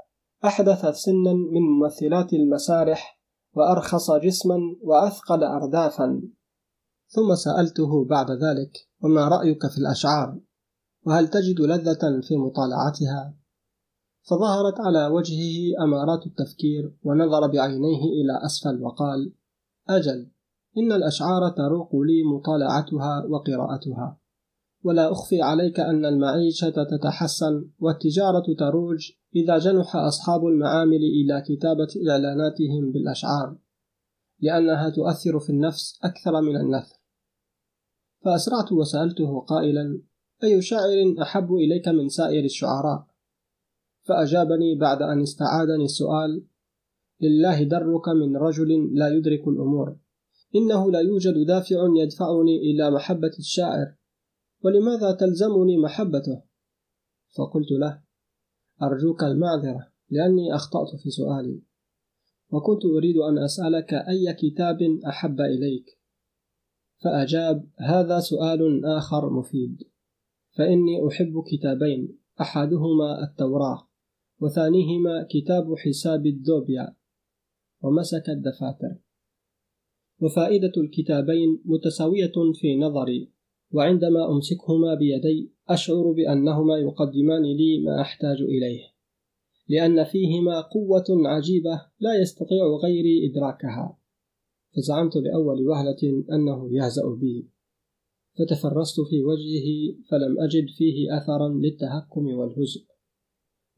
أحدثت 0.45 0.95
سنا 0.95 1.33
من 1.33 1.61
ممثلات 1.61 2.33
المسارح 2.33 3.21
وأرخص 3.55 4.11
جسما 4.11 4.59
وأثقل 4.83 5.45
أردافا. 5.45 6.23
ثم 7.09 7.35
سألته 7.35 8.05
بعد 8.05 8.31
ذلك 8.31 8.73
وما 9.03 9.29
رأيك 9.29 9.67
في 9.67 9.79
الأشعار؟ 9.79 10.39
وهل 11.07 11.29
تجد 11.29 11.61
لذة 11.61 12.21
في 12.29 12.37
مطالعتها؟ 12.37 13.40
فظهرت 14.23 14.81
على 14.81 15.07
وجهه 15.07 15.85
أمارات 15.85 16.27
التفكير 16.27 16.95
ونظر 17.03 17.47
بعينيه 17.47 18.03
إلى 18.05 18.47
أسفل 18.47 18.83
وقال 18.83 19.33
أجل 19.89 20.31
إن 20.79 20.93
الأشعار 20.93 21.49
تروق 21.49 21.97
لي 21.97 22.23
مطالعتها 22.35 23.27
وقراءتها. 23.29 24.21
ولا 24.85 25.13
أخفي 25.13 25.43
عليك 25.43 25.81
أن 25.81 26.05
المعيشة 26.05 26.71
تتحسن 26.71 27.71
والتجارة 27.79 28.45
تروج 28.59 29.11
إذا 29.37 29.59
جنح 29.59 29.97
أصحاب 29.97 30.47
المعامل 30.47 30.97
إلى 30.97 31.43
كتابة 31.49 31.89
إعلاناتهم 32.11 32.93
بالأشعار 32.93 33.57
لأنها 34.41 34.91
تؤثر 34.91 35.41
في 35.41 35.51
النفس 35.51 35.99
أكثر 36.05 36.41
من 36.41 36.57
النثر. 36.57 36.97
فأسرعت 38.25 38.73
وسألته 38.73 39.41
قائلا 39.41 40.03
أي 40.45 40.63
شاعر 40.63 41.15
أحب 41.23 41.53
إليك 41.53 41.89
من 41.89 42.09
سائر 42.09 42.45
الشعراء؟ 42.45 43.10
فأجابني 44.11 44.75
بعد 44.75 45.03
أن 45.03 45.21
استعادني 45.23 45.85
السؤال 45.85 46.45
لله 47.21 47.63
درك 47.63 48.09
من 48.09 48.37
رجل 48.37 48.91
لا 48.93 49.09
يدرك 49.09 49.49
الأمور. 49.49 49.97
إنه 50.57 50.91
لا 50.91 51.01
يوجد 51.01 51.47
دافع 51.47 51.77
يدفعني 51.97 52.57
إلى 52.57 52.91
محبة 52.91 53.31
الشاعر. 53.39 53.95
ولماذا 54.65 55.13
تلزمني 55.13 55.79
محبته؟ 55.79 56.43
فقلت 57.37 57.71
له 57.71 58.03
أرجوك 58.83 59.25
المعذرة 59.25 59.87
لأني 60.11 60.55
أخطأت 60.55 61.01
في 61.03 61.11
سؤالي. 61.11 61.63
وكنت 62.51 62.85
أريد 62.85 63.17
أن 63.17 63.39
أسألك 63.39 63.95
أي 63.95 64.35
كتاب 64.35 64.79
أحب 65.07 65.41
إليك. 65.41 65.87
فأجاب 67.05 67.71
هذا 67.79 68.21
سؤال 68.21 68.85
آخر 68.85 69.31
مفيد. 69.31 69.83
فإني 70.57 71.09
أحب 71.09 71.45
كتابين 71.47 72.19
أحدهما 72.41 73.25
التوراة. 73.25 73.90
وثانيهما 74.41 75.27
كتاب 75.31 75.75
حساب 75.79 76.27
الدوبيا 76.27 76.97
ومسك 77.83 78.29
الدفاتر. 78.29 78.97
وفائدة 80.21 80.73
الكتابين 80.77 81.63
متساوية 81.65 82.33
في 82.55 82.77
نظري 82.77 83.31
وعندما 83.73 84.31
أمسكهما 84.33 84.95
بيدي 84.95 85.53
أشعر 85.69 86.13
بأنهما 86.13 86.79
يقدمان 86.79 87.43
لي 87.43 87.81
ما 87.81 88.01
أحتاج 88.01 88.43
إليه 88.43 89.01
لأن 89.71 90.05
فيهما 90.05 90.61
قوة 90.61 91.05
عجيبة 91.09 91.83
لا 92.01 92.21
يستطيع 92.21 92.65
غيري 92.83 93.31
إدراكها. 93.31 93.99
فزعمت 94.77 95.17
لأول 95.17 95.69
وهلة 95.69 96.25
أنه 96.33 96.69
يهزأ 96.73 97.15
بي. 97.21 97.49
فتفرست 98.39 99.01
في 99.01 99.23
وجهه 99.25 99.97
فلم 100.11 100.41
أجد 100.41 100.67
فيه 100.79 101.17
أثرا 101.17 101.49
للتهكم 101.49 102.27
والهزء. 102.27 102.90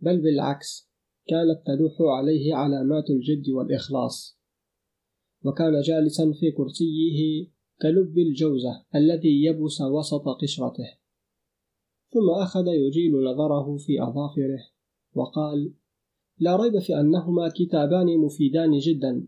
بل 0.02 0.20
بالعكس 0.20 0.90
كانت 1.26 1.66
تلوح 1.66 2.16
عليه 2.18 2.54
علامات 2.54 3.10
الجد 3.10 3.48
والإخلاص. 3.48 4.38
وكان 5.44 5.80
جالسا 5.80 6.32
في 6.40 6.50
كرسيه 6.50 7.48
كلب 7.82 8.18
الجوزة 8.18 8.84
الذي 8.94 9.44
يبس 9.44 9.80
وسط 9.80 10.24
قشرته. 10.42 11.02
ثم 12.10 12.30
أخذ 12.42 12.66
يجيل 12.66 13.12
نظره 13.24 13.76
في 13.76 14.02
أظافره 14.02 14.60
وقال 15.14 15.74
لا 16.38 16.56
ريب 16.56 16.78
في 16.78 17.00
أنهما 17.00 17.48
كتابان 17.48 18.18
مفيدان 18.18 18.78
جدا 18.78 19.26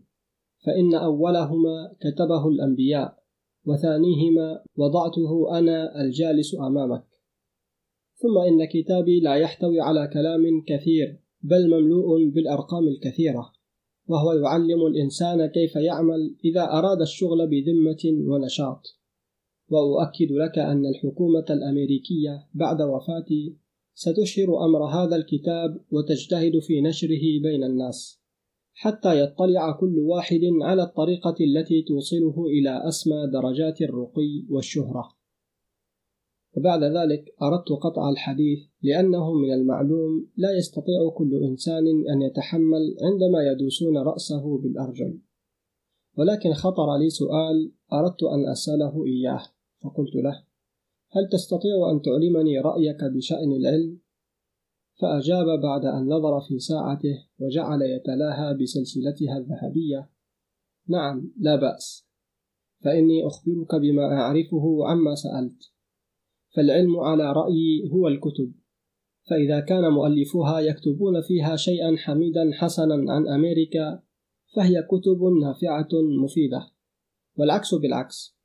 فإن 0.65 0.95
أولهما 0.95 1.95
كتبه 1.99 2.47
الأنبياء 2.47 3.23
وثانيهما 3.65 4.63
وضعته 4.75 5.57
أنا 5.57 6.01
الجالس 6.01 6.55
أمامك. 6.55 7.14
ثم 8.15 8.37
إن 8.37 8.65
كتابي 8.65 9.19
لا 9.19 9.35
يحتوي 9.35 9.81
على 9.81 10.09
كلام 10.13 10.63
كثير 10.67 11.19
بل 11.41 11.67
مملوء 11.69 12.29
بالأرقام 12.29 12.87
الكثيرة. 12.87 13.51
وهو 14.07 14.31
يعلم 14.31 14.85
الإنسان 14.85 15.45
كيف 15.45 15.75
يعمل 15.75 16.35
إذا 16.45 16.63
أراد 16.63 17.01
الشغل 17.01 17.47
بذمة 17.47 18.27
ونشاط. 18.27 18.81
وأؤكد 19.69 20.31
لك 20.31 20.57
أن 20.57 20.85
الحكومة 20.85 21.45
الأمريكية 21.49 22.47
بعد 22.53 22.81
وفاتي 22.81 23.57
ستشهر 23.93 24.65
أمر 24.65 24.85
هذا 24.85 25.15
الكتاب 25.15 25.81
وتجتهد 25.91 26.59
في 26.59 26.81
نشره 26.81 27.41
بين 27.43 27.63
الناس 27.63 28.21
حتى 28.73 29.19
يطلع 29.19 29.71
كل 29.71 29.99
واحد 29.99 30.41
على 30.61 30.83
الطريقة 30.83 31.35
التي 31.41 31.81
توصله 31.81 32.45
إلى 32.45 32.87
أسمى 32.87 33.27
درجات 33.33 33.81
الرقي 33.81 34.45
والشهرة. 34.49 35.14
وبعد 36.57 36.83
ذلك 36.83 37.35
أردت 37.41 37.69
قطع 37.71 38.09
الحديث 38.09 38.59
لأنه 38.83 39.33
من 39.33 39.53
المعلوم 39.53 40.27
لا 40.37 40.57
يستطيع 40.57 41.09
كل 41.17 41.43
إنسان 41.43 41.87
أن 41.87 42.21
يتحمل 42.21 42.95
عندما 43.01 43.43
يدوسون 43.51 43.97
رأسه 43.97 44.57
بالأرجل. 44.57 45.19
ولكن 46.17 46.53
خطر 46.53 46.97
لي 46.97 47.09
سؤال 47.09 47.71
أردت 47.93 48.23
أن 48.23 48.49
أسأله 48.51 49.05
إياه. 49.05 49.41
فقلت 49.83 50.15
له 50.15 50.43
هل 51.11 51.29
تستطيع 51.31 51.91
أن 51.91 52.01
تعلمني 52.01 52.59
رأيك 52.59 53.03
بشأن 53.03 53.51
العلم؟ 53.51 53.99
فأجاب 55.01 55.45
بعد 55.63 55.85
أن 55.85 56.07
نظر 56.07 56.41
في 56.47 56.59
ساعته 56.59 57.27
وجعل 57.39 57.81
يتلاها 57.81 58.53
بسلسلتها 58.53 59.37
الذهبية. 59.37 60.09
نعم 60.87 61.31
لا 61.37 61.55
بأس. 61.55 62.07
فإني 62.83 63.27
أخبرك 63.27 63.75
بما 63.75 64.13
أعرفه 64.13 64.87
عما 64.87 65.15
سألت. 65.15 65.74
فالعلم 66.55 66.99
على 66.99 67.33
رأيي 67.33 67.89
هو 67.91 68.07
الكتب. 68.07 68.53
فإذا 69.29 69.59
كان 69.59 69.91
مؤلفوها 69.91 70.59
يكتبون 70.59 71.21
فيها 71.21 71.55
شيئا 71.55 71.95
حميدا 71.97 72.51
حسنا 72.53 73.13
عن 73.13 73.27
أمريكا 73.27 74.03
فهي 74.55 74.81
كتب 74.81 75.23
نافعة 75.41 75.89
مفيدة. 76.23 76.71
والعكس 77.37 77.75
بالعكس. 77.75 78.35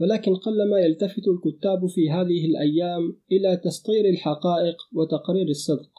ولكن 0.00 0.34
قلما 0.34 0.78
يلتفت 0.78 1.22
الكتاب 1.28 1.86
في 1.86 2.10
هذه 2.10 2.46
الأيام 2.46 3.20
إلى 3.32 3.56
تسطير 3.56 4.04
الحقائق 4.10 4.76
وتقرير 4.92 5.48
الصدق. 5.48 5.90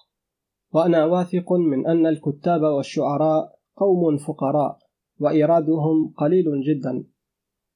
وأنا 0.74 1.06
واثق 1.06 1.54
من 1.54 1.88
أن 1.88 2.06
الكتاب 2.06 2.62
والشعراء 2.62 3.60
قوم 3.76 4.18
فقراء 4.18 4.80
وإيرادهم 5.20 6.14
قليل 6.18 6.46
جدا. 6.62 7.08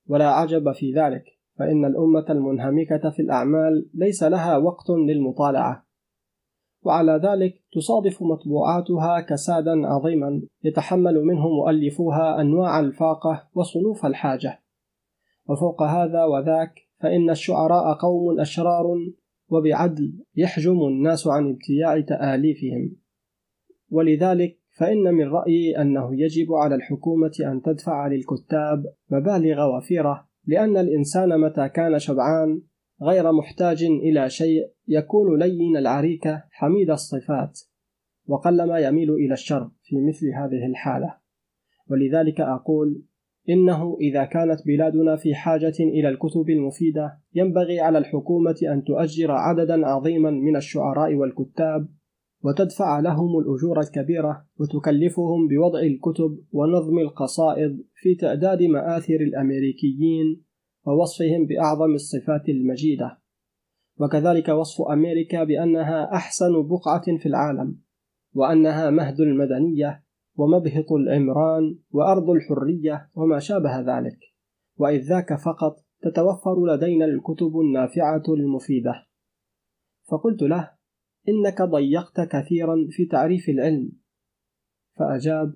ولا 0.07 0.27
عجب 0.27 0.71
في 0.71 0.93
ذلك. 0.93 1.40
فإن 1.61 1.85
الأمة 1.85 2.25
المنهمكة 2.29 3.09
في 3.09 3.21
الأعمال 3.21 3.89
ليس 3.93 4.23
لها 4.23 4.57
وقت 4.57 4.89
للمطالعة. 4.89 5.85
وعلى 6.83 7.21
ذلك 7.23 7.63
تصادف 7.73 8.23
مطبوعاتها 8.23 9.21
كسادا 9.21 9.87
عظيما 9.87 10.41
يتحمل 10.63 11.23
منه 11.23 11.47
مؤلفوها 11.47 12.41
أنواع 12.41 12.79
الفاقة 12.79 13.49
وصنوف 13.53 14.05
الحاجة. 14.05 14.63
وفوق 15.49 15.83
هذا 15.83 16.23
وذاك 16.23 16.73
فإن 16.99 17.29
الشعراء 17.29 17.93
قوم 17.93 18.39
أشرار 18.39 18.85
وبعدل 19.49 20.23
يحجم 20.35 20.81
الناس 20.81 21.27
عن 21.27 21.49
ابتياع 21.49 21.99
تآليفهم. 21.99 22.95
ولذلك 23.91 24.59
فإن 24.77 25.13
من 25.13 25.27
رأيي 25.27 25.81
أنه 25.81 26.21
يجب 26.21 26.53
على 26.53 26.75
الحكومة 26.75 27.31
أن 27.39 27.61
تدفع 27.61 28.07
للكتاب 28.07 28.93
مبالغ 29.09 29.77
وفيرة 29.77 30.30
لأن 30.45 30.77
الإنسان 30.77 31.39
متى 31.39 31.69
كان 31.69 31.99
شبعان 31.99 32.61
غير 33.01 33.31
محتاج 33.31 33.83
إلى 33.83 34.29
شيء 34.29 34.71
يكون 34.87 35.39
لين 35.39 35.77
العريكة 35.77 36.43
حميد 36.51 36.89
الصفات 36.89 37.59
وقلما 38.25 38.79
يميل 38.79 39.11
إلى 39.11 39.33
الشر 39.33 39.71
في 39.83 39.95
مثل 40.07 40.27
هذه 40.27 40.65
الحالة. 40.65 41.15
ولذلك 41.89 42.41
أقول 42.41 43.03
إنه 43.49 43.97
إذا 44.01 44.25
كانت 44.25 44.65
بلادنا 44.65 45.15
في 45.15 45.35
حاجة 45.35 45.73
إلى 45.79 46.09
الكتب 46.09 46.49
المفيدة 46.49 47.19
ينبغي 47.33 47.79
على 47.79 47.97
الحكومة 47.97 48.55
أن 48.73 48.83
تؤجر 48.83 49.31
عددا 49.31 49.87
عظيما 49.87 50.31
من 50.31 50.55
الشعراء 50.55 51.15
والكتاب 51.15 51.87
وتدفع 52.43 52.99
لهم 52.99 53.39
الأجور 53.39 53.79
الكبيرة 53.79 54.45
وتكلفهم 54.59 55.47
بوضع 55.47 55.79
الكتب 55.79 56.39
ونظم 56.51 56.99
القصائد 56.99 57.85
في 57.95 58.15
تعداد 58.15 58.63
مآثر 58.63 59.15
الأمريكيين 59.15 60.43
ووصفهم 60.85 61.45
بأعظم 61.45 61.93
الصفات 61.93 62.49
المجيدة. 62.49 63.17
وكذلك 63.99 64.49
وصف 64.49 64.81
أمريكا 64.81 65.43
بأنها 65.43 66.13
أحسن 66.13 66.67
بقعة 66.67 67.17
في 67.17 67.25
العالم 67.25 67.77
وأنها 68.33 68.89
مهد 68.89 69.19
المدنية 69.19 70.03
ومبهط 70.35 70.91
العمران 70.91 71.77
وأرض 71.91 72.29
الحرية 72.29 73.09
وما 73.15 73.39
شابه 73.39 73.79
ذلك. 73.79 74.19
وإذ 74.77 75.01
ذاك 75.01 75.33
فقط 75.33 75.75
تتوفر 76.01 76.65
لدينا 76.65 77.05
الكتب 77.05 77.59
النافعة 77.59 78.23
المفيدة. 78.29 78.93
فقلت 80.11 80.41
له 80.41 80.80
إنك 81.29 81.61
ضيقت 81.61 82.21
كثيرا 82.31 82.87
في 82.89 83.05
تعريف 83.05 83.49
العلم. 83.49 83.91
فأجاب 84.99 85.53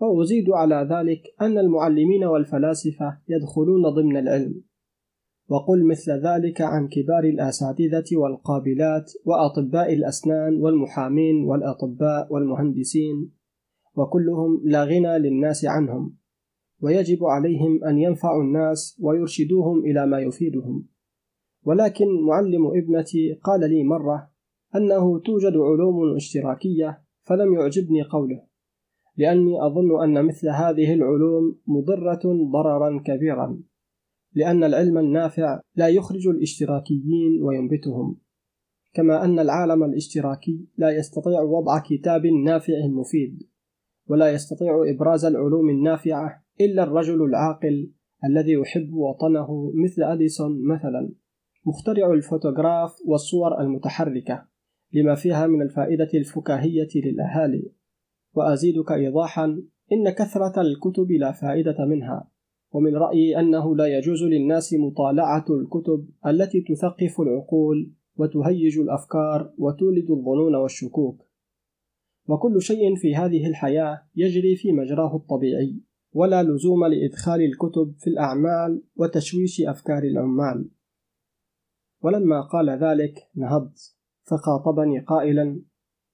وأزيد 0.00 0.50
على 0.50 0.88
ذلك 0.90 1.22
أن 1.40 1.58
المعلمين 1.58 2.24
والفلاسفة 2.24 3.18
يدخلون 3.28 3.82
ضمن 3.88 4.16
العلم. 4.16 4.62
وقل 5.48 5.86
مثل 5.86 6.12
ذلك 6.12 6.60
عن 6.60 6.88
كبار 6.88 7.24
الأساتذة 7.24 8.16
والقابلات 8.16 9.12
وأطباء 9.24 9.92
الأسنان 9.92 10.60
والمحامين 10.60 11.44
والأطباء 11.44 12.32
والمهندسين 12.32 13.32
وكلهم 13.94 14.62
لا 14.64 14.84
غنى 14.84 15.18
للناس 15.18 15.64
عنهم. 15.64 16.16
ويجب 16.80 17.24
عليهم 17.24 17.84
أن 17.84 17.98
ينفعوا 17.98 18.42
الناس 18.42 18.98
ويرشدوهم 19.02 19.78
إلى 19.78 20.06
ما 20.06 20.18
يفيدهم. 20.18 20.86
ولكن 21.64 22.06
معلم 22.26 22.66
ابنتي 22.66 23.32
قال 23.32 23.60
لي 23.70 23.84
مرة 23.84 24.35
أنه 24.74 25.18
توجد 25.18 25.56
علوم 25.56 26.16
اشتراكية 26.16 27.02
فلم 27.22 27.54
يعجبني 27.54 28.02
قوله 28.02 28.42
لأني 29.16 29.66
أظن 29.66 30.02
أن 30.02 30.26
مثل 30.26 30.48
هذه 30.48 30.94
العلوم 30.94 31.58
مضرة 31.66 32.22
ضررا 32.52 33.02
كبيرا 33.04 33.62
لأن 34.34 34.64
العلم 34.64 34.98
النافع 34.98 35.60
لا 35.76 35.88
يخرج 35.88 36.28
الاشتراكيين 36.28 37.42
وينبتهم 37.42 38.16
كما 38.94 39.24
أن 39.24 39.38
العالم 39.38 39.84
الاشتراكي 39.84 40.68
لا 40.76 40.90
يستطيع 40.90 41.40
وضع 41.40 41.78
كتاب 41.78 42.26
نافع 42.26 42.86
مفيد 42.86 43.42
ولا 44.08 44.32
يستطيع 44.32 44.82
إبراز 44.90 45.24
العلوم 45.24 45.70
النافعة 45.70 46.44
إلا 46.60 46.82
الرجل 46.82 47.22
العاقل 47.22 47.92
الذي 48.24 48.52
يحب 48.52 48.92
وطنه 48.92 49.72
مثل 49.74 50.02
أديسون 50.02 50.66
مثلا 50.66 51.12
مخترع 51.66 52.12
الفوتوغراف 52.12 52.94
والصور 53.06 53.60
المتحركة. 53.60 54.46
لما 54.96 55.14
فيها 55.14 55.46
من 55.46 55.62
الفائدة 55.62 56.08
الفكاهية 56.14 56.88
للأهالي. 56.94 57.72
وأزيدك 58.34 58.92
إيضاحا 58.92 59.44
إن 59.92 60.10
كثرة 60.10 60.60
الكتب 60.60 61.10
لا 61.10 61.32
فائدة 61.32 61.84
منها. 61.84 62.30
ومن 62.72 62.96
رأيي 62.96 63.40
أنه 63.40 63.76
لا 63.76 63.86
يجوز 63.86 64.22
للناس 64.22 64.74
مطالعة 64.74 65.44
الكتب 65.50 66.08
التي 66.26 66.60
تثقف 66.60 67.20
العقول 67.20 67.92
وتهيج 68.16 68.78
الأفكار 68.78 69.52
وتولد 69.58 70.10
الظنون 70.10 70.54
والشكوك. 70.54 71.26
وكل 72.28 72.62
شيء 72.62 72.96
في 72.96 73.16
هذه 73.16 73.46
الحياة 73.46 74.02
يجري 74.16 74.56
في 74.56 74.72
مجراه 74.72 75.16
الطبيعي 75.16 75.80
ولا 76.12 76.42
لزوم 76.42 76.86
لإدخال 76.86 77.42
الكتب 77.42 77.94
في 77.98 78.10
الأعمال 78.10 78.82
وتشويش 78.96 79.60
أفكار 79.60 80.02
العمال. 80.02 80.68
ولما 82.02 82.40
قال 82.40 82.70
ذلك 82.70 83.28
نهضت. 83.34 83.95
فخاطبني 84.26 85.00
قائلا 85.00 85.60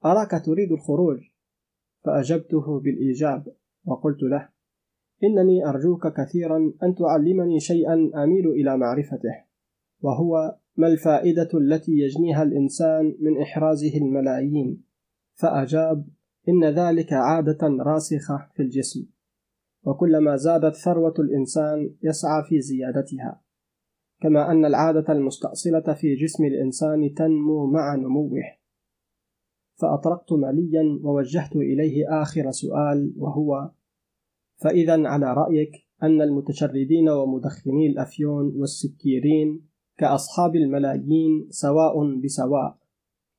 أراك 0.04 0.44
تريد 0.44 0.72
الخروج؟ 0.72 1.18
فأجبته 2.04 2.80
بالإيجاب 2.80 3.54
وقلت 3.84 4.22
له 4.22 4.48
إنني 5.24 5.66
أرجوك 5.66 6.06
كثيرا 6.06 6.72
أن 6.82 6.94
تعلمني 6.94 7.60
شيئا 7.60 8.10
أميل 8.24 8.48
إلى 8.48 8.76
معرفته 8.76 9.44
وهو 10.00 10.56
ما 10.76 10.86
الفائدة 10.86 11.48
التي 11.54 11.92
يجنيها 11.92 12.42
الإنسان 12.42 13.16
من 13.20 13.42
إحرازه 13.42 13.96
الملايين؟ 13.96 14.82
فأجاب 15.34 16.08
إن 16.48 16.64
ذلك 16.64 17.12
عادة 17.12 17.58
راسخة 17.62 18.48
في 18.54 18.62
الجسم 18.62 19.06
وكلما 19.84 20.36
زادت 20.36 20.74
ثروة 20.76 21.14
الإنسان 21.18 21.94
يسعى 22.02 22.42
في 22.48 22.60
زيادتها. 22.60 23.40
كما 24.22 24.50
أن 24.50 24.64
العادة 24.64 25.12
المستأصلة 25.12 25.94
في 25.94 26.14
جسم 26.14 26.44
الإنسان 26.44 27.14
تنمو 27.14 27.66
مع 27.66 27.94
نموه. 27.94 28.42
فأطرقت 29.80 30.32
مليا 30.32 31.00
ووجهت 31.02 31.56
إليه 31.56 32.22
آخر 32.22 32.50
سؤال 32.50 33.14
وهو 33.16 33.70
فإذا 34.56 35.08
على 35.08 35.34
رأيك 35.34 35.72
أن 36.02 36.22
المتشردين 36.22 37.08
ومدخني 37.08 37.86
الأفيون 37.86 38.52
والسكيرين 38.56 39.68
كأصحاب 39.98 40.56
الملايين 40.56 41.46
سواء 41.50 42.20
بسواء 42.20 42.78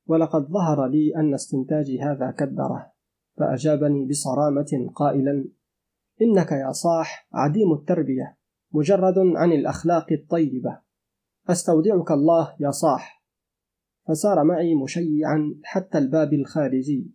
ولقد 0.06 0.42
ظهر 0.42 0.86
لي 0.86 1.16
أن 1.16 1.34
استنتاجي 1.34 2.00
هذا 2.00 2.30
كدرة 2.30 2.92
فأجابني 3.36 4.06
بصرامة 4.06 4.90
قائلا 4.94 5.48
إنك 6.22 6.52
يا 6.52 6.72
صاح 6.72 7.28
عديم 7.32 7.72
التربية. 7.72 8.43
مجرد 8.74 9.18
عن 9.18 9.52
الأخلاق 9.52 10.12
الطيبة. 10.12 10.78
أستودعك 11.48 12.10
الله 12.10 12.56
يا 12.60 12.70
صاح. 12.70 13.24
فسار 14.08 14.44
معي 14.44 14.74
مشيعا 14.74 15.54
حتى 15.64 15.98
الباب 15.98 16.32
الخارجي. 16.32 17.10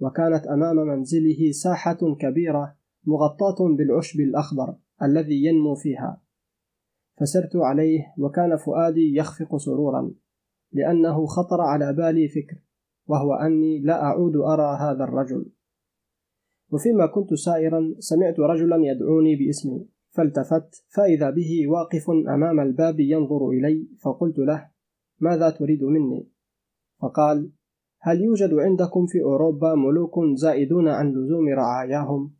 وكانت 0.00 0.46
أمام 0.46 0.76
منزله 0.76 1.52
ساحة 1.52 1.98
كبيرة 2.20 2.76
مغطاة 3.04 3.76
بالعشب 3.76 4.20
الأخضر 4.20 4.76
الذي 5.02 5.44
ينمو 5.44 5.74
فيها. 5.74 6.20
فسرت 7.20 7.56
عليه 7.56 8.14
وكان 8.18 8.56
فؤادي 8.56 9.16
يخفق 9.16 9.56
سرورا 9.56 10.10
لأنه 10.72 11.26
خطر 11.26 11.60
على 11.60 11.92
بالي 11.92 12.28
فكر 12.28 12.58
وهو 13.06 13.34
أني 13.34 13.78
لا 13.78 14.02
أعود 14.02 14.36
أرى 14.36 14.76
هذا 14.80 15.04
الرجل. 15.04 15.52
وفيما 16.70 17.06
كنت 17.06 17.34
سائرا 17.34 17.94
سمعت 17.98 18.40
رجلا 18.40 18.76
يدعوني 18.76 19.36
باسمي. 19.36 19.99
فالتفت 20.10 20.84
فإذا 20.88 21.30
به 21.30 21.68
واقف 21.68 22.10
أمام 22.10 22.60
الباب 22.60 23.00
ينظر 23.00 23.48
إلي 23.48 23.88
فقلت 24.00 24.38
له 24.38 24.70
ماذا 25.20 25.50
تريد 25.50 25.84
مني؟ 25.84 26.28
فقال 27.02 27.50
هل 28.00 28.20
يوجد 28.20 28.54
عندكم 28.54 29.06
في 29.06 29.22
أوروبا 29.22 29.74
ملوك 29.74 30.14
زائدون 30.34 30.88
عن 30.88 31.12
لزوم 31.12 31.48
رعاياهم؟ 31.48 32.34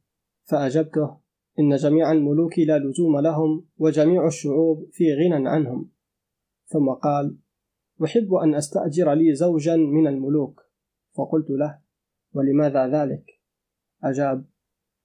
فأجبته 0.45 1.17
إن 1.59 1.77
جميع 1.77 2.13
الملوك 2.13 2.59
لا 2.59 2.79
لزوم 2.79 3.19
لهم 3.21 3.67
وجميع 3.79 4.27
الشعوب 4.27 4.89
في 4.93 5.15
غنى 5.15 5.49
عنهم. 5.49 5.91
ثم 6.67 6.89
قال 6.91 7.39
أحب 8.05 8.35
أن 8.35 8.55
أستأجر 8.55 9.13
لي 9.13 9.35
زوجا 9.35 9.77
من 9.77 10.07
الملوك. 10.07 10.61
فقلت 11.17 11.51
له 11.51 11.79
ولماذا 12.35 12.89
ذلك؟ 12.89 13.25
أجاب 14.05 14.45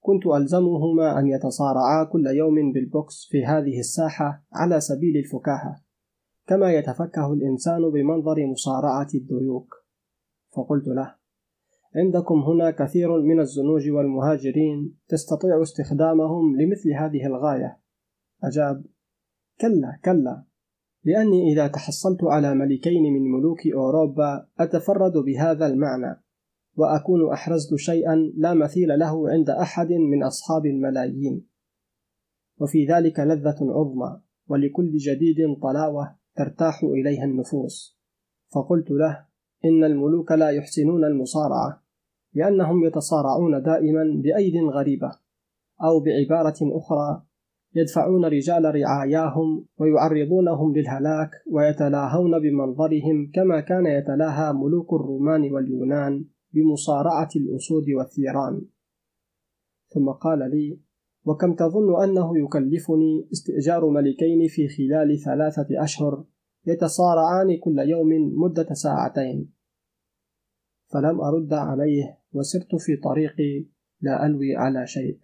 كنت 0.06 0.26
ألزمهما 0.26 1.18
أن 1.18 1.26
يتصارعا 1.26 2.04
كل 2.04 2.26
يوم 2.26 2.72
بالبوكس 2.72 3.28
في 3.30 3.44
هذه 3.44 3.78
الساحة 3.78 4.44
على 4.52 4.80
سبيل 4.80 5.16
الفكاهة 5.16 5.80
كما 6.46 6.72
يتفكه 6.72 7.32
الإنسان 7.32 7.90
بمنظر 7.90 8.46
مصارعة 8.46 9.08
الديوك. 9.14 9.74
فقلت 10.56 10.88
له 10.88 11.14
عندكم 11.96 12.34
هنا 12.34 12.70
كثير 12.70 13.20
من 13.22 13.40
الزنوج 13.40 13.90
والمهاجرين 13.90 14.98
تستطيع 15.08 15.62
استخدامهم 15.62 16.60
لمثل 16.60 16.92
هذه 16.92 17.26
الغاية. 17.26 17.80
أجاب 18.44 18.84
كلا 19.60 20.00
كلا 20.04 20.44
لأني 21.04 21.52
إذا 21.52 21.66
تحصلت 21.66 22.24
على 22.24 22.54
ملكين 22.54 23.02
من 23.12 23.30
ملوك 23.32 23.66
أوروبا 23.66 24.46
أتفرد 24.58 25.12
بهذا 25.12 25.66
المعنى. 25.66 26.25
وأكون 26.76 27.32
أحرزت 27.32 27.74
شيئا 27.74 28.32
لا 28.36 28.54
مثيل 28.54 28.98
له 28.98 29.30
عند 29.30 29.50
أحد 29.50 29.92
من 29.92 30.22
أصحاب 30.22 30.66
الملايين. 30.66 31.46
وفي 32.60 32.86
ذلك 32.86 33.20
لذة 33.20 33.56
عظمى 33.60 34.20
ولكل 34.48 34.96
جديد 34.96 35.36
طلاوة 35.62 36.16
ترتاح 36.36 36.82
إليها 36.84 37.24
النفوس. 37.24 37.98
فقلت 38.54 38.90
له 38.90 39.26
إن 39.64 39.84
الملوك 39.84 40.32
لا 40.32 40.50
يحسنون 40.50 41.04
المصارعة 41.04 41.82
لأنهم 42.34 42.84
يتصارعون 42.84 43.62
دائما 43.62 44.22
بأيد 44.22 44.54
غريبة 44.56 45.10
أو 45.82 46.00
بعبارة 46.00 46.56
أخرى 46.62 47.22
يدفعون 47.74 48.24
رجال 48.24 48.74
رعاياهم 48.74 49.66
ويعرضونهم 49.78 50.76
للهلاك 50.76 51.30
ويتلاهون 51.52 52.38
بمنظرهم 52.38 53.30
كما 53.34 53.60
كان 53.60 53.86
يتلاهى 53.86 54.52
ملوك 54.52 54.92
الرومان 54.92 55.52
واليونان. 55.52 56.24
بمصارعة 56.56 57.28
الأسود 57.36 57.90
والثيران. 57.90 58.62
ثم 59.88 60.10
قال 60.10 60.38
لي 60.38 60.80
وكم 61.24 61.54
تظن 61.54 62.02
أنه 62.02 62.38
يكلفني 62.38 63.28
استئجار 63.32 63.88
ملكين 63.88 64.48
في 64.48 64.68
خلال 64.68 65.18
ثلاثة 65.18 65.84
أشهر 65.84 66.24
يتصارعان 66.66 67.58
كل 67.58 67.78
يوم 67.78 68.08
مدة 68.42 68.74
ساعتين؟ 68.74 69.52
فلم 70.92 71.20
أرد 71.20 71.52
عليه 71.52 72.18
وسرت 72.32 72.74
في 72.74 72.96
طريقي 72.96 73.66
لا 74.00 74.26
ألوي 74.26 74.56
على 74.56 74.86
شيء. 74.86 75.20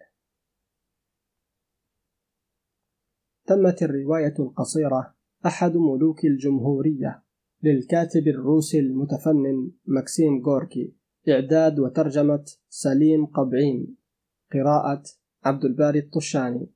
تمت 3.45 3.83
الرواية 3.83 4.33
القصيرة 4.39 5.15
أحد 5.45 5.77
ملوك 5.77 6.25
الجمهورية 6.25 7.23
للكاتب 7.63 8.27
الروسي 8.27 8.79
المتفنن 8.79 9.71
ماكسيم 9.85 10.43
غوركي. 10.45 10.93
إعداد 11.29 11.79
وترجمة 11.79 12.45
سليم 12.69 13.25
قبعين 13.25 13.95
قراءة 14.53 15.03
عبد 15.45 15.65
الباري 15.65 15.99
الطشاني. 15.99 16.72